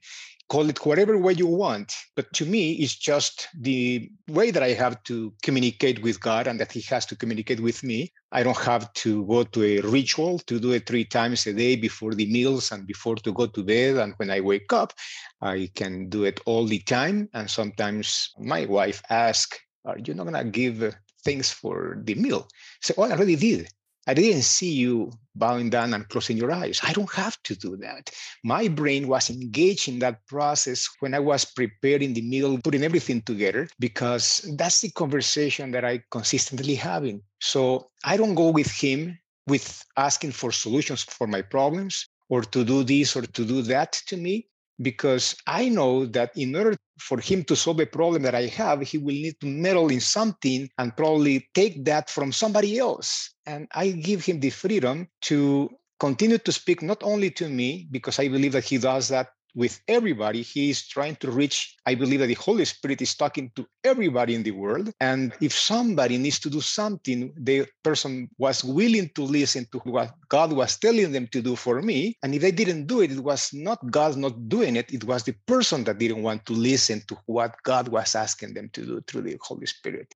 call 0.53 0.69
it 0.69 0.85
whatever 0.85 1.17
way 1.17 1.33
you 1.33 1.47
want. 1.47 1.95
But 2.15 2.31
to 2.35 2.45
me, 2.45 2.73
it's 2.73 2.95
just 2.95 3.49
the 3.59 4.11
way 4.29 4.51
that 4.51 4.63
I 4.63 4.75
have 4.75 5.03
to 5.05 5.33
communicate 5.43 6.03
with 6.03 6.21
God 6.21 6.47
and 6.47 6.61
that 6.61 6.73
He 6.73 6.83
has 6.93 7.07
to 7.07 7.17
communicate 7.17 7.61
with 7.61 7.83
me. 7.83 8.13
I 8.33 8.43
don't 8.43 8.59
have 8.59 8.93
to 9.05 9.25
go 9.25 9.45
to 9.45 9.65
a 9.65 9.81
ritual 9.81 10.41
to 10.41 10.61
do 10.61 10.73
it 10.73 10.87
three 10.87 11.07
times 11.07 11.47
a 11.47 11.55
day 11.55 11.77
before 11.77 12.13
the 12.15 12.31
meals 12.31 12.71
and 12.71 12.87
before 12.87 13.17
to 13.17 13.33
go 13.33 13.47
to 13.47 13.65
bed. 13.65 13.97
And 13.97 14.13
when 14.19 14.31
I 14.31 14.41
wake 14.41 14.75
up, 14.75 14.93
I 15.41 15.71
can 15.75 16.11
do 16.11 16.25
it 16.25 16.39
all 16.45 16.67
the 16.67 16.81
time. 16.81 17.31
And 17.33 17.49
sometimes 17.49 18.29
my 18.39 18.67
wife 18.67 19.01
asks, 19.09 19.59
Are 19.87 19.99
you 19.99 20.13
not 20.13 20.27
going 20.27 20.45
to 20.45 20.51
give 20.51 20.95
things 21.25 21.51
for 21.51 21.97
the 22.05 22.15
meal? 22.15 22.47
So, 22.83 22.93
oh, 22.99 23.05
I 23.05 23.13
already 23.13 23.37
did. 23.37 23.69
I 24.07 24.15
didn't 24.15 24.43
see 24.43 24.73
you 24.73 25.13
bowing 25.35 25.71
down 25.71 25.95
and 25.95 26.09
closing 26.09 26.37
your 26.37 26.51
eyes. 26.51 26.81
I 26.83 26.93
don't 26.93 27.13
have 27.13 27.41
to 27.45 27.55
do 27.55 27.77
that. 27.77 28.11
My 28.43 28.69
brain 28.69 29.07
was 29.07 29.31
engaged 29.31 29.89
in 29.89 30.01
that 30.01 30.27
process 30.27 30.89
when 31.01 31.15
I 31.15 31.21
was 31.21 31.45
preparing 31.45 32.13
the 32.13 32.23
meal, 32.23 32.59
putting 32.59 32.83
everything 32.83 33.23
together, 33.23 33.69
because 33.79 34.49
that's 34.57 34.81
the 34.81 34.91
conversation 34.91 35.71
that 35.71 35.85
I 35.85 36.03
consistently 36.11 36.75
having. 36.75 37.23
So 37.41 37.91
I 38.05 38.17
don't 38.17 38.35
go 38.35 38.51
with 38.51 38.71
him 38.71 39.19
with 39.47 39.85
asking 39.97 40.33
for 40.33 40.53
solutions 40.53 41.03
for 41.03 41.27
my 41.27 41.43
problems 41.43 42.09
or 42.29 42.43
to 42.43 42.65
do 42.65 42.83
this 42.85 43.17
or 43.17 43.23
to 43.23 43.45
do 43.45 43.63
that 43.63 43.93
to 44.07 44.17
me 44.17 44.49
because 44.83 45.37
I 45.47 45.69
know 45.69 46.07
that 46.07 46.33
in 46.37 46.55
order 46.55 46.77
for 46.99 47.19
him 47.19 47.45
to 47.45 47.57
solve 47.57 47.81
a 47.81 47.87
problem 47.87 48.23
that 48.23 48.35
I 48.35 48.47
have, 48.47 48.83
he 48.83 48.99
will 48.99 49.15
need 49.15 49.41
to 49.41 49.47
meddle 49.47 49.89
in 49.89 50.01
something 50.01 50.69
and 50.79 50.97
probably 50.97 51.49
take 51.55 51.85
that 51.85 52.11
from 52.11 52.33
somebody 52.33 52.79
else. 52.79 53.31
And 53.47 53.69
I 53.75 53.91
give 53.91 54.25
him 54.25 54.41
the 54.41 54.51
freedom 54.51 55.09
to 55.23 55.71
continue 55.99 56.39
to 56.39 56.53
speak 56.53 56.83
not 56.83 57.03
only 57.03 57.31
to 57.31 57.49
me, 57.49 57.89
because 57.91 58.19
I 58.19 58.29
believe 58.29 58.53
that 58.53 58.65
he 58.65 58.79
does 58.79 59.09
that 59.09 59.29
with 59.55 59.81
everybody. 59.89 60.43
He 60.43 60.71
is 60.71 60.87
trying 60.87 61.17
to 61.17 61.31
reach, 61.31 61.77
I 61.87 61.95
believe 61.95 62.21
that 62.21 62.29
the 62.29 62.35
Holy 62.35 62.65
Spirit 62.65 63.03
is 63.03 63.15
talking 63.15 63.51
to 63.57 63.67
everybody 63.85 64.35
in 64.35 64.43
the 64.43 64.53
world. 64.53 64.93
And 65.01 65.33
if 65.41 65.53
somebody 65.53 66.19
needs 66.19 66.39
to 66.41 66.51
do 66.51 66.61
something, 66.61 67.33
the 67.37 67.67
person 67.83 68.29
was 68.39 68.65
willing 68.65 69.11
to 69.15 69.23
listen 69.23 69.67
to 69.73 69.79
what 69.81 70.15
God 70.29 70.53
was 70.53 70.77
telling 70.79 71.13
them 71.13 71.27
to 71.29 71.43
do 71.43 71.57
for 71.57 71.83
me. 71.83 72.17
And 72.23 72.35
if 72.35 72.43
they 72.43 72.53
didn't 72.53 72.87
do 72.87 73.01
it, 73.01 73.13
it 73.13 73.21
was 73.21 73.51
not 73.53 73.79
God 73.91 74.17
not 74.17 74.49
doing 74.49 74.77
it, 74.77 74.93
it 74.93 75.05
was 75.05 75.25
the 75.25 75.35
person 75.47 75.85
that 75.85 75.99
didn't 75.99 76.23
want 76.23 76.47
to 76.47 76.53
listen 76.53 77.03
to 77.09 77.17
what 77.27 77.55
God 77.63 77.89
was 77.89 78.15
asking 78.15 78.55
them 78.55 78.71
to 78.73 78.85
do 78.85 79.01
through 79.07 79.23
the 79.23 79.39
Holy 79.43 79.67
Spirit. 79.67 80.15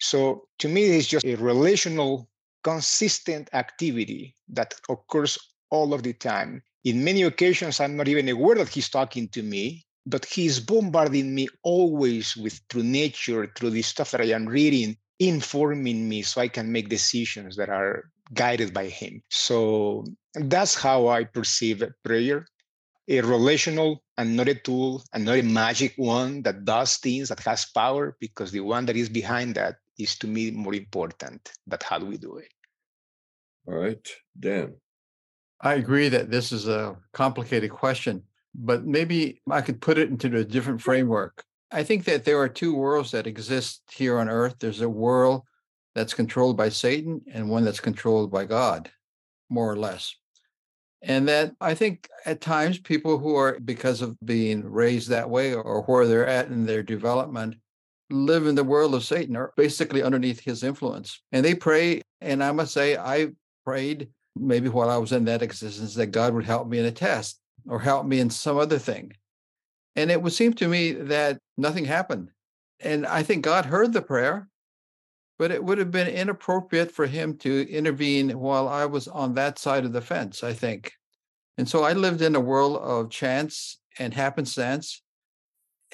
So 0.00 0.46
to 0.60 0.68
me, 0.68 0.84
it's 0.84 1.08
just 1.08 1.24
a 1.24 1.34
relational, 1.34 2.28
consistent 2.62 3.48
activity 3.52 4.34
that 4.48 4.74
occurs 4.88 5.38
all 5.70 5.92
of 5.92 6.02
the 6.02 6.12
time 6.12 6.62
in 6.84 7.04
many 7.04 7.22
occasions, 7.22 7.80
I'm 7.80 7.96
not 7.96 8.08
even 8.08 8.28
aware 8.28 8.56
that 8.56 8.68
he's 8.68 8.88
talking 8.88 9.28
to 9.30 9.42
me, 9.42 9.84
but 10.06 10.24
he's 10.24 10.60
bombarding 10.60 11.34
me 11.34 11.48
always 11.62 12.36
with 12.36 12.60
through 12.70 12.84
nature, 12.84 13.52
through 13.54 13.70
the 13.70 13.82
stuff 13.82 14.10
that 14.12 14.20
I 14.20 14.30
am 14.30 14.46
reading, 14.46 14.96
informing 15.18 16.08
me 16.08 16.22
so 16.22 16.40
I 16.40 16.48
can 16.48 16.70
make 16.70 16.88
decisions 16.88 17.56
that 17.56 17.68
are 17.68 18.10
guided 18.32 18.72
by 18.72 18.86
him. 18.86 19.22
So 19.30 20.04
that's 20.34 20.74
how 20.74 21.08
I 21.08 21.24
perceive 21.24 21.82
prayer. 22.04 22.46
A 23.08 23.22
relational 23.22 24.04
and 24.18 24.36
not 24.36 24.48
a 24.48 24.54
tool 24.54 25.02
and 25.14 25.24
not 25.24 25.38
a 25.38 25.42
magic 25.42 25.94
one 25.96 26.42
that 26.42 26.66
does 26.66 26.98
things 26.98 27.30
that 27.30 27.40
has 27.40 27.64
power 27.64 28.16
because 28.20 28.50
the 28.52 28.60
one 28.60 28.84
that 28.86 28.96
is 28.96 29.08
behind 29.08 29.54
that 29.54 29.76
is 29.98 30.16
to 30.18 30.26
me 30.26 30.50
more 30.50 30.74
important 30.74 31.50
but 31.66 31.82
how 31.82 31.98
do 31.98 32.04
we 32.04 32.18
do 32.18 32.36
it. 32.36 32.52
All 33.66 33.74
right. 33.74 34.06
Dan 34.38 34.74
I 35.60 35.74
agree 35.74 36.08
that 36.08 36.30
this 36.30 36.52
is 36.52 36.68
a 36.68 36.96
complicated 37.12 37.70
question, 37.70 38.22
but 38.54 38.84
maybe 38.84 39.42
I 39.50 39.60
could 39.60 39.80
put 39.80 39.98
it 39.98 40.08
into 40.08 40.36
a 40.36 40.44
different 40.44 40.80
framework. 40.80 41.44
I 41.70 41.82
think 41.82 42.04
that 42.04 42.24
there 42.24 42.38
are 42.38 42.48
two 42.48 42.74
worlds 42.74 43.10
that 43.10 43.26
exist 43.26 43.82
here 43.90 44.18
on 44.18 44.28
earth. 44.28 44.56
There's 44.58 44.80
a 44.80 44.88
world 44.88 45.42
that's 45.94 46.14
controlled 46.14 46.56
by 46.56 46.68
Satan 46.68 47.20
and 47.32 47.50
one 47.50 47.64
that's 47.64 47.80
controlled 47.80 48.30
by 48.30 48.44
God, 48.44 48.90
more 49.50 49.70
or 49.70 49.76
less. 49.76 50.14
And 51.02 51.28
that 51.28 51.54
I 51.60 51.74
think 51.74 52.08
at 52.24 52.40
times 52.40 52.78
people 52.78 53.18
who 53.18 53.36
are, 53.36 53.58
because 53.60 54.00
of 54.02 54.16
being 54.24 54.64
raised 54.64 55.08
that 55.08 55.28
way 55.28 55.54
or 55.54 55.82
where 55.82 56.06
they're 56.06 56.26
at 56.26 56.48
in 56.48 56.66
their 56.66 56.82
development, 56.82 57.56
live 58.10 58.46
in 58.46 58.54
the 58.54 58.64
world 58.64 58.94
of 58.94 59.04
Satan 59.04 59.36
or 59.36 59.52
basically 59.56 60.02
underneath 60.02 60.40
his 60.40 60.62
influence. 60.62 61.20
And 61.32 61.44
they 61.44 61.54
pray. 61.54 62.02
And 62.20 62.42
I 62.42 62.52
must 62.52 62.72
say, 62.72 62.96
I 62.96 63.28
prayed 63.64 64.08
maybe 64.40 64.68
while 64.68 64.90
I 64.90 64.96
was 64.96 65.12
in 65.12 65.24
that 65.26 65.42
existence, 65.42 65.94
that 65.94 66.06
God 66.06 66.34
would 66.34 66.44
help 66.44 66.68
me 66.68 66.78
in 66.78 66.84
a 66.84 66.92
test 66.92 67.40
or 67.68 67.80
help 67.80 68.06
me 68.06 68.20
in 68.20 68.30
some 68.30 68.56
other 68.56 68.78
thing. 68.78 69.12
And 69.96 70.10
it 70.10 70.22
would 70.22 70.32
seem 70.32 70.52
to 70.54 70.68
me 70.68 70.92
that 70.92 71.38
nothing 71.56 71.84
happened. 71.84 72.30
And 72.80 73.06
I 73.06 73.22
think 73.22 73.44
God 73.44 73.66
heard 73.66 73.92
the 73.92 74.02
prayer, 74.02 74.48
but 75.38 75.50
it 75.50 75.62
would 75.62 75.78
have 75.78 75.90
been 75.90 76.08
inappropriate 76.08 76.92
for 76.92 77.06
him 77.06 77.36
to 77.38 77.68
intervene 77.68 78.30
while 78.38 78.68
I 78.68 78.86
was 78.86 79.08
on 79.08 79.34
that 79.34 79.58
side 79.58 79.84
of 79.84 79.92
the 79.92 80.00
fence, 80.00 80.44
I 80.44 80.52
think. 80.52 80.92
And 81.56 81.68
so 81.68 81.82
I 81.82 81.92
lived 81.92 82.22
in 82.22 82.36
a 82.36 82.40
world 82.40 82.76
of 82.76 83.10
chance 83.10 83.78
and 83.98 84.14
happenstance. 84.14 85.02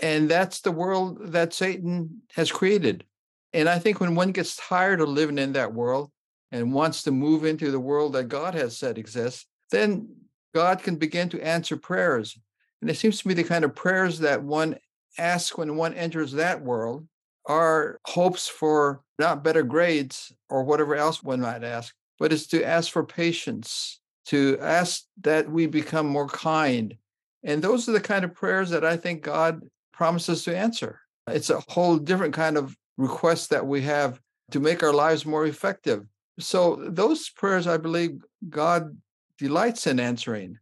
And 0.03 0.29
that's 0.29 0.61
the 0.61 0.73
world 0.73 1.33
that 1.33 1.55
Satan 1.55 2.23
has 2.35 2.53
created. 2.53 3.05
And 3.53 3.69
I 3.69 3.79
think 3.79 4.01
when 4.01 4.15
one 4.15 4.33
gets 4.33 4.57
tired 4.57 5.01
of 5.01 5.09
living 5.09 5.39
in 5.39 5.53
that 5.53 5.73
world 5.73 6.11
and 6.53 6.73
wants 6.73 7.03
to 7.03 7.11
move 7.11 7.45
into 7.45 7.71
the 7.71 7.81
world 7.81 8.13
that 8.13 8.29
God 8.29 8.55
has 8.55 8.77
said 8.77 8.99
exists, 8.99 9.47
then 9.71 10.09
God 10.55 10.83
can 10.83 10.97
begin 10.97 11.29
to 11.31 11.41
answer 11.41 11.77
prayers. 11.77 12.39
And 12.81 12.91
it 12.91 12.97
seems 12.97 13.21
to 13.21 13.29
me 13.29 13.35
the 13.35 13.45
kind 13.45 13.65
of 13.65 13.75
prayers 13.75 14.21
that 14.21 14.43
one 14.43 14.77
asks 15.19 15.57
when 15.57 15.77
one 15.77 15.95
enters 15.95 16.33
that 16.33 16.63
world 16.63 17.07
are 17.47 17.99
hopes 18.07 18.49
for 18.49 19.03
not 19.19 19.45
better 19.45 19.63
grades 19.63 20.33
or 20.49 20.65
whatever 20.65 20.95
else 20.95 21.23
one 21.23 21.41
might 21.41 21.65
ask, 21.65 21.95
but 22.19 22.33
it's 22.33 22.47
to 22.49 22.65
ask 22.65 22.91
for 22.91 23.05
patience, 23.05 24.01
to 24.27 24.59
ask 24.61 25.05
that 25.23 25.51
we 25.51 25.67
become 25.67 26.07
more 26.07 26.29
kind. 26.29 26.97
And 27.43 27.63
those 27.63 27.89
are 27.89 27.93
the 27.93 28.01
kind 28.01 28.25
of 28.25 28.35
prayers 28.35 28.71
that 28.71 28.85
I 28.85 28.97
think 28.97 29.23
God 29.23 29.63
promises 29.93 30.45
to 30.45 30.57
answer. 30.57 31.01
It's 31.29 31.51
a 31.51 31.63
whole 31.69 31.99
different 31.99 32.35
kind 32.35 32.57
of 32.57 32.77
request 32.97 33.51
that 33.51 33.67
we 33.67 33.83
have 33.83 34.21
to 34.51 34.61
make 34.61 34.83
our 34.83 34.93
lives 34.93 35.27
more 35.27 35.47
effective. 35.47 36.07
So, 36.39 36.77
those 36.89 37.29
prayers, 37.29 37.67
I 37.67 37.77
believe, 37.77 38.23
God 38.49 38.97
delights 39.39 39.87
in 39.87 40.01
answering. 40.01 40.59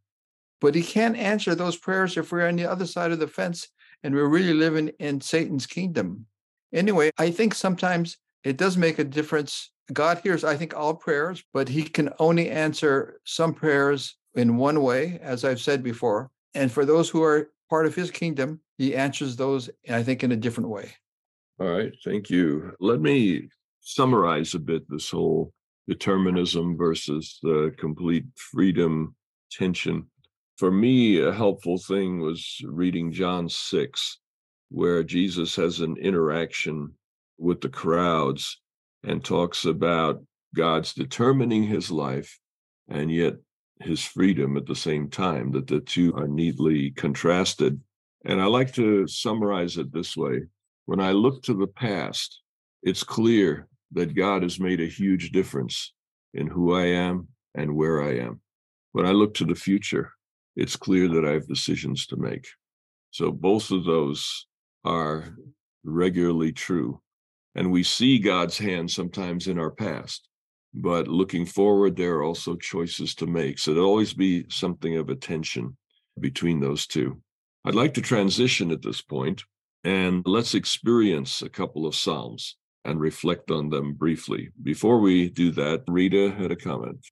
But 0.60 0.74
He 0.74 0.82
can't 0.82 1.16
answer 1.16 1.54
those 1.54 1.76
prayers 1.76 2.16
if 2.16 2.30
we're 2.30 2.46
on 2.46 2.56
the 2.56 2.70
other 2.70 2.86
side 2.86 3.12
of 3.12 3.18
the 3.18 3.26
fence 3.26 3.68
and 4.02 4.14
we're 4.14 4.28
really 4.28 4.54
living 4.54 4.90
in 4.98 5.20
Satan's 5.20 5.66
kingdom. 5.66 6.26
Anyway, 6.72 7.10
I 7.18 7.30
think 7.30 7.54
sometimes 7.54 8.18
it 8.44 8.56
does 8.56 8.76
make 8.76 8.98
a 8.98 9.04
difference. 9.04 9.70
God 9.92 10.20
hears, 10.22 10.44
I 10.44 10.56
think, 10.56 10.74
all 10.74 10.94
prayers, 10.94 11.42
but 11.52 11.68
He 11.68 11.82
can 11.82 12.10
only 12.18 12.50
answer 12.50 13.20
some 13.24 13.54
prayers 13.54 14.16
in 14.34 14.56
one 14.56 14.82
way, 14.82 15.18
as 15.22 15.44
I've 15.44 15.60
said 15.60 15.82
before. 15.82 16.30
And 16.54 16.70
for 16.70 16.84
those 16.84 17.08
who 17.10 17.22
are 17.22 17.50
part 17.68 17.86
of 17.86 17.94
His 17.94 18.10
kingdom, 18.10 18.60
He 18.78 18.94
answers 18.94 19.36
those, 19.36 19.70
I 19.88 20.02
think, 20.02 20.22
in 20.22 20.32
a 20.32 20.36
different 20.36 20.70
way. 20.70 20.92
All 21.60 21.68
right, 21.68 21.92
thank 22.04 22.30
you. 22.30 22.74
Let 22.80 23.00
me 23.00 23.48
summarize 23.80 24.54
a 24.54 24.58
bit 24.58 24.88
this 24.88 25.10
whole 25.10 25.52
determinism 25.88 26.76
versus 26.76 27.38
the 27.42 27.74
complete 27.78 28.24
freedom 28.36 29.14
tension. 29.50 30.06
For 30.58 30.70
me, 30.70 31.20
a 31.20 31.32
helpful 31.32 31.78
thing 31.78 32.20
was 32.20 32.60
reading 32.64 33.12
John 33.12 33.48
6, 33.48 34.18
where 34.70 35.02
Jesus 35.02 35.56
has 35.56 35.80
an 35.80 35.96
interaction 35.96 36.92
with 37.38 37.60
the 37.60 37.68
crowds 37.68 38.60
and 39.02 39.24
talks 39.24 39.64
about 39.64 40.22
God's 40.54 40.94
determining 40.94 41.64
his 41.64 41.90
life 41.90 42.38
and 42.88 43.10
yet 43.10 43.34
his 43.80 44.04
freedom 44.04 44.56
at 44.56 44.66
the 44.66 44.76
same 44.76 45.10
time, 45.10 45.50
that 45.52 45.66
the 45.66 45.80
two 45.80 46.14
are 46.14 46.28
neatly 46.28 46.90
contrasted. 46.92 47.80
And 48.24 48.40
I 48.40 48.44
like 48.44 48.72
to 48.74 49.06
summarize 49.08 49.76
it 49.76 49.92
this 49.92 50.16
way 50.16 50.42
when 50.86 51.00
I 51.00 51.12
look 51.12 51.42
to 51.44 51.54
the 51.54 51.66
past, 51.66 52.40
it's 52.82 53.02
clear 53.02 53.68
that 53.92 54.14
God 54.14 54.42
has 54.42 54.58
made 54.58 54.80
a 54.80 54.86
huge 54.86 55.30
difference 55.30 55.92
in 56.34 56.46
who 56.46 56.74
I 56.74 56.86
am 56.86 57.28
and 57.54 57.74
where 57.74 58.02
I 58.02 58.16
am. 58.18 58.40
When 58.92 59.06
I 59.06 59.12
look 59.12 59.34
to 59.34 59.44
the 59.44 59.54
future, 59.54 60.12
it's 60.56 60.76
clear 60.76 61.08
that 61.08 61.24
I 61.24 61.32
have 61.32 61.48
decisions 61.48 62.06
to 62.08 62.16
make. 62.16 62.46
So 63.10 63.30
both 63.30 63.70
of 63.70 63.84
those 63.84 64.46
are 64.84 65.36
regularly 65.84 66.52
true. 66.52 67.00
And 67.54 67.70
we 67.70 67.82
see 67.82 68.18
God's 68.18 68.56
hand 68.56 68.90
sometimes 68.90 69.46
in 69.46 69.58
our 69.58 69.70
past, 69.70 70.28
but 70.74 71.08
looking 71.08 71.44
forward, 71.44 71.96
there 71.96 72.14
are 72.14 72.22
also 72.22 72.56
choices 72.56 73.14
to 73.16 73.26
make. 73.26 73.58
So 73.58 73.74
there'll 73.74 73.88
always 73.88 74.14
be 74.14 74.46
something 74.48 74.96
of 74.96 75.10
a 75.10 75.14
tension 75.14 75.76
between 76.18 76.60
those 76.60 76.86
two. 76.86 77.20
I'd 77.64 77.74
like 77.74 77.94
to 77.94 78.02
transition 78.02 78.70
at 78.70 78.82
this 78.82 79.02
point 79.02 79.42
and 79.84 80.22
let's 80.26 80.54
experience 80.54 81.42
a 81.42 81.48
couple 81.48 81.86
of 81.86 81.94
Psalms 81.94 82.56
and 82.84 83.00
reflect 83.00 83.50
on 83.50 83.70
them 83.70 83.94
briefly. 83.94 84.50
Before 84.62 85.00
we 85.00 85.28
do 85.28 85.50
that, 85.52 85.84
Rita 85.88 86.34
had 86.36 86.50
a 86.50 86.56
comment. 86.56 87.06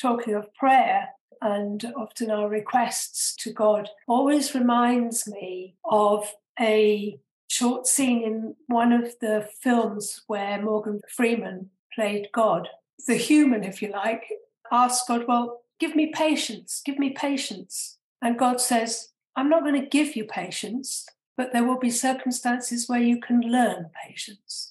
Talking 0.00 0.34
of 0.34 0.52
prayer 0.54 1.08
and 1.42 1.92
often 1.96 2.30
our 2.30 2.48
requests 2.48 3.34
to 3.36 3.52
God 3.52 3.88
always 4.06 4.54
reminds 4.54 5.26
me 5.26 5.76
of 5.84 6.32
a 6.58 7.18
short 7.48 7.86
scene 7.86 8.22
in 8.22 8.54
one 8.66 8.92
of 8.92 9.14
the 9.20 9.48
films 9.60 10.22
where 10.26 10.62
Morgan 10.62 11.00
Freeman 11.08 11.70
played 11.94 12.28
God. 12.32 12.68
The 13.06 13.16
human, 13.16 13.64
if 13.64 13.82
you 13.82 13.90
like, 13.90 14.24
asks 14.70 15.08
God, 15.08 15.24
Well, 15.26 15.62
give 15.78 15.96
me 15.96 16.12
patience, 16.14 16.82
give 16.84 16.98
me 16.98 17.10
patience. 17.10 17.98
And 18.22 18.38
God 18.38 18.60
says, 18.60 19.08
I'm 19.34 19.48
not 19.48 19.62
going 19.62 19.80
to 19.80 19.86
give 19.86 20.14
you 20.14 20.24
patience 20.24 21.06
but 21.40 21.54
there 21.54 21.64
will 21.64 21.78
be 21.78 21.88
circumstances 21.88 22.86
where 22.86 23.00
you 23.00 23.18
can 23.18 23.40
learn 23.40 23.88
patience. 24.06 24.69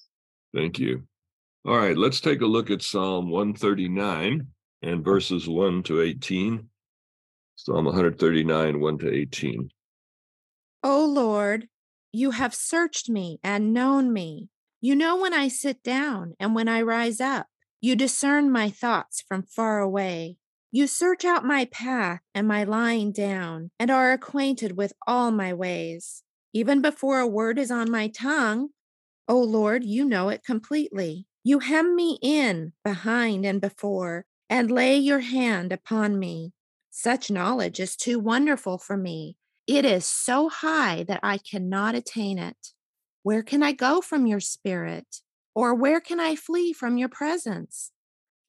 Thank 0.54 0.78
you. 0.78 1.04
All 1.64 1.76
right, 1.76 1.96
let's 1.96 2.20
take 2.20 2.40
a 2.40 2.46
look 2.46 2.70
at 2.70 2.82
Psalm 2.82 3.30
139 3.30 4.46
and 4.82 5.04
verses 5.04 5.48
1 5.48 5.82
to 5.84 6.00
18. 6.00 6.68
Psalm 7.56 7.84
139, 7.84 8.80
1 8.80 8.98
to 8.98 9.14
18. 9.14 9.70
O 10.82 11.04
Lord, 11.04 11.68
you 12.12 12.30
have 12.30 12.54
searched 12.54 13.10
me 13.10 13.38
and 13.44 13.74
known 13.74 14.12
me. 14.12 14.48
You 14.80 14.96
know 14.96 15.20
when 15.20 15.34
I 15.34 15.48
sit 15.48 15.82
down 15.82 16.34
and 16.40 16.54
when 16.54 16.68
I 16.68 16.80
rise 16.80 17.20
up. 17.20 17.46
You 17.82 17.96
discern 17.96 18.50
my 18.50 18.70
thoughts 18.70 19.22
from 19.26 19.42
far 19.42 19.80
away. 19.80 20.38
You 20.72 20.86
search 20.86 21.24
out 21.24 21.44
my 21.44 21.66
path 21.66 22.20
and 22.34 22.48
my 22.48 22.64
lying 22.64 23.12
down, 23.12 23.70
and 23.78 23.90
are 23.90 24.12
acquainted 24.12 24.76
with 24.76 24.92
all 25.06 25.30
my 25.30 25.52
ways. 25.52 26.22
Even 26.52 26.80
before 26.80 27.18
a 27.18 27.26
word 27.26 27.58
is 27.58 27.70
on 27.70 27.90
my 27.90 28.08
tongue, 28.08 28.70
O 29.30 29.38
Lord, 29.38 29.84
you 29.84 30.04
know 30.04 30.28
it 30.28 30.42
completely. 30.44 31.24
You 31.44 31.60
hem 31.60 31.94
me 31.94 32.18
in 32.20 32.72
behind 32.82 33.46
and 33.46 33.60
before, 33.60 34.26
and 34.48 34.72
lay 34.72 34.96
your 34.96 35.20
hand 35.20 35.70
upon 35.70 36.18
me. 36.18 36.52
Such 36.90 37.30
knowledge 37.30 37.78
is 37.78 37.94
too 37.94 38.18
wonderful 38.18 38.76
for 38.76 38.96
me. 38.96 39.36
It 39.68 39.84
is 39.84 40.04
so 40.04 40.48
high 40.48 41.04
that 41.04 41.20
I 41.22 41.38
cannot 41.38 41.94
attain 41.94 42.40
it. 42.40 42.72
Where 43.22 43.44
can 43.44 43.62
I 43.62 43.70
go 43.70 44.00
from 44.00 44.26
your 44.26 44.40
spirit? 44.40 45.18
Or 45.54 45.76
where 45.76 46.00
can 46.00 46.18
I 46.18 46.34
flee 46.34 46.72
from 46.72 46.98
your 46.98 47.08
presence? 47.08 47.92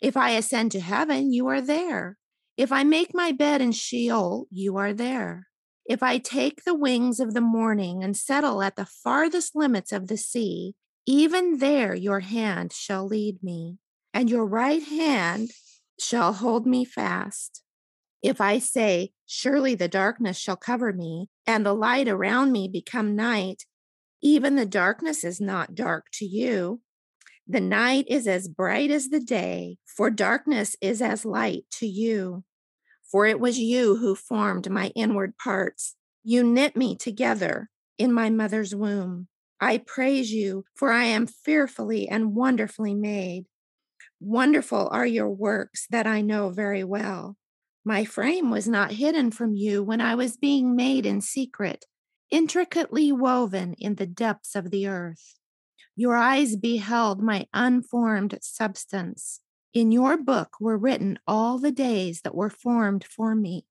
If 0.01 0.17
I 0.17 0.31
ascend 0.31 0.71
to 0.71 0.79
heaven, 0.79 1.31
you 1.31 1.45
are 1.47 1.61
there. 1.61 2.17
If 2.57 2.71
I 2.71 2.83
make 2.83 3.13
my 3.13 3.31
bed 3.31 3.61
in 3.61 3.71
Sheol, 3.71 4.47
you 4.49 4.77
are 4.77 4.93
there. 4.93 5.50
If 5.85 6.03
I 6.03 6.17
take 6.17 6.63
the 6.63 6.75
wings 6.75 7.19
of 7.19 7.33
the 7.33 7.41
morning 7.41 8.03
and 8.03 8.15
settle 8.15 8.61
at 8.61 8.75
the 8.75 8.85
farthest 8.85 9.55
limits 9.55 9.91
of 9.91 10.07
the 10.07 10.17
sea, 10.17 10.75
even 11.05 11.57
there 11.57 11.95
your 11.95 12.19
hand 12.19 12.71
shall 12.73 13.05
lead 13.07 13.41
me, 13.43 13.77
and 14.13 14.29
your 14.29 14.45
right 14.45 14.83
hand 14.83 15.51
shall 15.99 16.33
hold 16.33 16.65
me 16.65 16.85
fast. 16.85 17.63
If 18.21 18.39
I 18.39 18.59
say, 18.59 19.11
Surely 19.33 19.75
the 19.75 19.87
darkness 19.87 20.37
shall 20.37 20.57
cover 20.57 20.91
me, 20.91 21.29
and 21.47 21.65
the 21.65 21.73
light 21.73 22.09
around 22.09 22.51
me 22.51 22.67
become 22.67 23.15
night, 23.15 23.63
even 24.21 24.57
the 24.57 24.65
darkness 24.65 25.23
is 25.23 25.39
not 25.39 25.73
dark 25.73 26.07
to 26.13 26.25
you. 26.25 26.81
The 27.47 27.61
night 27.61 28.05
is 28.09 28.27
as 28.27 28.49
bright 28.49 28.91
as 28.91 29.07
the 29.07 29.21
day, 29.21 29.77
for 29.85 30.09
darkness 30.09 30.75
is 30.81 31.01
as 31.01 31.23
light 31.23 31.63
to 31.79 31.87
you. 31.87 32.43
For 33.11 33.25
it 33.25 33.39
was 33.39 33.59
you 33.59 33.97
who 33.97 34.15
formed 34.15 34.69
my 34.69 34.87
inward 34.95 35.37
parts. 35.37 35.95
You 36.23 36.43
knit 36.43 36.77
me 36.77 36.95
together 36.95 37.69
in 37.97 38.13
my 38.13 38.29
mother's 38.29 38.73
womb. 38.73 39.27
I 39.59 39.79
praise 39.79 40.31
you, 40.31 40.63
for 40.75 40.91
I 40.91 41.03
am 41.05 41.27
fearfully 41.27 42.07
and 42.07 42.33
wonderfully 42.33 42.95
made. 42.95 43.45
Wonderful 44.19 44.87
are 44.91 45.05
your 45.05 45.29
works 45.29 45.87
that 45.89 46.07
I 46.07 46.21
know 46.21 46.49
very 46.49 46.83
well. 46.83 47.37
My 47.83 48.05
frame 48.05 48.49
was 48.49 48.67
not 48.67 48.93
hidden 48.93 49.31
from 49.31 49.55
you 49.55 49.83
when 49.83 49.99
I 49.99 50.15
was 50.15 50.37
being 50.37 50.75
made 50.75 51.05
in 51.05 51.21
secret, 51.21 51.85
intricately 52.29 53.11
woven 53.11 53.73
in 53.79 53.95
the 53.95 54.05
depths 54.05 54.55
of 54.55 54.71
the 54.71 54.87
earth. 54.87 55.35
Your 55.95 56.15
eyes 56.15 56.55
beheld 56.55 57.21
my 57.21 57.47
unformed 57.53 58.37
substance. 58.41 59.41
In 59.73 59.91
your 59.91 60.17
book 60.17 60.57
were 60.59 60.77
written 60.77 61.17
all 61.25 61.57
the 61.57 61.71
days 61.71 62.21
that 62.21 62.35
were 62.35 62.49
formed 62.49 63.05
for 63.05 63.35
me, 63.35 63.65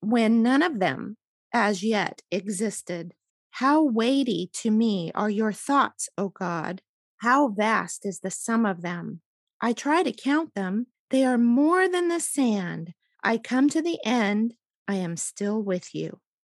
when 0.00 0.42
none 0.42 0.62
of 0.62 0.78
them 0.78 1.18
as 1.52 1.82
yet 1.82 2.22
existed. 2.30 3.12
How 3.50 3.82
weighty 3.82 4.48
to 4.54 4.70
me 4.70 5.12
are 5.14 5.28
your 5.28 5.52
thoughts, 5.52 6.08
O 6.16 6.30
God! 6.30 6.80
How 7.18 7.48
vast 7.48 8.06
is 8.06 8.20
the 8.20 8.30
sum 8.30 8.64
of 8.64 8.80
them! 8.80 9.20
I 9.60 9.74
try 9.74 10.02
to 10.02 10.12
count 10.12 10.54
them. 10.54 10.86
They 11.10 11.24
are 11.24 11.36
more 11.36 11.86
than 11.86 12.08
the 12.08 12.20
sand. 12.20 12.94
I 13.22 13.36
come 13.36 13.68
to 13.68 13.82
the 13.82 13.98
end. 14.04 14.54
I 14.88 14.94
am 14.94 15.18
still 15.18 15.62
with 15.62 15.94
you. 15.94 16.18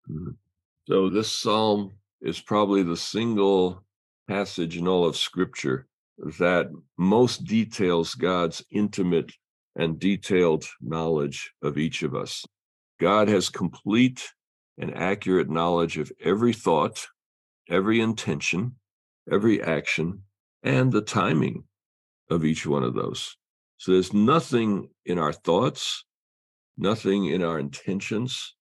Mm-hmm. 0.09 0.31
So, 0.87 1.09
this 1.09 1.31
psalm 1.31 1.93
is 2.21 2.39
probably 2.39 2.83
the 2.83 2.97
single 2.97 3.83
passage 4.27 4.77
in 4.77 4.87
all 4.87 5.05
of 5.05 5.17
Scripture 5.17 5.87
that 6.17 6.67
most 6.97 7.43
details 7.45 8.15
God's 8.15 8.63
intimate 8.71 9.31
and 9.75 9.99
detailed 9.99 10.65
knowledge 10.81 11.51
of 11.61 11.77
each 11.77 12.03
of 12.03 12.15
us. 12.15 12.45
God 12.99 13.27
has 13.27 13.49
complete 13.49 14.29
and 14.77 14.95
accurate 14.95 15.49
knowledge 15.49 15.97
of 15.97 16.11
every 16.23 16.53
thought, 16.53 17.07
every 17.69 17.99
intention, 17.99 18.75
every 19.31 19.61
action, 19.61 20.23
and 20.63 20.91
the 20.91 21.01
timing 21.01 21.63
of 22.29 22.45
each 22.45 22.65
one 22.65 22.83
of 22.83 22.93
those. 22.93 23.35
So 23.77 23.91
there's 23.91 24.13
nothing 24.13 24.89
in 25.05 25.19
our 25.19 25.33
thoughts, 25.33 26.05
nothing 26.77 27.25
in 27.25 27.43
our 27.43 27.59
intentions, 27.59 28.55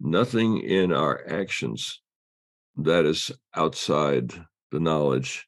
nothing 0.00 0.58
in 0.58 0.92
our 0.92 1.22
actions 1.28 2.00
that 2.76 3.06
is 3.06 3.30
outside 3.54 4.32
the 4.72 4.80
knowledge 4.80 5.46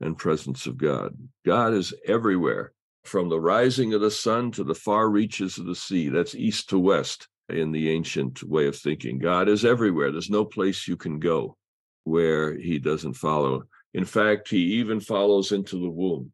and 0.00 0.16
presence 0.16 0.66
of 0.66 0.76
God. 0.76 1.16
God 1.44 1.74
is 1.74 1.92
everywhere, 2.06 2.72
from 3.04 3.28
the 3.28 3.40
rising 3.40 3.94
of 3.94 4.00
the 4.00 4.10
sun 4.10 4.50
to 4.52 4.64
the 4.64 4.74
far 4.74 5.08
reaches 5.08 5.58
of 5.58 5.66
the 5.66 5.74
sea. 5.74 6.08
That's 6.08 6.34
east 6.34 6.70
to 6.70 6.78
west 6.78 7.28
in 7.48 7.72
the 7.72 7.90
ancient 7.90 8.42
way 8.42 8.66
of 8.66 8.76
thinking. 8.76 9.18
God 9.18 9.48
is 9.48 9.64
everywhere. 9.64 10.12
There's 10.12 10.30
no 10.30 10.44
place 10.44 10.86
you 10.86 10.96
can 10.96 11.18
go 11.18 11.56
where 12.04 12.56
he 12.56 12.78
doesn't 12.78 13.14
follow. 13.14 13.64
In 13.94 14.04
fact, 14.04 14.48
he 14.48 14.58
even 14.74 15.00
follows 15.00 15.52
into 15.52 15.80
the 15.80 15.90
womb. 15.90 16.32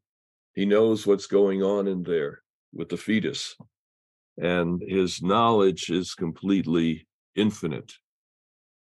He 0.55 0.67
knows 0.67 1.07
what's 1.07 1.27
going 1.27 1.63
on 1.63 1.87
in 1.87 2.03
there 2.03 2.43
with 2.73 2.89
the 2.89 2.97
fetus. 2.97 3.57
And 4.39 4.83
his 4.87 5.23
knowledge 5.23 5.91
is 5.91 6.15
completely 6.15 7.07
infinite. 7.35 7.95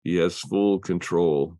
He 0.02 0.16
has 0.16 0.38
full 0.38 0.78
control 0.78 1.58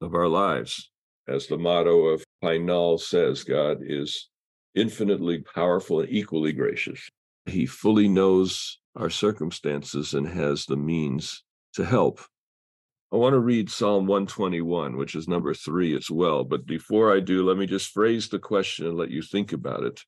of 0.00 0.14
our 0.14 0.28
lives. 0.28 0.90
As 1.26 1.46
the 1.46 1.56
motto 1.56 2.06
of 2.08 2.23
Knoll 2.44 2.98
says, 2.98 3.44
God 3.44 3.78
is 3.82 4.28
infinitely 4.74 5.38
powerful 5.54 6.00
and 6.00 6.10
equally 6.10 6.52
gracious. 6.52 7.08
He 7.46 7.66
fully 7.66 8.08
knows 8.08 8.78
our 8.96 9.10
circumstances 9.10 10.14
and 10.14 10.26
has 10.28 10.66
the 10.66 10.76
means 10.76 11.42
to 11.74 11.84
help. 11.84 12.20
I 13.12 13.16
want 13.16 13.34
to 13.34 13.40
read 13.40 13.70
Psalm 13.70 14.06
121, 14.06 14.96
which 14.96 15.14
is 15.14 15.28
number 15.28 15.54
three 15.54 15.96
as 15.96 16.10
well. 16.10 16.42
But 16.42 16.66
before 16.66 17.14
I 17.14 17.20
do, 17.20 17.46
let 17.46 17.56
me 17.56 17.66
just 17.66 17.92
phrase 17.92 18.28
the 18.28 18.38
question 18.38 18.86
and 18.86 18.96
let 18.96 19.10
you 19.10 19.22
think 19.22 19.52
about 19.52 19.84
it. 19.84 20.00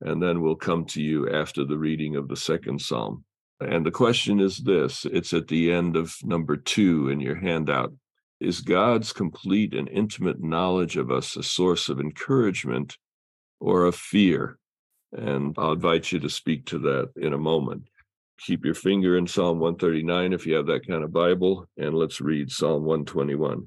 And 0.00 0.22
then 0.22 0.40
we'll 0.40 0.56
come 0.56 0.84
to 0.86 1.02
you 1.02 1.28
after 1.30 1.64
the 1.64 1.78
reading 1.78 2.16
of 2.16 2.28
the 2.28 2.36
second 2.36 2.80
Psalm. 2.80 3.24
And 3.60 3.84
the 3.86 3.90
question 3.90 4.40
is 4.40 4.58
this 4.58 5.04
it's 5.04 5.32
at 5.32 5.48
the 5.48 5.72
end 5.72 5.96
of 5.96 6.14
number 6.22 6.56
two 6.56 7.08
in 7.08 7.20
your 7.20 7.36
handout. 7.36 7.92
Is 8.44 8.60
God's 8.60 9.14
complete 9.14 9.72
and 9.72 9.88
intimate 9.88 10.42
knowledge 10.42 10.98
of 10.98 11.10
us 11.10 11.34
a 11.34 11.42
source 11.42 11.88
of 11.88 11.98
encouragement 11.98 12.98
or 13.58 13.86
of 13.86 13.96
fear? 13.96 14.58
And 15.12 15.54
I'll 15.56 15.72
invite 15.72 16.12
you 16.12 16.20
to 16.20 16.28
speak 16.28 16.66
to 16.66 16.78
that 16.80 17.12
in 17.16 17.32
a 17.32 17.38
moment. 17.38 17.84
Keep 18.38 18.66
your 18.66 18.74
finger 18.74 19.16
in 19.16 19.26
Psalm 19.26 19.60
139 19.60 20.34
if 20.34 20.46
you 20.46 20.56
have 20.56 20.66
that 20.66 20.86
kind 20.86 21.02
of 21.02 21.10
Bible, 21.10 21.66
and 21.78 21.94
let's 21.94 22.20
read 22.20 22.52
Psalm 22.52 22.84
121. 22.84 23.66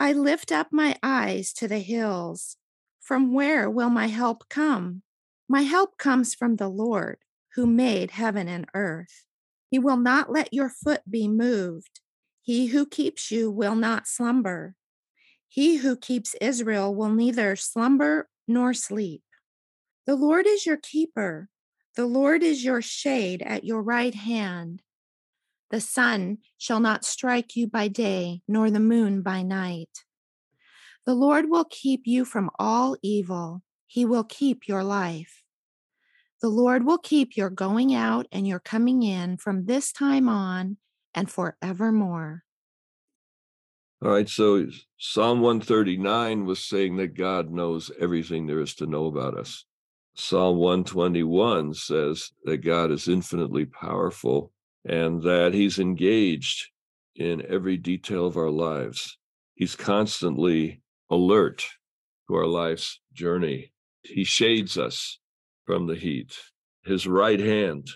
I 0.00 0.12
lift 0.12 0.50
up 0.50 0.72
my 0.72 0.96
eyes 1.04 1.52
to 1.52 1.68
the 1.68 1.78
hills. 1.78 2.56
From 3.00 3.32
where 3.32 3.70
will 3.70 3.90
my 3.90 4.08
help 4.08 4.48
come? 4.48 5.02
My 5.48 5.62
help 5.62 5.98
comes 5.98 6.34
from 6.34 6.56
the 6.56 6.68
Lord, 6.68 7.18
who 7.54 7.64
made 7.64 8.10
heaven 8.10 8.48
and 8.48 8.66
earth. 8.74 9.24
He 9.70 9.78
will 9.78 9.98
not 9.98 10.32
let 10.32 10.52
your 10.52 10.68
foot 10.68 11.02
be 11.08 11.28
moved. 11.28 12.00
He 12.50 12.66
who 12.66 12.84
keeps 12.84 13.30
you 13.30 13.48
will 13.48 13.76
not 13.76 14.08
slumber. 14.08 14.74
He 15.46 15.76
who 15.76 15.94
keeps 15.94 16.34
Israel 16.40 16.92
will 16.92 17.10
neither 17.10 17.54
slumber 17.54 18.28
nor 18.48 18.74
sleep. 18.74 19.22
The 20.04 20.16
Lord 20.16 20.48
is 20.48 20.66
your 20.66 20.76
keeper. 20.76 21.48
The 21.94 22.06
Lord 22.06 22.42
is 22.42 22.64
your 22.64 22.82
shade 22.82 23.40
at 23.40 23.62
your 23.62 23.80
right 23.80 24.16
hand. 24.16 24.82
The 25.70 25.80
sun 25.80 26.38
shall 26.58 26.80
not 26.80 27.04
strike 27.04 27.54
you 27.54 27.68
by 27.68 27.86
day, 27.86 28.42
nor 28.48 28.68
the 28.68 28.80
moon 28.80 29.22
by 29.22 29.42
night. 29.42 30.04
The 31.06 31.14
Lord 31.14 31.48
will 31.48 31.66
keep 31.70 32.04
you 32.04 32.24
from 32.24 32.50
all 32.58 32.96
evil. 33.00 33.62
He 33.86 34.04
will 34.04 34.24
keep 34.24 34.66
your 34.66 34.82
life. 34.82 35.44
The 36.42 36.48
Lord 36.48 36.84
will 36.84 36.98
keep 36.98 37.36
your 37.36 37.50
going 37.50 37.94
out 37.94 38.26
and 38.32 38.44
your 38.44 38.58
coming 38.58 39.04
in 39.04 39.36
from 39.36 39.66
this 39.66 39.92
time 39.92 40.28
on 40.28 40.78
and 41.14 41.30
forevermore. 41.30 42.44
All 44.02 44.10
right, 44.10 44.28
so 44.28 44.66
Psalm 44.98 45.40
139 45.40 46.46
was 46.46 46.64
saying 46.64 46.96
that 46.96 47.16
God 47.16 47.50
knows 47.50 47.90
everything 48.00 48.46
there 48.46 48.60
is 48.60 48.74
to 48.76 48.86
know 48.86 49.06
about 49.06 49.36
us. 49.36 49.66
Psalm 50.14 50.56
121 50.56 51.74
says 51.74 52.30
that 52.44 52.58
God 52.58 52.90
is 52.90 53.08
infinitely 53.08 53.66
powerful 53.66 54.52
and 54.84 55.22
that 55.22 55.52
he's 55.54 55.78
engaged 55.78 56.70
in 57.14 57.44
every 57.46 57.76
detail 57.76 58.26
of 58.26 58.36
our 58.36 58.50
lives. 58.50 59.18
He's 59.54 59.76
constantly 59.76 60.80
alert 61.10 61.66
to 62.28 62.34
our 62.34 62.46
life's 62.46 63.00
journey. 63.12 63.72
He 64.02 64.24
shades 64.24 64.78
us 64.78 65.18
from 65.66 65.86
the 65.86 65.96
heat. 65.96 66.34
His 66.84 67.06
right 67.06 67.40
hand, 67.40 67.88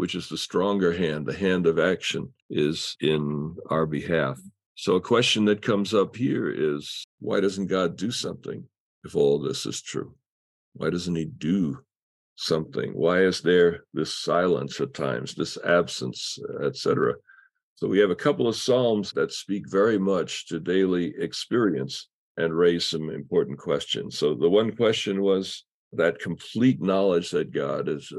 which 0.00 0.14
is 0.14 0.30
the 0.30 0.38
stronger 0.38 0.94
hand, 0.94 1.26
the 1.26 1.36
hand 1.36 1.66
of 1.66 1.78
action, 1.78 2.32
is 2.48 2.96
in 3.02 3.54
our 3.68 3.84
behalf. 3.84 4.38
Mm-hmm. 4.38 4.48
So, 4.76 4.94
a 4.94 5.00
question 5.00 5.44
that 5.44 5.60
comes 5.60 5.92
up 5.92 6.16
here 6.16 6.48
is 6.48 7.04
why 7.18 7.40
doesn't 7.40 7.66
God 7.66 7.98
do 7.98 8.10
something 8.10 8.64
if 9.04 9.14
all 9.14 9.38
this 9.38 9.66
is 9.66 9.82
true? 9.82 10.14
Why 10.72 10.88
doesn't 10.88 11.14
he 11.14 11.26
do 11.26 11.80
something? 12.36 12.92
Why 12.92 13.24
is 13.24 13.42
there 13.42 13.84
this 13.92 14.14
silence 14.14 14.80
at 14.80 14.94
times, 14.94 15.34
this 15.34 15.58
absence, 15.66 16.38
etc.? 16.64 17.16
So 17.74 17.86
we 17.86 17.98
have 17.98 18.10
a 18.10 18.24
couple 18.24 18.48
of 18.48 18.56
psalms 18.56 19.12
that 19.12 19.32
speak 19.32 19.70
very 19.70 19.98
much 19.98 20.46
to 20.46 20.60
daily 20.60 21.12
experience 21.18 22.08
and 22.38 22.56
raise 22.56 22.86
some 22.86 23.10
important 23.10 23.58
questions. 23.58 24.16
So 24.16 24.34
the 24.34 24.48
one 24.48 24.74
question 24.74 25.20
was 25.20 25.66
that 25.92 26.20
complete 26.20 26.80
knowledge 26.80 27.30
that 27.32 27.52
God 27.52 27.86
is. 27.90 28.10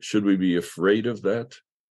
Should 0.00 0.24
we 0.24 0.36
be 0.36 0.56
afraid 0.56 1.06
of 1.06 1.22
that, 1.22 1.54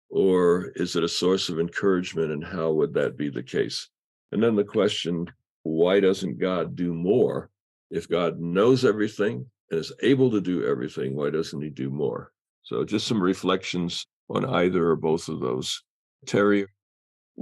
or 0.09 0.71
is 0.75 0.95
it 0.95 1.03
a 1.03 1.09
source 1.09 1.49
of 1.49 1.59
encouragement? 1.59 2.31
And 2.31 2.43
how 2.43 2.71
would 2.71 2.93
that 2.93 3.17
be 3.17 3.29
the 3.29 3.43
case? 3.43 3.89
And 4.31 4.41
then 4.41 4.55
the 4.55 4.63
question: 4.63 5.27
Why 5.63 5.99
doesn't 5.99 6.39
God 6.39 6.75
do 6.75 6.93
more? 6.93 7.49
If 7.91 8.07
God 8.07 8.39
knows 8.39 8.85
everything, 8.85 9.49
and 9.71 9.79
is 9.79 9.93
able 10.01 10.31
to 10.31 10.41
do 10.41 10.65
everything, 10.65 11.15
why 11.15 11.29
doesn't 11.29 11.61
he 11.61 11.69
do 11.69 11.89
more? 11.89 12.31
So 12.63 12.83
just 12.83 13.07
some 13.07 13.21
reflections 13.21 14.05
on 14.29 14.45
either 14.45 14.87
or 14.89 14.95
both 14.95 15.27
of 15.27 15.39
those. 15.39 15.83
Terry? 16.25 16.67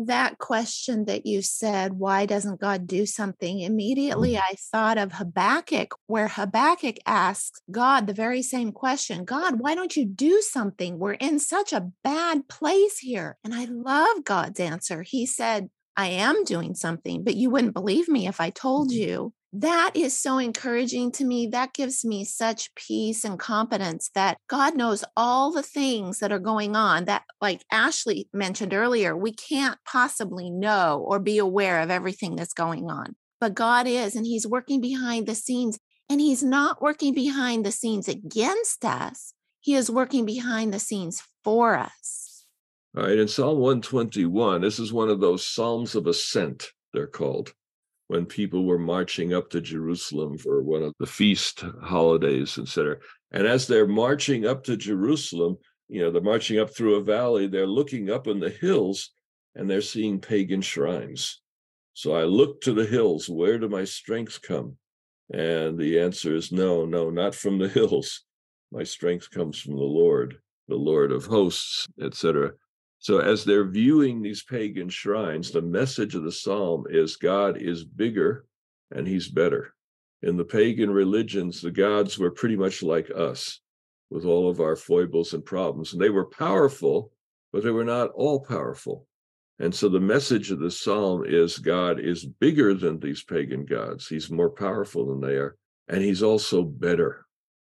That 0.05 0.37
question 0.37 1.05
that 1.05 1.25
you 1.25 1.41
said, 1.41 1.93
why 1.93 2.27
doesn't 2.27 2.61
God 2.61 2.85
do 2.85 3.07
something? 3.07 3.61
Immediately 3.61 4.33
mm-hmm. 4.33 4.43
I 4.47 4.55
thought 4.71 4.99
of 4.99 5.13
Habakkuk, 5.13 5.95
where 6.05 6.27
Habakkuk 6.27 6.97
asks 7.07 7.61
God 7.71 8.05
the 8.05 8.13
very 8.13 8.43
same 8.43 8.71
question 8.71 9.25
God, 9.25 9.59
why 9.59 9.73
don't 9.73 9.97
you 9.97 10.05
do 10.05 10.41
something? 10.41 10.99
We're 10.99 11.13
in 11.13 11.39
such 11.39 11.73
a 11.73 11.89
bad 12.03 12.47
place 12.47 12.99
here. 12.99 13.37
And 13.43 13.55
I 13.55 13.65
love 13.65 14.23
God's 14.23 14.59
answer. 14.59 15.01
He 15.01 15.25
said, 15.25 15.69
I 15.95 16.09
am 16.09 16.43
doing 16.43 16.75
something, 16.75 17.23
but 17.23 17.35
you 17.35 17.49
wouldn't 17.49 17.73
believe 17.73 18.07
me 18.07 18.27
if 18.27 18.39
I 18.39 18.51
told 18.51 18.89
mm-hmm. 18.89 18.99
you 18.99 19.33
that 19.61 19.91
is 19.95 20.17
so 20.17 20.37
encouraging 20.37 21.11
to 21.13 21.25
me. 21.25 21.47
That 21.47 21.73
gives 21.73 22.05
me 22.05 22.25
such 22.25 22.73
peace 22.75 23.23
and 23.23 23.39
confidence 23.39 24.11
that 24.13 24.37
God 24.47 24.75
knows 24.75 25.03
all 25.15 25.51
the 25.51 25.63
things 25.63 26.19
that 26.19 26.31
are 26.31 26.39
going 26.39 26.75
on 26.75 27.05
that, 27.05 27.23
like 27.41 27.63
Ashley 27.71 28.29
mentioned 28.33 28.73
earlier, 28.73 29.17
we 29.17 29.33
can't 29.33 29.79
possibly 29.85 30.49
know 30.49 31.03
or 31.07 31.19
be 31.19 31.37
aware 31.39 31.81
of 31.81 31.89
everything 31.89 32.35
that's 32.35 32.53
going 32.53 32.89
on. 32.91 33.15
But 33.39 33.55
God 33.55 33.87
is, 33.87 34.15
and 34.15 34.25
He's 34.25 34.47
working 34.47 34.79
behind 34.79 35.25
the 35.25 35.35
scenes. 35.35 35.79
And 36.09 36.21
He's 36.21 36.43
not 36.43 36.81
working 36.81 37.13
behind 37.13 37.65
the 37.65 37.71
scenes 37.71 38.07
against 38.07 38.85
us, 38.85 39.33
He 39.59 39.73
is 39.73 39.89
working 39.89 40.25
behind 40.25 40.73
the 40.73 40.79
scenes 40.79 41.23
for 41.43 41.75
us. 41.75 42.45
All 42.95 43.03
right. 43.03 43.17
In 43.17 43.27
Psalm 43.27 43.59
121, 43.59 44.61
this 44.61 44.79
is 44.79 44.93
one 44.93 45.09
of 45.09 45.19
those 45.19 45.45
Psalms 45.45 45.95
of 45.95 46.07
Ascent, 46.07 46.71
they're 46.93 47.07
called 47.07 47.53
when 48.07 48.25
people 48.25 48.65
were 48.65 48.79
marching 48.79 49.33
up 49.33 49.49
to 49.49 49.61
Jerusalem 49.61 50.37
for 50.37 50.61
one 50.61 50.83
of 50.83 50.93
the 50.99 51.05
feast 51.05 51.63
holidays, 51.83 52.57
etc. 52.57 52.97
And 53.31 53.45
as 53.45 53.67
they're 53.67 53.87
marching 53.87 54.45
up 54.45 54.63
to 54.65 54.77
Jerusalem, 54.77 55.57
you 55.89 56.01
know, 56.01 56.11
they're 56.11 56.21
marching 56.21 56.59
up 56.59 56.73
through 56.73 56.95
a 56.95 57.03
valley, 57.03 57.47
they're 57.47 57.67
looking 57.67 58.09
up 58.09 58.27
in 58.27 58.39
the 58.39 58.49
hills 58.49 59.11
and 59.55 59.69
they're 59.69 59.81
seeing 59.81 60.19
pagan 60.19 60.61
shrines. 60.61 61.41
So 61.93 62.13
I 62.13 62.23
look 62.23 62.61
to 62.61 62.73
the 62.73 62.85
hills, 62.85 63.27
where 63.27 63.57
do 63.57 63.67
my 63.67 63.83
strength 63.83 64.41
come? 64.41 64.77
And 65.33 65.77
the 65.77 65.99
answer 65.99 66.35
is 66.35 66.51
no, 66.51 66.85
no, 66.85 67.09
not 67.09 67.35
from 67.35 67.57
the 67.57 67.67
hills. 67.79 68.23
My 68.71 68.83
strength 68.83 69.31
comes 69.31 69.59
from 69.59 69.75
the 69.75 69.81
Lord, 69.81 70.37
the 70.67 70.75
Lord 70.75 71.11
of 71.11 71.25
hosts, 71.25 71.87
etc. 72.01 72.51
So, 72.99 73.19
as 73.19 73.43
they're 73.43 73.69
viewing 73.69 74.21
these 74.21 74.43
pagan 74.43 74.89
shrines, 74.89 75.51
the 75.51 75.61
message 75.61 76.15
of 76.15 76.23
the 76.23 76.31
psalm 76.31 76.85
is 76.89 77.15
God 77.15 77.61
is 77.61 77.83
bigger 77.83 78.45
and 78.91 79.07
he's 79.07 79.29
better. 79.29 79.73
In 80.23 80.35
the 80.35 80.45
pagan 80.45 80.89
religions, 80.89 81.61
the 81.61 81.71
gods 81.71 82.17
were 82.17 82.31
pretty 82.31 82.55
much 82.55 82.81
like 82.81 83.11
us 83.15 83.61
with 84.09 84.25
all 84.25 84.49
of 84.49 84.59
our 84.59 84.75
foibles 84.75 85.33
and 85.33 85.45
problems. 85.45 85.93
And 85.93 86.01
they 86.01 86.09
were 86.09 86.25
powerful, 86.25 87.11
but 87.51 87.63
they 87.63 87.69
were 87.69 87.85
not 87.85 88.11
all 88.11 88.39
powerful. 88.39 89.05
And 89.59 89.73
so 89.73 89.89
the 89.89 89.99
message 89.99 90.51
of 90.51 90.59
the 90.59 90.71
psalm 90.71 91.23
is 91.25 91.57
God 91.57 91.99
is 91.99 92.25
bigger 92.25 92.73
than 92.73 92.99
these 92.99 93.23
pagan 93.23 93.65
gods. 93.65 94.07
He's 94.07 94.29
more 94.29 94.49
powerful 94.49 95.07
than 95.07 95.21
they 95.21 95.35
are. 95.35 95.55
And 95.87 96.01
he's 96.01 96.21
also 96.21 96.63
better 96.63 97.25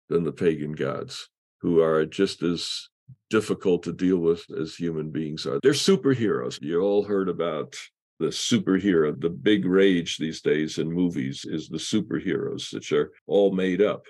than 0.10 0.24
the 0.24 0.32
pagan 0.32 0.74
gods, 0.74 1.30
who 1.62 1.82
are 1.82 2.06
just 2.06 2.44
as 2.44 2.89
difficult 3.30 3.84
to 3.84 3.94
deal 3.94 4.18
with 4.18 4.44
as 4.60 4.76
human 4.76 5.12
beings 5.12 5.46
are. 5.46 5.60
They're 5.62 5.74
superheroes. 5.74 6.62
You 6.62 6.82
all 6.82 7.04
heard 7.04 7.30
about 7.30 7.76
the 8.20 8.28
superhero. 8.28 9.20
The 9.20 9.30
big 9.30 9.66
rage 9.66 10.18
these 10.18 10.42
days 10.42 10.78
in 10.78 10.92
movies 10.92 11.46
is 11.48 11.70
the 11.70 11.78
superheroes, 11.78 12.74
which 12.74 12.92
are 12.92 13.12
all 13.28 13.52
made 13.52 13.82
up. 13.82 14.06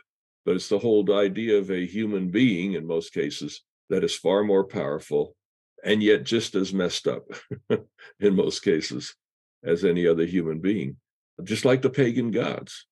But 0.45 0.55
it's 0.55 0.69
the 0.69 0.79
whole 0.79 1.13
idea 1.13 1.57
of 1.57 1.69
a 1.69 1.85
human 1.85 2.29
being, 2.29 2.73
in 2.73 2.87
most 2.87 3.13
cases, 3.13 3.61
that 3.89 4.03
is 4.03 4.15
far 4.15 4.43
more 4.43 4.63
powerful 4.63 5.35
and 5.83 6.03
yet 6.03 6.23
just 6.23 6.55
as 6.55 6.73
messed 6.73 7.07
up 7.07 7.23
in 8.19 8.35
most 8.35 8.61
cases 8.61 9.15
as 9.63 9.83
any 9.83 10.07
other 10.07 10.25
human 10.25 10.59
being, 10.59 10.97
just 11.43 11.65
like 11.65 11.81
the 11.81 11.89
pagan 11.89 12.31
gods. 12.31 12.85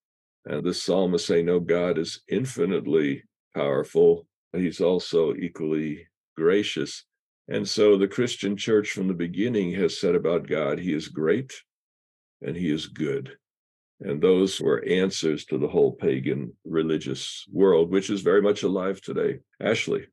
And 0.46 0.66
this 0.66 0.82
psalmist 0.82 1.26
say, 1.26 1.42
no, 1.42 1.60
God 1.60 1.98
is 1.98 2.22
infinitely 2.30 3.24
powerful. 3.54 4.28
He's 4.54 4.80
also 4.80 5.36
equally 5.36 6.08
gracious. 6.38 7.04
And 7.48 7.68
so 7.68 7.98
the 7.98 8.08
Christian 8.08 8.56
church 8.58 8.92
from 8.92 9.08
the 9.08 9.14
beginning 9.14 9.72
has 9.74 10.00
said 10.00 10.16
about 10.16 10.48
God, 10.48 10.80
he 10.80 10.94
is 10.94 11.08
great 11.08 11.54
and 12.42 12.56
he 12.56 12.72
is 12.72 12.88
good. 12.88 13.38
And 14.00 14.22
those 14.22 14.62
were 14.62 14.84
answers 14.86 15.46
to 15.46 15.58
the 15.58 15.68
whole 15.68 15.94
pagan 15.94 16.54
religious 16.66 17.46
world, 17.52 17.90
which 17.90 18.10
is 18.10 18.22
very 18.22 18.42
much 18.42 18.64
alive 18.64 19.02
today. 19.02 19.40
Ashley. 19.60 20.06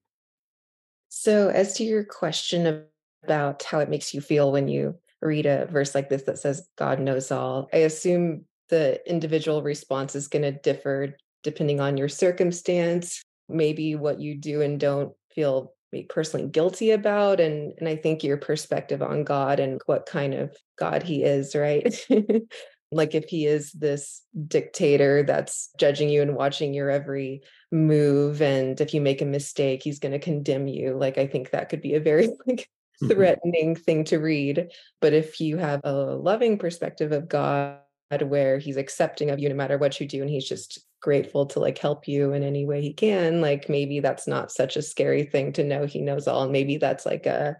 So, 1.10 1.48
as 1.48 1.74
to 1.74 1.84
your 1.84 2.02
question 2.02 2.86
about 3.24 3.62
how 3.62 3.80
it 3.80 3.90
makes 3.90 4.14
you 4.14 4.20
feel 4.20 4.50
when 4.50 4.68
you 4.68 4.96
read 5.20 5.46
a 5.46 5.66
verse 5.66 5.94
like 5.94 6.08
this 6.08 6.22
that 6.22 6.38
says 6.38 6.66
God 6.76 6.98
knows 6.98 7.30
all, 7.30 7.68
I 7.72 7.78
assume 7.78 8.46
the 8.70 9.00
individual 9.08 9.62
response 9.62 10.14
is 10.14 10.28
going 10.28 10.42
to 10.42 10.52
differ 10.52 11.16
depending 11.42 11.78
on 11.78 11.98
your 11.98 12.08
circumstance, 12.08 13.22
maybe 13.50 13.94
what 13.94 14.18
you 14.18 14.34
do 14.34 14.62
and 14.62 14.80
don't 14.80 15.12
feel 15.34 15.73
personally 16.02 16.48
guilty 16.48 16.90
about 16.90 17.40
and 17.40 17.72
and 17.78 17.88
I 17.88 17.96
think 17.96 18.22
your 18.22 18.36
perspective 18.36 19.02
on 19.02 19.24
God 19.24 19.60
and 19.60 19.80
what 19.86 20.06
kind 20.06 20.34
of 20.34 20.54
God 20.76 21.02
he 21.02 21.22
is, 21.22 21.54
right? 21.54 21.94
like 22.94 23.14
if 23.14 23.24
he 23.28 23.46
is 23.46 23.72
this 23.72 24.22
dictator 24.46 25.22
that's 25.22 25.70
judging 25.78 26.08
you 26.08 26.22
and 26.22 26.36
watching 26.36 26.72
your 26.72 26.90
every 26.90 27.42
move 27.72 28.40
and 28.40 28.80
if 28.80 28.94
you 28.94 29.00
make 29.00 29.20
a 29.20 29.26
mistake 29.26 29.82
he's 29.82 29.98
going 29.98 30.12
to 30.12 30.18
condemn 30.18 30.68
you 30.68 30.94
like 30.94 31.18
i 31.18 31.26
think 31.26 31.50
that 31.50 31.68
could 31.68 31.82
be 31.82 31.94
a 31.94 32.00
very 32.00 32.26
like 32.46 32.68
mm-hmm. 33.02 33.08
threatening 33.08 33.74
thing 33.74 34.04
to 34.04 34.18
read 34.18 34.68
but 35.00 35.12
if 35.12 35.40
you 35.40 35.56
have 35.56 35.80
a 35.84 35.92
loving 35.92 36.58
perspective 36.58 37.12
of 37.12 37.28
god 37.28 37.78
where 38.22 38.58
he's 38.58 38.76
accepting 38.76 39.30
of 39.30 39.38
you 39.38 39.48
no 39.48 39.54
matter 39.54 39.78
what 39.78 40.00
you 40.00 40.06
do 40.06 40.20
and 40.20 40.30
he's 40.30 40.48
just 40.48 40.84
grateful 41.00 41.46
to 41.46 41.60
like 41.60 41.78
help 41.78 42.08
you 42.08 42.32
in 42.32 42.42
any 42.42 42.64
way 42.64 42.80
he 42.80 42.92
can 42.92 43.40
like 43.40 43.68
maybe 43.68 44.00
that's 44.00 44.26
not 44.26 44.50
such 44.50 44.76
a 44.76 44.82
scary 44.82 45.24
thing 45.24 45.52
to 45.52 45.64
know 45.64 45.86
he 45.86 46.00
knows 46.00 46.26
all 46.26 46.42
and 46.42 46.52
maybe 46.52 46.76
that's 46.76 47.04
like 47.04 47.26
a 47.26 47.56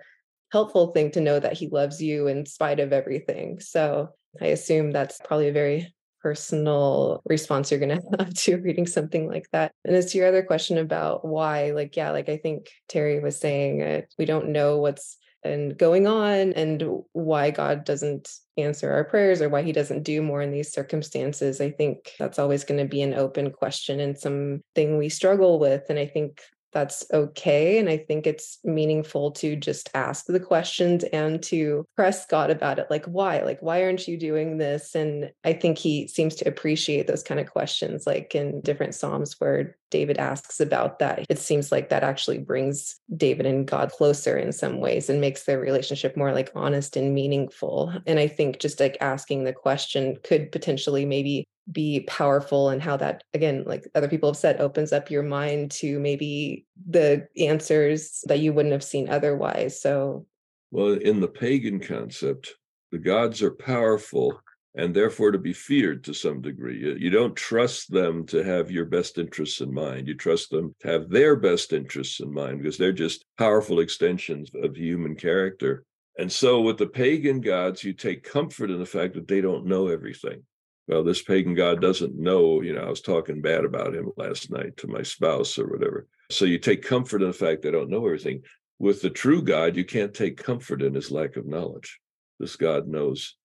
helpful 0.53 0.93
thing 0.93 1.11
to 1.11 1.21
know 1.21 1.39
that 1.39 1.53
he 1.53 1.69
loves 1.69 2.03
you 2.03 2.27
in 2.27 2.47
spite 2.47 2.81
of 2.81 2.93
everything 2.93 3.61
so 3.61 4.09
i 4.41 4.47
assume 4.47 4.91
that's 4.91 5.21
probably 5.25 5.49
a 5.49 5.53
very 5.53 5.95
personal 6.25 7.21
response 7.27 7.71
you're 7.71 7.79
going 7.79 8.01
to 8.01 8.25
have 8.25 8.33
to 8.33 8.57
reading 8.57 8.87
something 8.87 9.29
like 9.29 9.47
that. 9.53 9.73
And 9.85 9.95
as 9.95 10.11
to 10.11 10.19
your 10.19 10.27
other 10.27 10.43
question 10.43 10.79
about 10.79 11.23
why, 11.23 11.73
like, 11.73 11.97
yeah, 11.97 12.13
like 12.13 12.31
I 12.31 12.39
think 12.39 12.71
Terry 12.89 13.21
was 13.21 13.39
saying, 13.39 13.83
uh, 13.83 14.01
we 14.19 14.25
don't 14.25 14.49
know 14.49 14.79
what's 14.79 15.19
and 15.45 15.77
going 15.77 16.07
on 16.07 16.53
and 16.55 17.03
why 17.13 17.51
God 17.51 17.85
doesn't 17.85 18.31
answer 18.57 18.93
our 18.93 19.05
prayers 19.05 19.43
or 19.43 19.49
why 19.49 19.63
he 19.63 19.73
doesn't 19.73 20.03
do 20.03 20.23
more 20.23 20.41
in 20.41 20.51
these 20.51 20.73
circumstances. 20.73 21.61
I 21.61 21.71
think 21.71 22.13
that's 22.19 22.39
always 22.39 22.65
going 22.65 22.81
to 22.81 22.89
be 22.89 23.03
an 23.03 23.15
open 23.15 23.51
question 23.51 24.01
and 24.01 24.19
something 24.19 24.97
we 24.99 25.09
struggle 25.09 25.59
with. 25.59 25.85
And 25.91 25.99
I 25.99 26.07
think 26.07 26.41
that's 26.75 27.05
okay. 27.13 27.79
And 27.79 27.89
I 27.89 27.97
think 27.97 28.27
it's 28.27 28.59
meaningful 28.65 29.31
to 29.33 29.55
just 29.55 29.89
ask 29.95 30.27
the 30.27 30.41
questions 30.41 31.05
and 31.05 31.41
to 31.45 31.87
press 31.95 32.27
God 32.27 32.51
about 32.51 32.81
it. 32.81 32.89
Like, 32.91 33.07
why? 33.07 33.43
Like, 33.43 33.61
why 33.63 33.85
aren't 33.85 34.09
you 34.09 34.19
doing 34.19 34.59
this? 34.59 34.95
And 34.97 35.31
I 35.45 35.53
think 35.53 35.79
he 35.79 36.09
seems 36.09 36.35
to 36.37 36.49
appreciate 36.49 37.07
those 37.07 37.23
kind 37.23 37.39
of 37.39 37.49
questions, 37.49 38.07
like 38.07 38.35
in 38.35 38.61
different 38.61 38.97
Psalms 38.97 39.37
where 39.39 39.77
David 39.95 40.19
asks 40.19 40.59
about 40.59 40.99
that. 40.99 41.25
It 41.29 41.39
seems 41.39 41.71
like 41.71 41.89
that 41.89 42.03
actually 42.03 42.39
brings 42.39 42.97
David 43.17 43.47
and 43.47 43.65
God 43.65 43.93
closer 43.93 44.37
in 44.37 44.51
some 44.51 44.81
ways 44.81 45.09
and 45.09 45.21
makes 45.21 45.45
their 45.45 45.61
relationship 45.61 46.17
more 46.17 46.33
like 46.33 46.51
honest 46.57 46.97
and 46.97 47.15
meaningful. 47.15 47.95
And 48.05 48.19
I 48.19 48.27
think 48.27 48.59
just 48.59 48.81
like 48.81 48.97
asking 49.01 49.45
the 49.45 49.53
question 49.53 50.17
could 50.25 50.51
potentially 50.51 51.05
maybe 51.05 51.45
be 51.71 52.01
powerful 52.09 52.71
and 52.71 52.83
how 52.83 52.97
that 52.97 53.23
again 53.35 53.63
like 53.69 53.89
other 53.95 54.09
people 54.09 54.29
have 54.29 54.37
said 54.37 54.61
opens 54.61 54.93
up 54.93 55.13
your 55.13 55.23
mind 55.23 55.71
to 55.71 56.01
maybe 56.01 56.67
the 56.91 57.27
answers 57.39 58.23
that 58.27 58.41
you 58.41 58.53
wouldn't 58.53 58.73
have 58.73 58.85
seen 58.85 59.09
otherwise 59.09 59.81
so 59.81 60.27
well 60.73 60.93
in 60.93 61.21
the 61.21 61.29
pagan 61.29 61.81
concept 61.81 62.57
the 62.93 62.99
gods 62.99 63.41
are 63.41 63.55
powerful 63.55 64.39
and 64.77 64.95
therefore 64.95 65.31
to 65.31 65.39
be 65.39 65.53
feared 65.53 66.03
to 66.03 66.13
some 66.13 66.41
degree 66.41 66.97
you 66.99 67.11
don't 67.11 67.37
trust 67.37 67.91
them 67.91 68.27
to 68.27 68.43
have 68.43 68.71
your 68.71 68.85
best 68.85 69.19
interests 69.19 69.61
in 69.61 69.73
mind 69.73 70.09
you 70.09 70.15
trust 70.15 70.51
them 70.51 70.75
to 70.81 70.89
have 70.89 71.09
their 71.09 71.37
best 71.37 71.73
interests 71.73 72.21
in 72.21 72.33
mind 72.33 72.59
because 72.59 72.77
they're 72.77 72.93
just 72.93 73.25
powerful 73.39 73.81
extensions 73.81 74.51
of 74.63 74.77
human 74.77 75.15
character 75.15 75.85
and 76.19 76.31
so 76.31 76.61
with 76.61 76.79
the 76.79 76.87
pagan 76.87 77.41
gods 77.41 77.85
you 77.85 77.93
take 77.93 78.23
comfort 78.23 78.71
in 78.71 78.79
the 78.79 78.87
fact 78.87 79.15
that 79.15 79.29
they 79.29 79.41
don't 79.41 79.67
know 79.67 79.89
everything 79.89 80.43
well, 80.87 81.03
this 81.03 81.23
pagan 81.23 81.55
god 81.55 81.81
doesn't 81.81 82.19
know, 82.19 82.61
you 82.61 82.75
know, 82.75 82.83
I 82.83 82.91
was 82.91 83.01
talking 83.01 83.41
bad 83.41 83.65
about 83.65 83.95
him 83.95 84.11
last 84.17 84.51
night 84.51 84.77
to 84.79 84.87
my 84.87 85.03
spouse 85.03 85.59
or 85.59 85.67
whatever. 85.67 86.07
So 86.31 86.45
you 86.45 86.59
take 86.59 86.83
comfort 86.83 87.23
in 87.23 87.29
the 87.29 87.35
fact 87.35 87.63
they 87.63 87.71
don't 87.71 87.91
know 87.91 88.05
everything. 88.05 88.43
With 88.79 89.01
the 89.01 89.11
true 89.11 89.41
God, 89.41 89.77
you 89.77 89.85
can't 89.85 90.13
take 90.13 90.37
comfort 90.37 90.83
in 90.83 90.95
his 90.95 91.11
lack 91.11 91.37
of 91.37 91.47
knowledge. 91.47 92.01
This 92.39 92.57
God 92.57 92.87
knows 92.87 93.37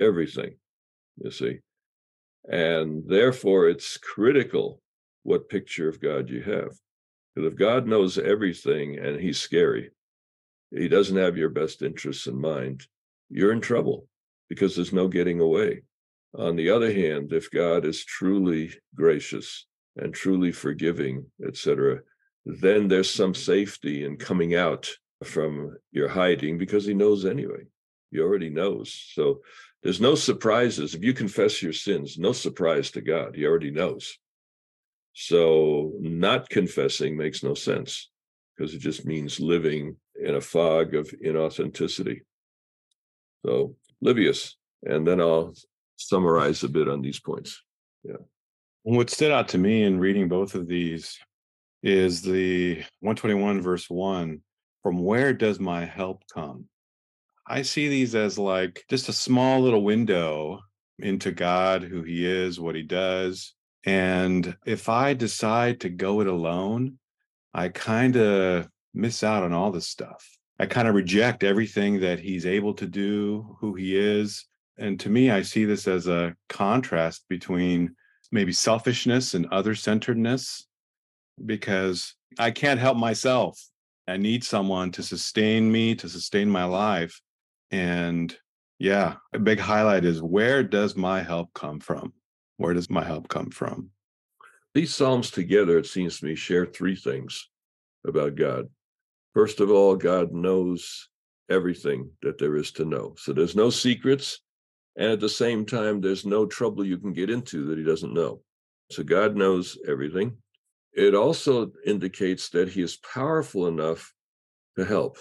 everything, 0.00 0.56
you 1.18 1.30
see. 1.30 1.58
And 2.48 3.04
therefore, 3.06 3.68
it's 3.68 3.96
critical 3.96 4.80
what 5.22 5.48
picture 5.48 5.88
of 5.88 6.00
God 6.00 6.30
you 6.30 6.42
have. 6.42 6.70
Because 7.34 7.52
if 7.52 7.58
God 7.58 7.86
knows 7.86 8.18
everything 8.18 8.98
and 8.98 9.20
he's 9.20 9.38
scary, 9.38 9.90
he 10.70 10.88
doesn't 10.88 11.16
have 11.16 11.36
your 11.36 11.48
best 11.50 11.82
interests 11.82 12.26
in 12.26 12.40
mind, 12.40 12.86
you're 13.28 13.52
in 13.52 13.60
trouble 13.60 14.06
because 14.48 14.74
there's 14.74 14.92
no 14.92 15.08
getting 15.08 15.40
away. 15.40 15.82
On 16.38 16.56
the 16.56 16.70
other 16.70 16.92
hand, 16.92 17.32
if 17.32 17.50
God 17.50 17.84
is 17.84 18.04
truly 18.04 18.72
gracious 18.94 19.66
and 19.96 20.14
truly 20.14 20.52
forgiving, 20.52 21.26
etc., 21.46 22.00
then 22.44 22.86
there's 22.88 23.12
some 23.12 23.34
safety 23.34 24.04
in 24.04 24.16
coming 24.16 24.54
out 24.54 24.88
from 25.24 25.76
your 25.90 26.08
hiding 26.08 26.58
because 26.58 26.84
he 26.84 26.94
knows 26.94 27.24
anyway. 27.24 27.64
He 28.10 28.20
already 28.20 28.50
knows. 28.50 28.92
So 29.12 29.40
there's 29.82 30.00
no 30.00 30.14
surprises. 30.14 30.94
If 30.94 31.02
you 31.02 31.12
confess 31.12 31.62
your 31.62 31.72
sins, 31.72 32.18
no 32.18 32.32
surprise 32.32 32.90
to 32.92 33.00
God. 33.00 33.34
He 33.34 33.46
already 33.46 33.70
knows. 33.70 34.18
So 35.12 35.92
not 36.00 36.48
confessing 36.48 37.16
makes 37.16 37.42
no 37.42 37.54
sense 37.54 38.10
because 38.56 38.74
it 38.74 38.80
just 38.80 39.06
means 39.06 39.40
living 39.40 39.96
in 40.22 40.34
a 40.34 40.40
fog 40.40 40.94
of 40.94 41.08
inauthenticity. 41.24 42.22
So, 43.44 43.76
Livius, 44.02 44.56
and 44.82 45.06
then 45.06 45.20
I'll 45.20 45.54
summarize 45.96 46.62
a 46.64 46.68
bit 46.68 46.88
on 46.88 47.00
these 47.00 47.20
points. 47.20 47.62
Yeah. 48.02 48.16
What 48.82 49.10
stood 49.10 49.32
out 49.32 49.48
to 49.48 49.58
me 49.58 49.82
in 49.82 49.98
reading 49.98 50.28
both 50.28 50.54
of 50.54 50.68
these 50.68 51.18
is 51.82 52.22
the 52.22 52.76
121 53.00 53.60
verse 53.62 53.88
1 53.90 54.40
from 54.82 55.02
where 55.02 55.32
does 55.32 55.58
my 55.58 55.84
help 55.84 56.22
come? 56.32 56.66
I 57.48 57.62
see 57.62 57.88
these 57.88 58.14
as 58.14 58.38
like 58.38 58.84
just 58.90 59.08
a 59.08 59.12
small 59.12 59.60
little 59.60 59.84
window 59.84 60.60
into 60.98 61.30
God, 61.30 61.82
who 61.82 62.02
he 62.02 62.26
is, 62.26 62.58
what 62.58 62.74
he 62.74 62.82
does. 62.82 63.54
And 63.84 64.56
if 64.66 64.88
I 64.88 65.14
decide 65.14 65.80
to 65.80 65.88
go 65.88 66.20
it 66.20 66.26
alone, 66.26 66.98
I 67.54 67.68
kind 67.68 68.16
of 68.16 68.68
miss 68.92 69.22
out 69.22 69.42
on 69.42 69.52
all 69.52 69.70
this 69.70 69.88
stuff. 69.88 70.26
I 70.58 70.66
kind 70.66 70.88
of 70.88 70.94
reject 70.94 71.44
everything 71.44 72.00
that 72.00 72.18
he's 72.18 72.46
able 72.46 72.74
to 72.74 72.86
do, 72.86 73.56
who 73.60 73.74
he 73.74 73.96
is, 73.96 74.46
and 74.78 75.00
to 75.00 75.08
me, 75.08 75.30
I 75.30 75.42
see 75.42 75.64
this 75.64 75.88
as 75.88 76.06
a 76.06 76.34
contrast 76.48 77.24
between 77.28 77.94
maybe 78.30 78.52
selfishness 78.52 79.34
and 79.34 79.46
other 79.46 79.74
centeredness, 79.74 80.66
because 81.44 82.14
I 82.38 82.50
can't 82.50 82.80
help 82.80 82.98
myself. 82.98 83.58
I 84.06 84.16
need 84.16 84.44
someone 84.44 84.92
to 84.92 85.02
sustain 85.02 85.70
me, 85.70 85.94
to 85.96 86.08
sustain 86.08 86.50
my 86.50 86.64
life. 86.64 87.20
And 87.70 88.36
yeah, 88.78 89.16
a 89.32 89.38
big 89.38 89.58
highlight 89.58 90.04
is 90.04 90.22
where 90.22 90.62
does 90.62 90.96
my 90.96 91.22
help 91.22 91.52
come 91.54 91.80
from? 91.80 92.12
Where 92.58 92.74
does 92.74 92.90
my 92.90 93.04
help 93.04 93.28
come 93.28 93.50
from? 93.50 93.90
These 94.74 94.94
Psalms 94.94 95.30
together, 95.30 95.78
it 95.78 95.86
seems 95.86 96.18
to 96.18 96.26
me, 96.26 96.34
share 96.34 96.66
three 96.66 96.96
things 96.96 97.48
about 98.06 98.34
God. 98.34 98.68
First 99.34 99.60
of 99.60 99.70
all, 99.70 99.96
God 99.96 100.32
knows 100.32 101.08
everything 101.50 102.10
that 102.22 102.38
there 102.38 102.56
is 102.56 102.72
to 102.72 102.84
know. 102.84 103.14
So 103.18 103.32
there's 103.32 103.56
no 103.56 103.70
secrets. 103.70 104.40
And 104.96 105.10
at 105.10 105.20
the 105.20 105.28
same 105.28 105.66
time, 105.66 106.00
there's 106.00 106.24
no 106.24 106.46
trouble 106.46 106.84
you 106.84 106.98
can 106.98 107.12
get 107.12 107.30
into 107.30 107.66
that 107.66 107.78
he 107.78 107.84
doesn't 107.84 108.14
know. 108.14 108.40
So 108.90 109.02
God 109.02 109.36
knows 109.36 109.78
everything. 109.86 110.36
It 110.92 111.14
also 111.14 111.72
indicates 111.84 112.48
that 112.50 112.68
he 112.68 112.80
is 112.80 112.96
powerful 112.96 113.66
enough 113.66 114.14
to 114.78 114.84
help. 114.84 115.18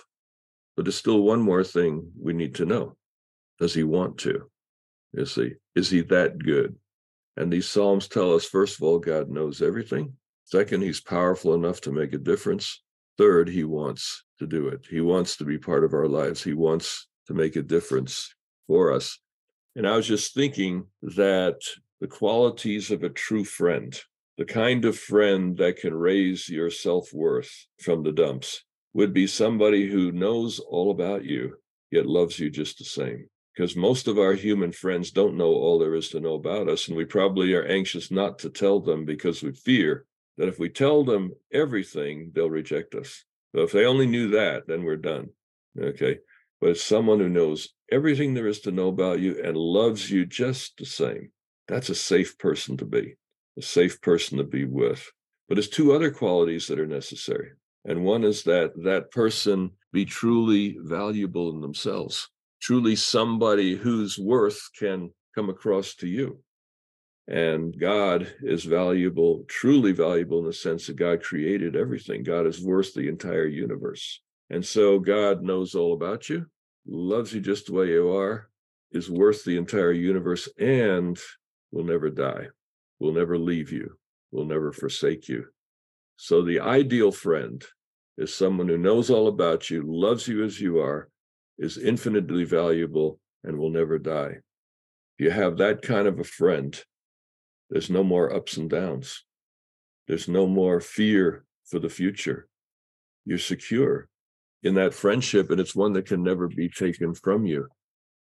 But 0.76 0.86
there's 0.86 0.97
still 0.97 1.21
one 1.21 1.41
more 1.41 1.63
thing 1.63 2.11
we 2.19 2.34
need 2.34 2.55
to 2.55 2.65
know. 2.65 2.95
Does 3.59 3.73
he 3.73 3.84
want 3.84 4.17
to? 4.19 4.49
Is 5.13 5.36
he, 5.36 5.53
is 5.76 5.89
he 5.89 6.01
that 6.01 6.39
good? 6.39 6.76
And 7.38 7.51
these 7.51 7.69
Psalms 7.69 8.07
tell 8.07 8.34
us, 8.34 8.45
first 8.45 8.78
of 8.78 8.84
all, 8.84 8.99
God 8.99 9.30
knows 9.30 9.61
everything. 9.61 10.13
Second, 10.43 10.82
he's 10.82 11.01
powerful 11.01 11.53
enough 11.53 11.82
to 11.82 11.91
make 11.91 12.13
a 12.13 12.17
difference. 12.17 12.82
Third, 13.17 13.49
he 13.49 13.63
wants 13.63 14.23
to 14.39 14.45
do 14.45 14.67
it. 14.67 14.86
He 14.89 15.01
wants 15.01 15.38
to 15.38 15.45
be 15.45 15.57
part 15.57 15.84
of 15.84 15.93
our 15.93 16.07
lives. 16.07 16.43
He 16.43 16.53
wants 16.53 17.07
to 17.28 17.34
make 17.34 17.55
a 17.55 17.61
difference 17.61 18.34
for 18.67 18.91
us. 18.91 19.19
And 19.76 19.88
I 19.88 19.95
was 19.95 20.07
just 20.07 20.34
thinking 20.34 20.88
that 21.01 21.59
the 22.01 22.07
qualities 22.07 22.91
of 22.91 23.03
a 23.03 23.09
true 23.09 23.45
friend, 23.45 23.97
the 24.38 24.45
kind 24.45 24.84
of 24.86 24.97
friend 24.97 25.57
that 25.57 25.78
can 25.78 25.93
raise 25.93 26.49
your 26.49 26.69
self 26.69 27.13
worth 27.13 27.67
from 27.82 28.03
the 28.03 28.11
dumps, 28.11 28.64
would 28.95 29.13
be 29.13 29.27
somebody 29.27 29.91
who 29.91 30.13
knows 30.13 30.57
all 30.57 30.89
about 30.89 31.25
you, 31.25 31.57
yet 31.91 32.05
loves 32.05 32.39
you 32.39 32.49
just 32.49 32.77
the 32.77 32.85
same. 32.85 33.27
Because 33.53 33.75
most 33.75 34.07
of 34.07 34.17
our 34.17 34.33
human 34.33 34.71
friends 34.71 35.11
don't 35.11 35.35
know 35.35 35.51
all 35.53 35.77
there 35.77 35.95
is 35.95 36.07
to 36.09 36.21
know 36.21 36.35
about 36.35 36.69
us. 36.69 36.87
And 36.87 36.95
we 36.95 37.03
probably 37.03 37.53
are 37.53 37.65
anxious 37.65 38.09
not 38.09 38.39
to 38.39 38.49
tell 38.49 38.79
them 38.79 39.03
because 39.03 39.43
we 39.43 39.51
fear 39.51 40.05
that 40.37 40.47
if 40.47 40.59
we 40.59 40.69
tell 40.69 41.03
them 41.03 41.33
everything, 41.51 42.31
they'll 42.33 42.49
reject 42.49 42.95
us. 42.95 43.25
So 43.53 43.63
if 43.63 43.73
they 43.73 43.85
only 43.85 44.07
knew 44.07 44.29
that, 44.29 44.65
then 44.65 44.83
we're 44.83 44.95
done. 44.95 45.27
Okay. 45.77 46.19
But 46.61 46.69
it's 46.69 46.83
someone 46.83 47.19
who 47.19 47.29
knows 47.29 47.73
everything 47.91 48.33
there 48.33 48.47
is 48.47 48.61
to 48.61 48.71
know 48.71 48.87
about 48.87 49.19
you 49.19 49.41
and 49.43 49.57
loves 49.57 50.09
you 50.09 50.25
just 50.25 50.77
the 50.77 50.85
same. 50.85 51.31
That's 51.67 51.89
a 51.89 51.95
safe 51.95 52.37
person 52.37 52.77
to 52.77 52.85
be, 52.85 53.15
a 53.57 53.61
safe 53.61 53.99
person 53.99 54.37
to 54.37 54.45
be 54.45 54.63
with. 54.63 55.11
But 55.49 55.55
there's 55.55 55.67
two 55.67 55.91
other 55.91 56.11
qualities 56.11 56.67
that 56.67 56.79
are 56.79 56.87
necessary. 56.87 57.51
And 57.86 58.03
one 58.03 58.23
is 58.23 58.43
that 58.43 58.71
that 58.83 59.11
person 59.11 59.71
be 59.93 60.05
truly 60.05 60.77
valuable 60.79 61.51
in 61.51 61.61
themselves, 61.61 62.29
truly 62.59 62.95
somebody 62.95 63.75
whose 63.75 64.17
worth 64.17 64.59
can 64.77 65.11
come 65.36 65.49
across 65.49 65.95
to 65.95 66.07
you. 66.07 66.39
And 67.27 67.77
God 67.79 68.33
is 68.43 68.63
valuable, 68.65 69.45
truly 69.47 69.91
valuable 69.91 70.39
in 70.39 70.45
the 70.45 70.53
sense 70.53 70.88
that 70.88 70.95
God 70.95 71.23
created 71.23 71.75
everything. 71.75 72.23
God 72.23 72.45
is 72.45 72.63
worth 72.63 72.93
the 72.93 73.07
entire 73.07 73.47
universe. 73.47 74.21
And 74.49 74.63
so 74.63 74.99
God 74.99 75.41
knows 75.41 75.73
all 75.73 75.93
about 75.93 76.29
you, 76.29 76.45
loves 76.86 77.33
you 77.33 77.41
just 77.41 77.67
the 77.67 77.73
way 77.73 77.88
you 77.88 78.15
are, 78.15 78.49
is 78.91 79.09
worth 79.09 79.43
the 79.43 79.57
entire 79.57 79.91
universe, 79.91 80.47
and 80.59 81.19
will 81.71 81.83
never 81.83 82.09
die, 82.09 82.47
will 82.99 83.11
never 83.11 83.38
leave 83.38 83.71
you, 83.71 83.97
will 84.31 84.45
never 84.45 84.71
forsake 84.71 85.27
you. 85.27 85.45
So 86.18 86.41
the 86.41 86.59
ideal 86.59 87.11
friend 87.11 87.63
is 88.18 88.34
someone 88.34 88.68
who 88.68 88.78
knows 88.78 89.09
all 89.09 89.28
about 89.28 89.70
you, 89.70 89.84
loves 89.86 90.28
you 90.28 90.43
as 90.43 90.59
you 90.59 90.80
are, 90.80 91.09
is 91.57 91.78
infinitely 91.78 92.45
valuable, 92.45 93.20
and 93.43 93.57
will 93.57 93.70
never 93.70 93.99
die. 93.99 94.38
If 95.18 95.26
you 95.26 95.32
have 95.32 95.57
that 95.57 95.82
kind 95.82 96.07
of 96.07 96.20
a 96.20 96.24
friend, 96.24 96.82
there's 97.70 97.89
no 97.89 98.03
more 98.03 98.34
ups 98.34 98.57
and 98.57 98.70
downs. 98.70 99.24
There's 100.07 100.28
no 100.28 100.47
more 100.47 100.80
fear 100.80 101.45
for 101.66 101.80
the 101.80 101.89
future. 101.89 102.47
You're 103.26 103.38
secure 103.38 104.07
in 104.63 104.76
that 104.76 104.93
friendship, 104.93 105.51
and 105.51 105.59
it's 105.59 105.76
one 105.76 105.93
that 105.93 106.05
can 106.05 106.24
never 106.24 106.47
be 106.47 106.70
taken 106.70 107.13
from 107.13 107.45
you. 107.45 107.68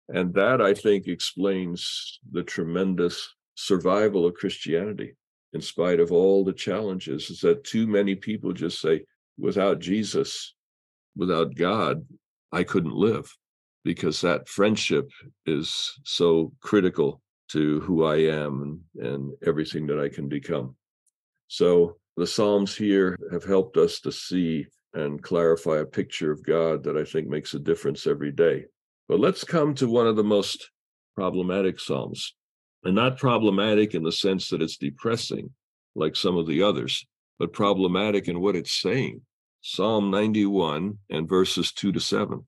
And 0.08 0.34
that, 0.34 0.62
I 0.62 0.74
think, 0.74 1.08
explains 1.08 2.20
the 2.32 2.44
tremendous 2.44 3.36
survival 3.56 4.26
of 4.26 4.34
Christianity 4.34 5.16
in 5.54 5.62
spite 5.62 6.00
of 6.00 6.12
all 6.12 6.44
the 6.44 6.54
challenges, 6.54 7.30
is 7.30 7.40
that 7.42 7.64
too 7.64 7.88
many 7.88 8.16
people 8.16 8.54
just 8.54 8.80
say, 8.82 9.04
without 9.38 9.80
Jesus, 9.80 10.54
without 11.16 11.56
God, 11.56 12.06
I 12.52 12.64
couldn't 12.64 12.94
live 12.94 13.36
because 13.84 14.22
that 14.22 14.48
friendship 14.48 15.10
is 15.46 16.00
so 16.04 16.52
critical 16.62 17.22
to 17.50 17.80
who 17.82 18.04
I 18.04 18.18
am 18.18 18.82
and, 18.96 19.08
and 19.08 19.32
everything 19.46 19.88
that 19.88 20.00
I 20.00 20.10
can 20.10 20.28
become. 20.28 20.76
So 21.48 21.98
the 22.16 22.28
Psalms 22.28 22.76
here 22.76 23.18
have 23.32 23.44
helped 23.44 23.78
us 23.78 24.00
to 24.02 24.12
see 24.12 24.68
and 24.94 25.22
clarify 25.22 25.78
a 25.78 25.86
picture 25.86 26.32
of 26.32 26.44
God 26.44 26.84
that 26.84 26.98
I 26.98 27.04
think 27.04 27.28
makes 27.28 27.54
a 27.54 27.60
difference 27.60 28.06
every 28.06 28.32
day. 28.32 28.66
But 29.08 29.20
let's 29.20 29.44
come 29.44 29.74
to 29.76 29.88
one 29.88 30.08
of 30.08 30.16
the 30.16 30.24
most 30.24 30.70
problematic 31.16 31.80
Psalms, 31.80 32.36
and 32.84 32.96
not 32.96 33.18
problematic 33.18 33.94
in 33.94 34.04
the 34.04 34.12
sense 34.12 34.50
that 34.50 34.62
it's 34.62 34.78
depressing 34.78 35.50
like 35.96 36.16
some 36.16 36.38
of 36.38 36.48
the 36.48 36.64
others, 36.64 37.06
but 37.38 37.54
problematic 37.54 38.28
in 38.28 38.40
what 38.40 38.56
it's 38.56 38.82
saying. 38.82 39.22
Psalm 39.62 40.10
91 40.12 40.98
and 41.10 41.28
verses 41.28 41.72
2 41.74 41.92
to 41.92 42.00
7, 42.00 42.46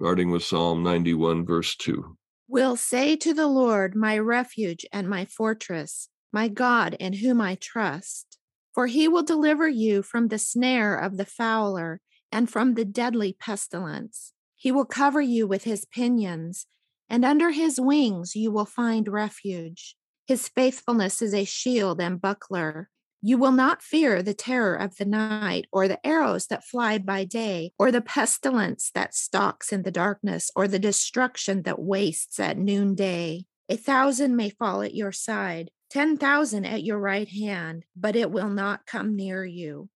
starting 0.00 0.30
with 0.30 0.42
Psalm 0.42 0.82
91, 0.82 1.44
verse 1.44 1.76
2 1.76 2.16
will 2.48 2.76
say 2.76 3.16
to 3.16 3.32
the 3.32 3.46
Lord, 3.46 3.96
my 3.96 4.18
refuge 4.18 4.84
and 4.92 5.08
my 5.08 5.24
fortress, 5.24 6.08
my 6.32 6.48
God 6.48 6.94
in 7.00 7.14
whom 7.14 7.40
I 7.40 7.54
trust. 7.54 8.38
For 8.74 8.86
he 8.86 9.08
will 9.08 9.22
deliver 9.22 9.68
you 9.68 10.02
from 10.02 10.28
the 10.28 10.38
snare 10.38 10.96
of 10.96 11.16
the 11.16 11.24
fowler 11.24 12.00
and 12.30 12.50
from 12.50 12.74
the 12.74 12.84
deadly 12.84 13.32
pestilence. 13.32 14.32
He 14.56 14.72
will 14.72 14.84
cover 14.84 15.20
you 15.20 15.46
with 15.46 15.64
his 15.64 15.84
pinions, 15.84 16.66
and 17.08 17.24
under 17.24 17.50
his 17.50 17.80
wings 17.80 18.34
you 18.34 18.50
will 18.50 18.64
find 18.64 19.08
refuge. 19.08 19.96
His 20.26 20.48
faithfulness 20.48 21.20
is 21.20 21.34
a 21.34 21.44
shield 21.44 22.00
and 22.00 22.20
buckler. 22.20 22.88
You 23.20 23.38
will 23.38 23.52
not 23.52 23.82
fear 23.82 24.22
the 24.22 24.34
terror 24.34 24.74
of 24.74 24.96
the 24.96 25.06
night, 25.06 25.66
or 25.72 25.88
the 25.88 26.04
arrows 26.06 26.46
that 26.48 26.64
fly 26.64 26.98
by 26.98 27.24
day, 27.24 27.72
or 27.78 27.90
the 27.90 28.02
pestilence 28.02 28.90
that 28.94 29.14
stalks 29.14 29.72
in 29.72 29.82
the 29.82 29.90
darkness, 29.90 30.50
or 30.54 30.68
the 30.68 30.78
destruction 30.78 31.62
that 31.62 31.78
wastes 31.78 32.38
at 32.38 32.58
noonday. 32.58 33.46
A 33.70 33.76
thousand 33.76 34.36
may 34.36 34.50
fall 34.50 34.82
at 34.82 34.94
your 34.94 35.10
side, 35.10 35.70
10,000 35.88 36.66
at 36.66 36.84
your 36.84 36.98
right 36.98 37.28
hand, 37.28 37.84
but 37.96 38.14
it 38.14 38.30
will 38.30 38.50
not 38.50 38.84
come 38.84 39.16
near 39.16 39.42
you. 39.44 39.88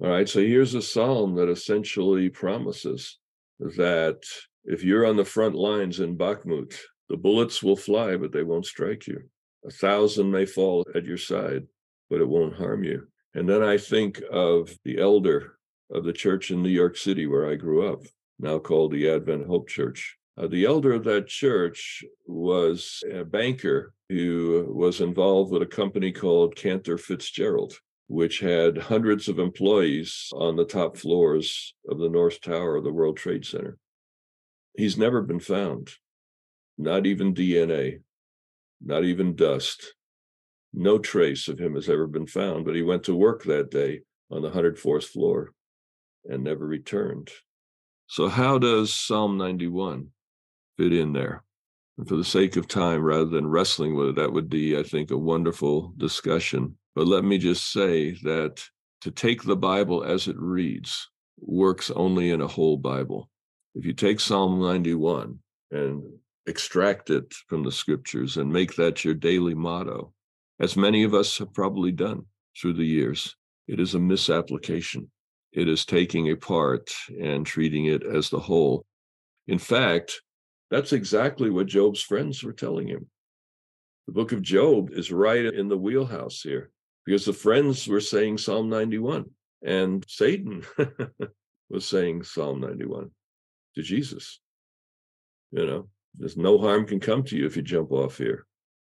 All 0.00 0.10
right, 0.10 0.28
so 0.28 0.40
here's 0.40 0.74
a 0.74 0.82
psalm 0.82 1.34
that 1.36 1.48
essentially 1.48 2.28
promises 2.28 3.18
that 3.58 4.22
if 4.66 4.82
you're 4.82 5.06
on 5.06 5.16
the 5.16 5.24
front 5.24 5.54
lines 5.54 6.00
in 6.00 6.18
Bakhmut, 6.18 6.76
the 7.08 7.16
bullets 7.16 7.62
will 7.62 7.76
fly, 7.76 8.16
but 8.16 8.32
they 8.32 8.42
won't 8.42 8.66
strike 8.66 9.06
you. 9.06 9.22
A 9.64 9.70
thousand 9.70 10.30
may 10.30 10.44
fall 10.44 10.84
at 10.94 11.04
your 11.04 11.18
side, 11.18 11.66
but 12.10 12.20
it 12.20 12.28
won't 12.28 12.56
harm 12.56 12.82
you. 12.82 13.06
And 13.34 13.48
then 13.48 13.62
I 13.62 13.78
think 13.78 14.20
of 14.30 14.76
the 14.84 14.98
elder 14.98 15.58
of 15.90 16.04
the 16.04 16.12
church 16.12 16.50
in 16.50 16.62
New 16.62 16.68
York 16.68 16.96
City 16.96 17.26
where 17.26 17.48
I 17.48 17.54
grew 17.54 17.86
up, 17.86 18.02
now 18.40 18.58
called 18.58 18.92
the 18.92 19.08
Advent 19.08 19.46
Hope 19.46 19.68
Church. 19.68 20.16
Uh, 20.36 20.48
the 20.48 20.64
elder 20.64 20.92
of 20.92 21.04
that 21.04 21.28
church 21.28 22.04
was 22.26 23.02
a 23.12 23.24
banker 23.24 23.94
who 24.08 24.66
was 24.68 25.00
involved 25.00 25.52
with 25.52 25.62
a 25.62 25.66
company 25.66 26.12
called 26.12 26.56
Cantor 26.56 26.98
Fitzgerald, 26.98 27.74
which 28.08 28.40
had 28.40 28.76
hundreds 28.76 29.28
of 29.28 29.38
employees 29.38 30.28
on 30.32 30.56
the 30.56 30.64
top 30.64 30.96
floors 30.96 31.74
of 31.88 31.98
the 31.98 32.08
North 32.08 32.40
Tower 32.40 32.76
of 32.76 32.84
the 32.84 32.92
World 32.92 33.16
Trade 33.16 33.44
Center. 33.44 33.78
He's 34.76 34.98
never 34.98 35.22
been 35.22 35.40
found, 35.40 35.92
not 36.76 37.06
even 37.06 37.34
DNA, 37.34 38.00
not 38.80 39.04
even 39.04 39.34
dust. 39.34 39.94
No 40.72 40.98
trace 40.98 41.48
of 41.48 41.58
him 41.58 41.74
has 41.74 41.88
ever 41.88 42.06
been 42.06 42.26
found, 42.26 42.64
but 42.64 42.74
he 42.74 42.82
went 42.82 43.04
to 43.04 43.14
work 43.14 43.44
that 43.44 43.70
day 43.70 44.00
on 44.30 44.42
the 44.42 44.50
104th 44.50 45.04
floor 45.04 45.52
and 46.24 46.44
never 46.44 46.66
returned. 46.66 47.30
So, 48.06 48.28
how 48.28 48.58
does 48.58 48.94
Psalm 48.94 49.38
91 49.38 50.08
fit 50.76 50.92
in 50.92 51.12
there? 51.12 51.42
And 51.98 52.06
for 52.06 52.16
the 52.16 52.24
sake 52.24 52.56
of 52.56 52.68
time, 52.68 53.00
rather 53.00 53.24
than 53.24 53.46
wrestling 53.46 53.96
with 53.96 54.10
it, 54.10 54.16
that 54.16 54.32
would 54.32 54.50
be, 54.50 54.78
I 54.78 54.82
think, 54.82 55.10
a 55.10 55.16
wonderful 55.16 55.94
discussion. 55.96 56.76
But 56.94 57.06
let 57.06 57.24
me 57.24 57.38
just 57.38 57.72
say 57.72 58.12
that 58.22 58.62
to 59.00 59.10
take 59.10 59.42
the 59.42 59.56
Bible 59.56 60.04
as 60.04 60.28
it 60.28 60.36
reads 60.38 61.08
works 61.38 61.90
only 61.90 62.30
in 62.30 62.42
a 62.42 62.46
whole 62.46 62.76
Bible. 62.76 63.30
If 63.76 63.84
you 63.84 63.92
take 63.92 64.20
Psalm 64.20 64.58
91 64.58 65.38
and 65.70 66.02
extract 66.46 67.10
it 67.10 67.30
from 67.46 67.62
the 67.62 67.70
scriptures 67.70 68.38
and 68.38 68.50
make 68.50 68.74
that 68.76 69.04
your 69.04 69.12
daily 69.12 69.54
motto, 69.54 70.14
as 70.58 70.78
many 70.78 71.02
of 71.02 71.12
us 71.12 71.36
have 71.36 71.52
probably 71.52 71.92
done 71.92 72.24
through 72.58 72.72
the 72.72 72.86
years. 72.86 73.36
It 73.68 73.78
is 73.78 73.94
a 73.94 73.98
misapplication. 73.98 75.10
It 75.52 75.68
is 75.68 75.84
taking 75.84 76.30
a 76.30 76.36
part 76.36 76.90
and 77.20 77.44
treating 77.44 77.84
it 77.84 78.02
as 78.02 78.30
the 78.30 78.38
whole. 78.38 78.86
In 79.46 79.58
fact, 79.58 80.22
that's 80.70 80.94
exactly 80.94 81.50
what 81.50 81.66
Job's 81.66 82.00
friends 82.00 82.42
were 82.42 82.54
telling 82.54 82.88
him. 82.88 83.06
The 84.06 84.14
book 84.14 84.32
of 84.32 84.40
Job 84.40 84.88
is 84.92 85.12
right 85.12 85.44
in 85.44 85.68
the 85.68 85.76
wheelhouse 85.76 86.40
here 86.40 86.70
because 87.04 87.26
the 87.26 87.34
friends 87.34 87.86
were 87.86 88.00
saying 88.00 88.38
Psalm 88.38 88.70
91 88.70 89.26
and 89.62 90.02
Satan 90.08 90.64
was 91.68 91.86
saying 91.86 92.22
Psalm 92.22 92.60
91 92.60 93.10
to 93.76 93.82
Jesus. 93.82 94.40
You 95.52 95.66
know, 95.66 95.88
there's 96.18 96.36
no 96.36 96.58
harm 96.58 96.86
can 96.86 97.00
come 97.00 97.22
to 97.24 97.36
you 97.36 97.46
if 97.46 97.56
you 97.56 97.62
jump 97.62 97.92
off 97.92 98.18
here 98.18 98.46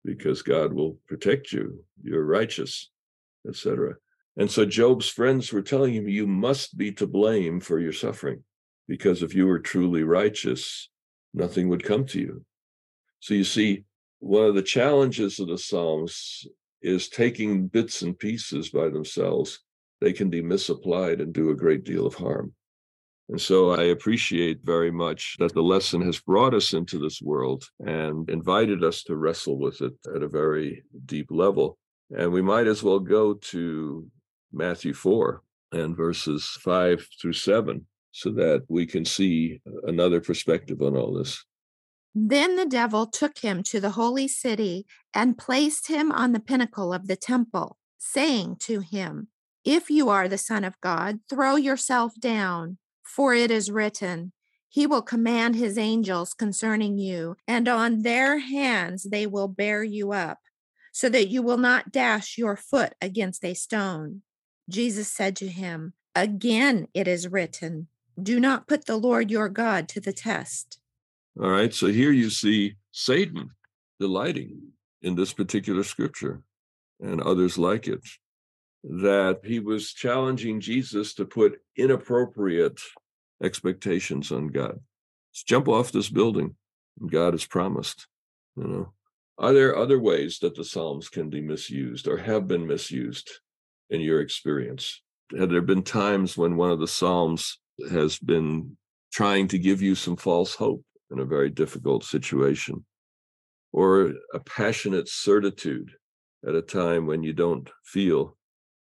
because 0.04 0.42
God 0.42 0.72
will 0.72 0.98
protect 1.08 1.52
you. 1.52 1.84
You're 2.02 2.24
righteous, 2.24 2.90
etc. 3.48 3.96
And 4.36 4.50
so 4.50 4.64
Job's 4.64 5.08
friends 5.08 5.52
were 5.52 5.62
telling 5.62 5.94
him, 5.94 6.08
You 6.08 6.26
must 6.26 6.76
be 6.76 6.92
to 6.92 7.06
blame 7.06 7.60
for 7.60 7.80
your 7.80 7.92
suffering 7.92 8.44
because 8.86 9.22
if 9.22 9.34
you 9.34 9.46
were 9.46 9.58
truly 9.58 10.04
righteous, 10.04 10.88
nothing 11.34 11.68
would 11.68 11.82
come 11.82 12.04
to 12.06 12.20
you. 12.20 12.44
So 13.20 13.34
you 13.34 13.44
see, 13.44 13.84
one 14.20 14.44
of 14.44 14.54
the 14.54 14.62
challenges 14.62 15.40
of 15.40 15.48
the 15.48 15.58
Psalms 15.58 16.46
is 16.82 17.08
taking 17.08 17.66
bits 17.66 18.02
and 18.02 18.18
pieces 18.18 18.70
by 18.70 18.88
themselves. 18.88 19.60
They 20.00 20.12
can 20.12 20.30
be 20.30 20.42
misapplied 20.42 21.20
and 21.20 21.32
do 21.32 21.50
a 21.50 21.56
great 21.56 21.84
deal 21.84 22.06
of 22.06 22.14
harm. 22.14 22.54
And 23.28 23.40
so 23.40 23.70
I 23.70 23.84
appreciate 23.84 24.60
very 24.62 24.90
much 24.92 25.36
that 25.40 25.52
the 25.52 25.62
lesson 25.62 26.00
has 26.02 26.20
brought 26.20 26.54
us 26.54 26.72
into 26.72 26.98
this 26.98 27.20
world 27.20 27.64
and 27.80 28.28
invited 28.30 28.84
us 28.84 29.02
to 29.04 29.16
wrestle 29.16 29.58
with 29.58 29.80
it 29.80 29.94
at 30.14 30.22
a 30.22 30.28
very 30.28 30.84
deep 31.06 31.28
level. 31.30 31.76
And 32.16 32.30
we 32.30 32.42
might 32.42 32.68
as 32.68 32.84
well 32.84 33.00
go 33.00 33.34
to 33.34 34.06
Matthew 34.52 34.94
4 34.94 35.42
and 35.72 35.96
verses 35.96 36.46
5 36.60 37.04
through 37.20 37.32
7 37.32 37.84
so 38.12 38.30
that 38.30 38.64
we 38.68 38.86
can 38.86 39.04
see 39.04 39.60
another 39.84 40.20
perspective 40.20 40.80
on 40.80 40.96
all 40.96 41.12
this. 41.12 41.44
Then 42.14 42.56
the 42.56 42.64
devil 42.64 43.06
took 43.06 43.38
him 43.38 43.62
to 43.64 43.80
the 43.80 43.90
holy 43.90 44.28
city 44.28 44.86
and 45.12 45.36
placed 45.36 45.88
him 45.88 46.10
on 46.12 46.32
the 46.32 46.40
pinnacle 46.40 46.94
of 46.94 47.08
the 47.08 47.16
temple, 47.16 47.76
saying 47.98 48.56
to 48.60 48.80
him, 48.80 49.28
If 49.64 49.90
you 49.90 50.08
are 50.08 50.28
the 50.28 50.38
Son 50.38 50.64
of 50.64 50.80
God, 50.80 51.18
throw 51.28 51.56
yourself 51.56 52.14
down, 52.18 52.78
for 53.06 53.34
it 53.34 53.50
is 53.50 53.70
written, 53.70 54.32
He 54.68 54.86
will 54.86 55.02
command 55.02 55.54
His 55.56 55.78
angels 55.78 56.34
concerning 56.34 56.98
you, 56.98 57.36
and 57.46 57.68
on 57.68 58.02
their 58.02 58.38
hands 58.38 59.04
they 59.04 59.26
will 59.26 59.48
bear 59.48 59.82
you 59.82 60.12
up, 60.12 60.38
so 60.92 61.08
that 61.08 61.28
you 61.28 61.42
will 61.42 61.58
not 61.58 61.92
dash 61.92 62.36
your 62.36 62.56
foot 62.56 62.94
against 63.00 63.44
a 63.44 63.54
stone. 63.54 64.22
Jesus 64.68 65.08
said 65.12 65.36
to 65.36 65.48
him, 65.48 65.92
Again 66.14 66.88
it 66.94 67.06
is 67.06 67.28
written, 67.28 67.88
Do 68.20 68.40
not 68.40 68.66
put 68.66 68.86
the 68.86 68.96
Lord 68.96 69.30
your 69.30 69.48
God 69.48 69.88
to 69.90 70.00
the 70.00 70.12
test. 70.12 70.78
All 71.40 71.50
right. 71.50 71.72
So 71.72 71.88
here 71.88 72.12
you 72.12 72.30
see 72.30 72.76
Satan 72.92 73.50
delighting 74.00 74.72
in 75.02 75.14
this 75.14 75.32
particular 75.32 75.82
scripture 75.82 76.42
and 77.00 77.20
others 77.20 77.58
like 77.58 77.86
it, 77.86 78.00
that 78.88 79.40
he 79.42 79.58
was 79.58 79.92
challenging 79.92 80.60
Jesus 80.60 81.14
to 81.14 81.24
put 81.24 81.60
inappropriate 81.76 82.80
expectations 83.42 84.30
on 84.30 84.48
God. 84.48 84.78
Let's 85.32 85.42
jump 85.44 85.68
off 85.68 85.90
this 85.90 86.08
building. 86.08 86.54
God 87.04 87.34
has 87.34 87.44
promised, 87.44 88.06
you 88.56 88.64
know. 88.64 88.92
Are 89.38 89.52
there 89.52 89.76
other 89.76 89.98
ways 89.98 90.38
that 90.38 90.54
the 90.54 90.64
Psalms 90.64 91.10
can 91.10 91.28
be 91.28 91.42
misused 91.42 92.08
or 92.08 92.16
have 92.16 92.48
been 92.48 92.66
misused 92.66 93.30
in 93.90 94.00
your 94.00 94.20
experience? 94.20 95.02
Have 95.38 95.50
there 95.50 95.60
been 95.60 95.82
times 95.82 96.38
when 96.38 96.56
one 96.56 96.70
of 96.70 96.78
the 96.78 96.88
Psalms 96.88 97.58
has 97.90 98.18
been 98.18 98.78
trying 99.12 99.48
to 99.48 99.58
give 99.58 99.82
you 99.82 99.94
some 99.94 100.16
false 100.16 100.54
hope 100.54 100.82
in 101.10 101.18
a 101.18 101.24
very 101.24 101.50
difficult 101.50 102.04
situation, 102.04 102.84
or 103.72 104.14
a 104.32 104.40
passionate 104.40 105.08
certitude 105.08 105.90
at 106.46 106.54
a 106.54 106.62
time 106.62 107.06
when 107.06 107.22
you 107.22 107.32
don't 107.32 107.68
feel 107.84 108.36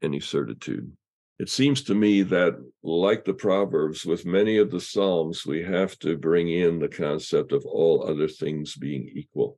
any 0.01 0.19
certitude. 0.19 0.91
It 1.39 1.49
seems 1.49 1.81
to 1.83 1.95
me 1.95 2.21
that, 2.23 2.53
like 2.83 3.25
the 3.25 3.33
Proverbs, 3.33 4.05
with 4.05 4.25
many 4.25 4.57
of 4.57 4.69
the 4.69 4.79
Psalms, 4.79 5.45
we 5.45 5.63
have 5.63 5.97
to 5.99 6.17
bring 6.17 6.49
in 6.49 6.77
the 6.77 6.87
concept 6.87 7.51
of 7.51 7.65
all 7.65 8.07
other 8.07 8.27
things 8.27 8.75
being 8.75 9.09
equal. 9.15 9.57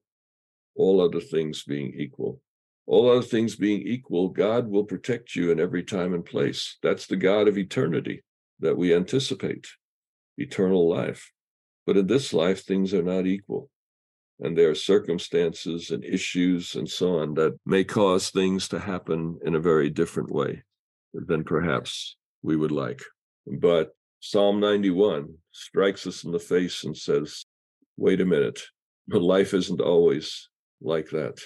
All 0.76 1.02
other 1.02 1.20
things 1.20 1.64
being 1.64 1.94
equal. 1.98 2.40
All 2.86 3.10
other 3.10 3.22
things 3.22 3.56
being 3.56 3.82
equal, 3.82 4.30
God 4.30 4.68
will 4.68 4.86
protect 4.86 5.36
you 5.36 5.52
in 5.52 5.60
every 5.60 5.84
time 5.84 6.14
and 6.14 6.24
place. 6.24 6.78
That's 6.82 7.06
the 7.06 7.16
God 7.16 7.48
of 7.48 7.58
eternity 7.58 8.24
that 8.60 8.78
we 8.78 8.94
anticipate, 8.94 9.68
eternal 10.38 10.88
life. 10.88 11.32
But 11.86 11.98
in 11.98 12.08
this 12.08 12.34
life, 12.34 12.64
things 12.64 12.94
are 12.94 13.04
not 13.04 13.28
equal. 13.28 13.70
And 14.40 14.58
there 14.58 14.70
are 14.70 14.76
circumstances 14.76 15.92
and 15.92 16.04
issues 16.04 16.76
and 16.76 16.90
so 16.90 17.20
on 17.20 17.34
that 17.36 17.58
may 17.66 17.84
cause 17.84 18.30
things 18.30 18.68
to 18.70 18.80
happen 18.80 19.40
in 19.46 19.56
a 19.56 19.60
very 19.60 19.90
different 19.90 20.32
way 20.32 20.64
than 21.14 21.44
perhaps 21.44 22.18
we 22.42 22.56
would 22.56 22.72
like. 22.72 23.02
But 23.46 23.96
Psalm 24.20 24.60
91 24.60 25.34
strikes 25.52 26.08
us 26.08 26.24
in 26.24 26.32
the 26.32 26.40
face 26.40 26.84
and 26.84 26.98
says, 26.98 27.46
wait 27.98 28.22
a 28.22 28.26
minute, 28.26 28.62
life 29.08 29.54
isn't 29.54 29.82
always 29.82 30.50
like 30.82 31.10
that. 31.12 31.40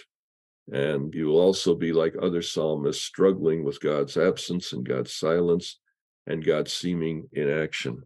And 0.71 1.13
you 1.13 1.27
will 1.27 1.39
also 1.39 1.75
be 1.75 1.93
like 1.93 2.15
other 2.21 2.41
psalmists, 2.41 3.03
struggling 3.03 3.63
with 3.63 3.81
God's 3.81 4.17
absence 4.17 4.73
and 4.73 4.87
God's 4.87 5.13
silence 5.13 5.79
and 6.25 6.45
God's 6.45 6.73
seeming 6.73 7.27
inaction. 7.31 8.03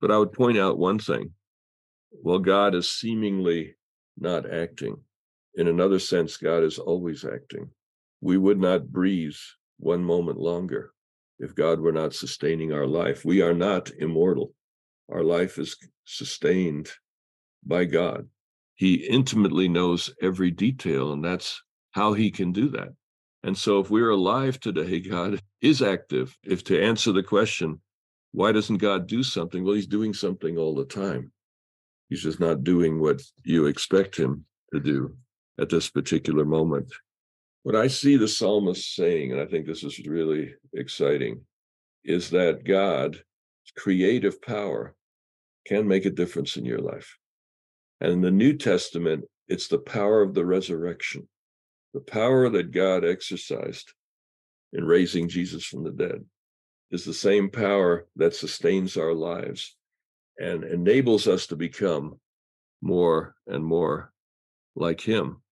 But 0.00 0.10
I 0.10 0.18
would 0.18 0.32
point 0.32 0.58
out 0.58 0.78
one 0.78 0.98
thing. 0.98 1.32
While 2.10 2.40
God 2.40 2.74
is 2.74 2.90
seemingly 2.90 3.76
not 4.20 4.50
acting, 4.50 4.96
in 5.54 5.68
another 5.68 5.98
sense, 5.98 6.36
God 6.36 6.62
is 6.62 6.78
always 6.78 7.24
acting. 7.24 7.70
We 8.20 8.36
would 8.36 8.60
not 8.60 8.92
breathe 8.92 9.36
one 9.78 10.04
moment 10.04 10.38
longer 10.38 10.92
if 11.38 11.54
God 11.54 11.80
were 11.80 11.92
not 11.92 12.14
sustaining 12.14 12.72
our 12.72 12.86
life. 12.86 13.24
We 13.24 13.40
are 13.42 13.54
not 13.54 13.90
immortal. 13.98 14.54
Our 15.10 15.24
life 15.24 15.58
is 15.58 15.76
sustained 16.04 16.90
by 17.64 17.86
God. 17.86 18.28
He 18.74 18.94
intimately 18.94 19.68
knows 19.68 20.10
every 20.22 20.50
detail, 20.50 21.12
and 21.12 21.24
that's 21.24 21.62
how 21.90 22.12
he 22.12 22.30
can 22.30 22.52
do 22.52 22.68
that. 22.70 22.94
And 23.42 23.56
so, 23.56 23.80
if 23.80 23.90
we're 23.90 24.10
alive 24.10 24.60
today, 24.60 25.00
God 25.00 25.40
is 25.60 25.82
active. 25.82 26.36
If 26.44 26.62
to 26.64 26.80
answer 26.80 27.12
the 27.12 27.22
question, 27.22 27.80
why 28.32 28.52
doesn't 28.52 28.76
God 28.76 29.06
do 29.06 29.22
something? 29.22 29.64
Well, 29.64 29.74
he's 29.74 29.86
doing 29.86 30.14
something 30.14 30.56
all 30.56 30.74
the 30.74 30.84
time. 30.84 31.32
He's 32.10 32.22
just 32.22 32.40
not 32.40 32.64
doing 32.64 33.00
what 33.00 33.22
you 33.44 33.66
expect 33.66 34.16
him 34.16 34.44
to 34.74 34.80
do 34.80 35.16
at 35.58 35.70
this 35.70 35.88
particular 35.88 36.44
moment. 36.44 36.92
What 37.62 37.76
I 37.76 37.86
see 37.86 38.16
the 38.16 38.26
psalmist 38.26 38.94
saying, 38.96 39.32
and 39.32 39.40
I 39.40 39.46
think 39.46 39.66
this 39.66 39.84
is 39.84 39.98
really 40.06 40.54
exciting, 40.74 41.42
is 42.04 42.30
that 42.30 42.64
God's 42.64 43.22
creative 43.76 44.42
power 44.42 44.94
can 45.66 45.86
make 45.86 46.04
a 46.04 46.10
difference 46.10 46.56
in 46.56 46.64
your 46.64 46.80
life. 46.80 47.16
And 48.00 48.12
in 48.12 48.20
the 48.22 48.30
New 48.30 48.56
Testament, 48.56 49.24
it's 49.46 49.68
the 49.68 49.78
power 49.78 50.22
of 50.22 50.34
the 50.34 50.44
resurrection, 50.44 51.28
the 51.94 52.00
power 52.00 52.48
that 52.48 52.72
God 52.72 53.04
exercised 53.04 53.92
in 54.72 54.84
raising 54.84 55.28
Jesus 55.28 55.64
from 55.64 55.84
the 55.84 55.90
dead 55.90 56.24
is 56.90 57.04
the 57.04 57.14
same 57.14 57.50
power 57.50 58.06
that 58.16 58.34
sustains 58.34 58.96
our 58.96 59.14
lives 59.14 59.76
and 60.40 60.64
enables 60.64 61.28
us 61.28 61.46
to 61.48 61.56
become 61.56 62.18
more 62.80 63.34
and 63.46 63.64
more 63.64 64.12
like 64.74 65.00
Him. 65.00 65.42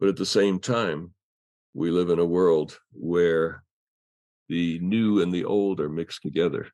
But 0.00 0.08
at 0.08 0.16
the 0.16 0.26
same 0.26 0.58
time, 0.58 1.14
we 1.72 1.90
live 1.90 2.10
in 2.10 2.18
a 2.18 2.24
world 2.24 2.78
where 2.92 3.62
the 4.48 4.78
new 4.80 5.22
and 5.22 5.32
the 5.32 5.44
old 5.44 5.80
are 5.80 5.88
mixed 5.88 6.22
together, 6.22 6.68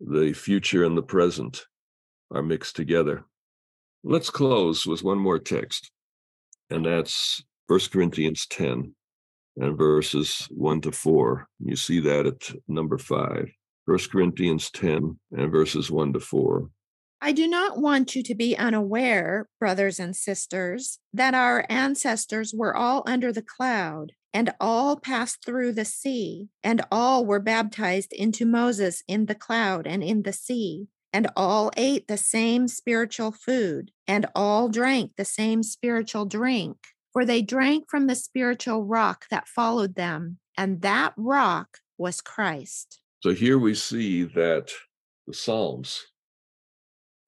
the 0.00 0.32
future 0.32 0.84
and 0.84 0.96
the 0.96 1.02
present 1.02 1.64
are 2.32 2.42
mixed 2.42 2.76
together. 2.76 3.24
Let's 4.02 4.30
close 4.30 4.84
with 4.86 5.04
one 5.04 5.18
more 5.18 5.38
text, 5.38 5.90
and 6.68 6.84
that's 6.84 7.42
1 7.68 7.80
Corinthians 7.92 8.46
10 8.48 8.94
and 9.56 9.78
verses 9.78 10.46
1 10.50 10.80
to 10.82 10.92
4. 10.92 11.46
You 11.60 11.76
see 11.76 12.00
that 12.00 12.26
at 12.26 12.50
number 12.66 12.98
5. 12.98 13.50
1 13.90 13.98
Corinthians 14.10 14.70
10 14.70 15.18
and 15.32 15.52
verses 15.52 15.90
1 15.90 16.12
to 16.12 16.20
4. 16.20 16.70
I 17.20 17.32
do 17.32 17.46
not 17.46 17.78
want 17.78 18.16
you 18.16 18.22
to 18.22 18.34
be 18.34 18.56
unaware, 18.56 19.48
brothers 19.58 20.00
and 20.00 20.16
sisters, 20.16 20.98
that 21.12 21.34
our 21.34 21.66
ancestors 21.68 22.54
were 22.54 22.74
all 22.74 23.02
under 23.06 23.32
the 23.32 23.42
cloud, 23.42 24.12
and 24.32 24.54
all 24.60 24.96
passed 24.96 25.44
through 25.44 25.72
the 25.72 25.84
sea, 25.84 26.48
and 26.62 26.80
all 26.90 27.26
were 27.26 27.40
baptized 27.40 28.12
into 28.12 28.46
Moses 28.46 29.02
in 29.06 29.26
the 29.26 29.34
cloud 29.34 29.86
and 29.86 30.02
in 30.02 30.22
the 30.22 30.32
sea, 30.32 30.86
and 31.12 31.28
all 31.36 31.70
ate 31.76 32.08
the 32.08 32.16
same 32.16 32.68
spiritual 32.68 33.32
food, 33.32 33.90
and 34.06 34.24
all 34.34 34.68
drank 34.68 35.12
the 35.16 35.24
same 35.24 35.62
spiritual 35.62 36.24
drink 36.24 36.76
for 37.12 37.24
they 37.24 37.42
drank 37.42 37.88
from 37.88 38.06
the 38.06 38.14
spiritual 38.14 38.84
rock 38.84 39.26
that 39.30 39.48
followed 39.48 39.94
them, 39.94 40.38
and 40.56 40.82
that 40.82 41.12
rock 41.16 41.78
was 41.98 42.20
Christ. 42.20 43.00
So 43.20 43.34
here 43.34 43.58
we 43.58 43.74
see 43.74 44.24
that 44.24 44.72
the 45.26 45.34
Psalms, 45.34 46.06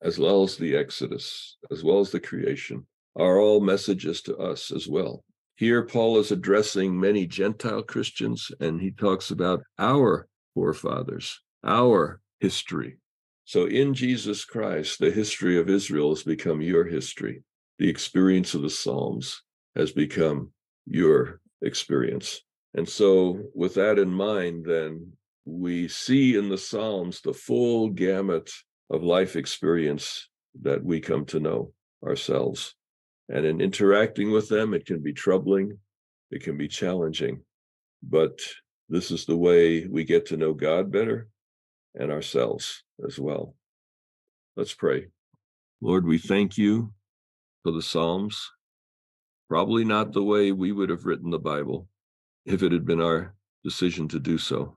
as 0.00 0.18
well 0.18 0.42
as 0.42 0.56
the 0.56 0.74
Exodus, 0.74 1.58
as 1.70 1.84
well 1.84 2.00
as 2.00 2.10
the 2.10 2.20
creation, 2.20 2.86
are 3.14 3.38
all 3.38 3.60
messages 3.60 4.22
to 4.22 4.36
us 4.38 4.72
as 4.72 4.88
well. 4.88 5.22
Here, 5.56 5.82
Paul 5.82 6.18
is 6.18 6.32
addressing 6.32 6.98
many 6.98 7.26
Gentile 7.26 7.82
Christians, 7.82 8.50
and 8.58 8.80
he 8.80 8.90
talks 8.90 9.30
about 9.30 9.62
our 9.78 10.26
forefathers, 10.54 11.38
our 11.62 12.20
history, 12.40 12.98
So 13.44 13.66
in 13.66 13.92
Jesus 13.92 14.44
Christ, 14.44 14.98
the 14.98 15.10
history 15.10 15.58
of 15.58 15.68
Israel 15.68 16.10
has 16.10 16.22
become 16.22 16.62
your 16.62 16.84
history. 16.84 17.42
The 17.78 17.88
experience 17.88 18.54
of 18.54 18.62
the 18.62 18.70
Psalms 18.70 19.42
has 19.76 19.92
become 19.92 20.52
your 20.86 21.40
experience. 21.60 22.40
And 22.74 22.88
so, 22.88 23.42
with 23.54 23.74
that 23.74 23.98
in 23.98 24.08
mind, 24.08 24.64
then 24.64 25.12
we 25.44 25.88
see 25.88 26.36
in 26.36 26.48
the 26.48 26.58
Psalms 26.58 27.20
the 27.20 27.32
full 27.32 27.88
gamut 27.90 28.50
of 28.90 29.02
life 29.02 29.36
experience 29.36 30.28
that 30.62 30.84
we 30.84 31.00
come 31.00 31.24
to 31.26 31.40
know 31.40 31.72
ourselves. 32.06 32.74
And 33.28 33.46
in 33.46 33.60
interacting 33.60 34.30
with 34.30 34.48
them, 34.48 34.74
it 34.74 34.86
can 34.86 35.00
be 35.00 35.12
troubling, 35.12 35.78
it 36.30 36.42
can 36.42 36.56
be 36.56 36.68
challenging, 36.68 37.42
but 38.02 38.38
this 38.88 39.10
is 39.10 39.24
the 39.24 39.36
way 39.36 39.86
we 39.86 40.04
get 40.04 40.26
to 40.26 40.36
know 40.36 40.52
God 40.52 40.92
better 40.92 41.28
and 41.94 42.10
ourselves 42.10 42.84
as 43.06 43.18
well. 43.18 43.54
Let's 44.56 44.74
pray. 44.74 45.06
Lord, 45.80 46.06
we 46.06 46.18
thank 46.18 46.58
you 46.58 46.92
for 47.62 47.72
the 47.72 47.82
Psalms. 47.82 48.50
Probably 49.48 49.84
not 49.84 50.12
the 50.12 50.22
way 50.22 50.52
we 50.52 50.72
would 50.72 50.90
have 50.90 51.04
written 51.04 51.30
the 51.30 51.38
Bible 51.38 51.88
if 52.44 52.62
it 52.62 52.72
had 52.72 52.84
been 52.84 53.00
our 53.00 53.34
decision 53.64 54.08
to 54.08 54.18
do 54.18 54.36
so. 54.38 54.76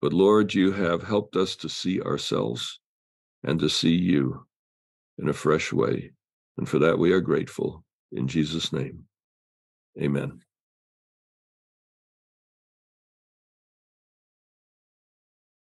But 0.00 0.12
Lord, 0.12 0.54
you 0.54 0.72
have 0.72 1.02
helped 1.02 1.36
us 1.36 1.56
to 1.56 1.68
see 1.68 2.00
ourselves 2.00 2.80
and 3.42 3.58
to 3.60 3.68
see 3.68 3.94
you 3.94 4.46
in 5.18 5.28
a 5.28 5.32
fresh 5.32 5.72
way. 5.72 6.12
And 6.58 6.68
for 6.68 6.78
that, 6.80 6.98
we 6.98 7.12
are 7.12 7.20
grateful. 7.20 7.84
In 8.12 8.28
Jesus' 8.28 8.72
name, 8.72 9.04
amen. 10.00 10.40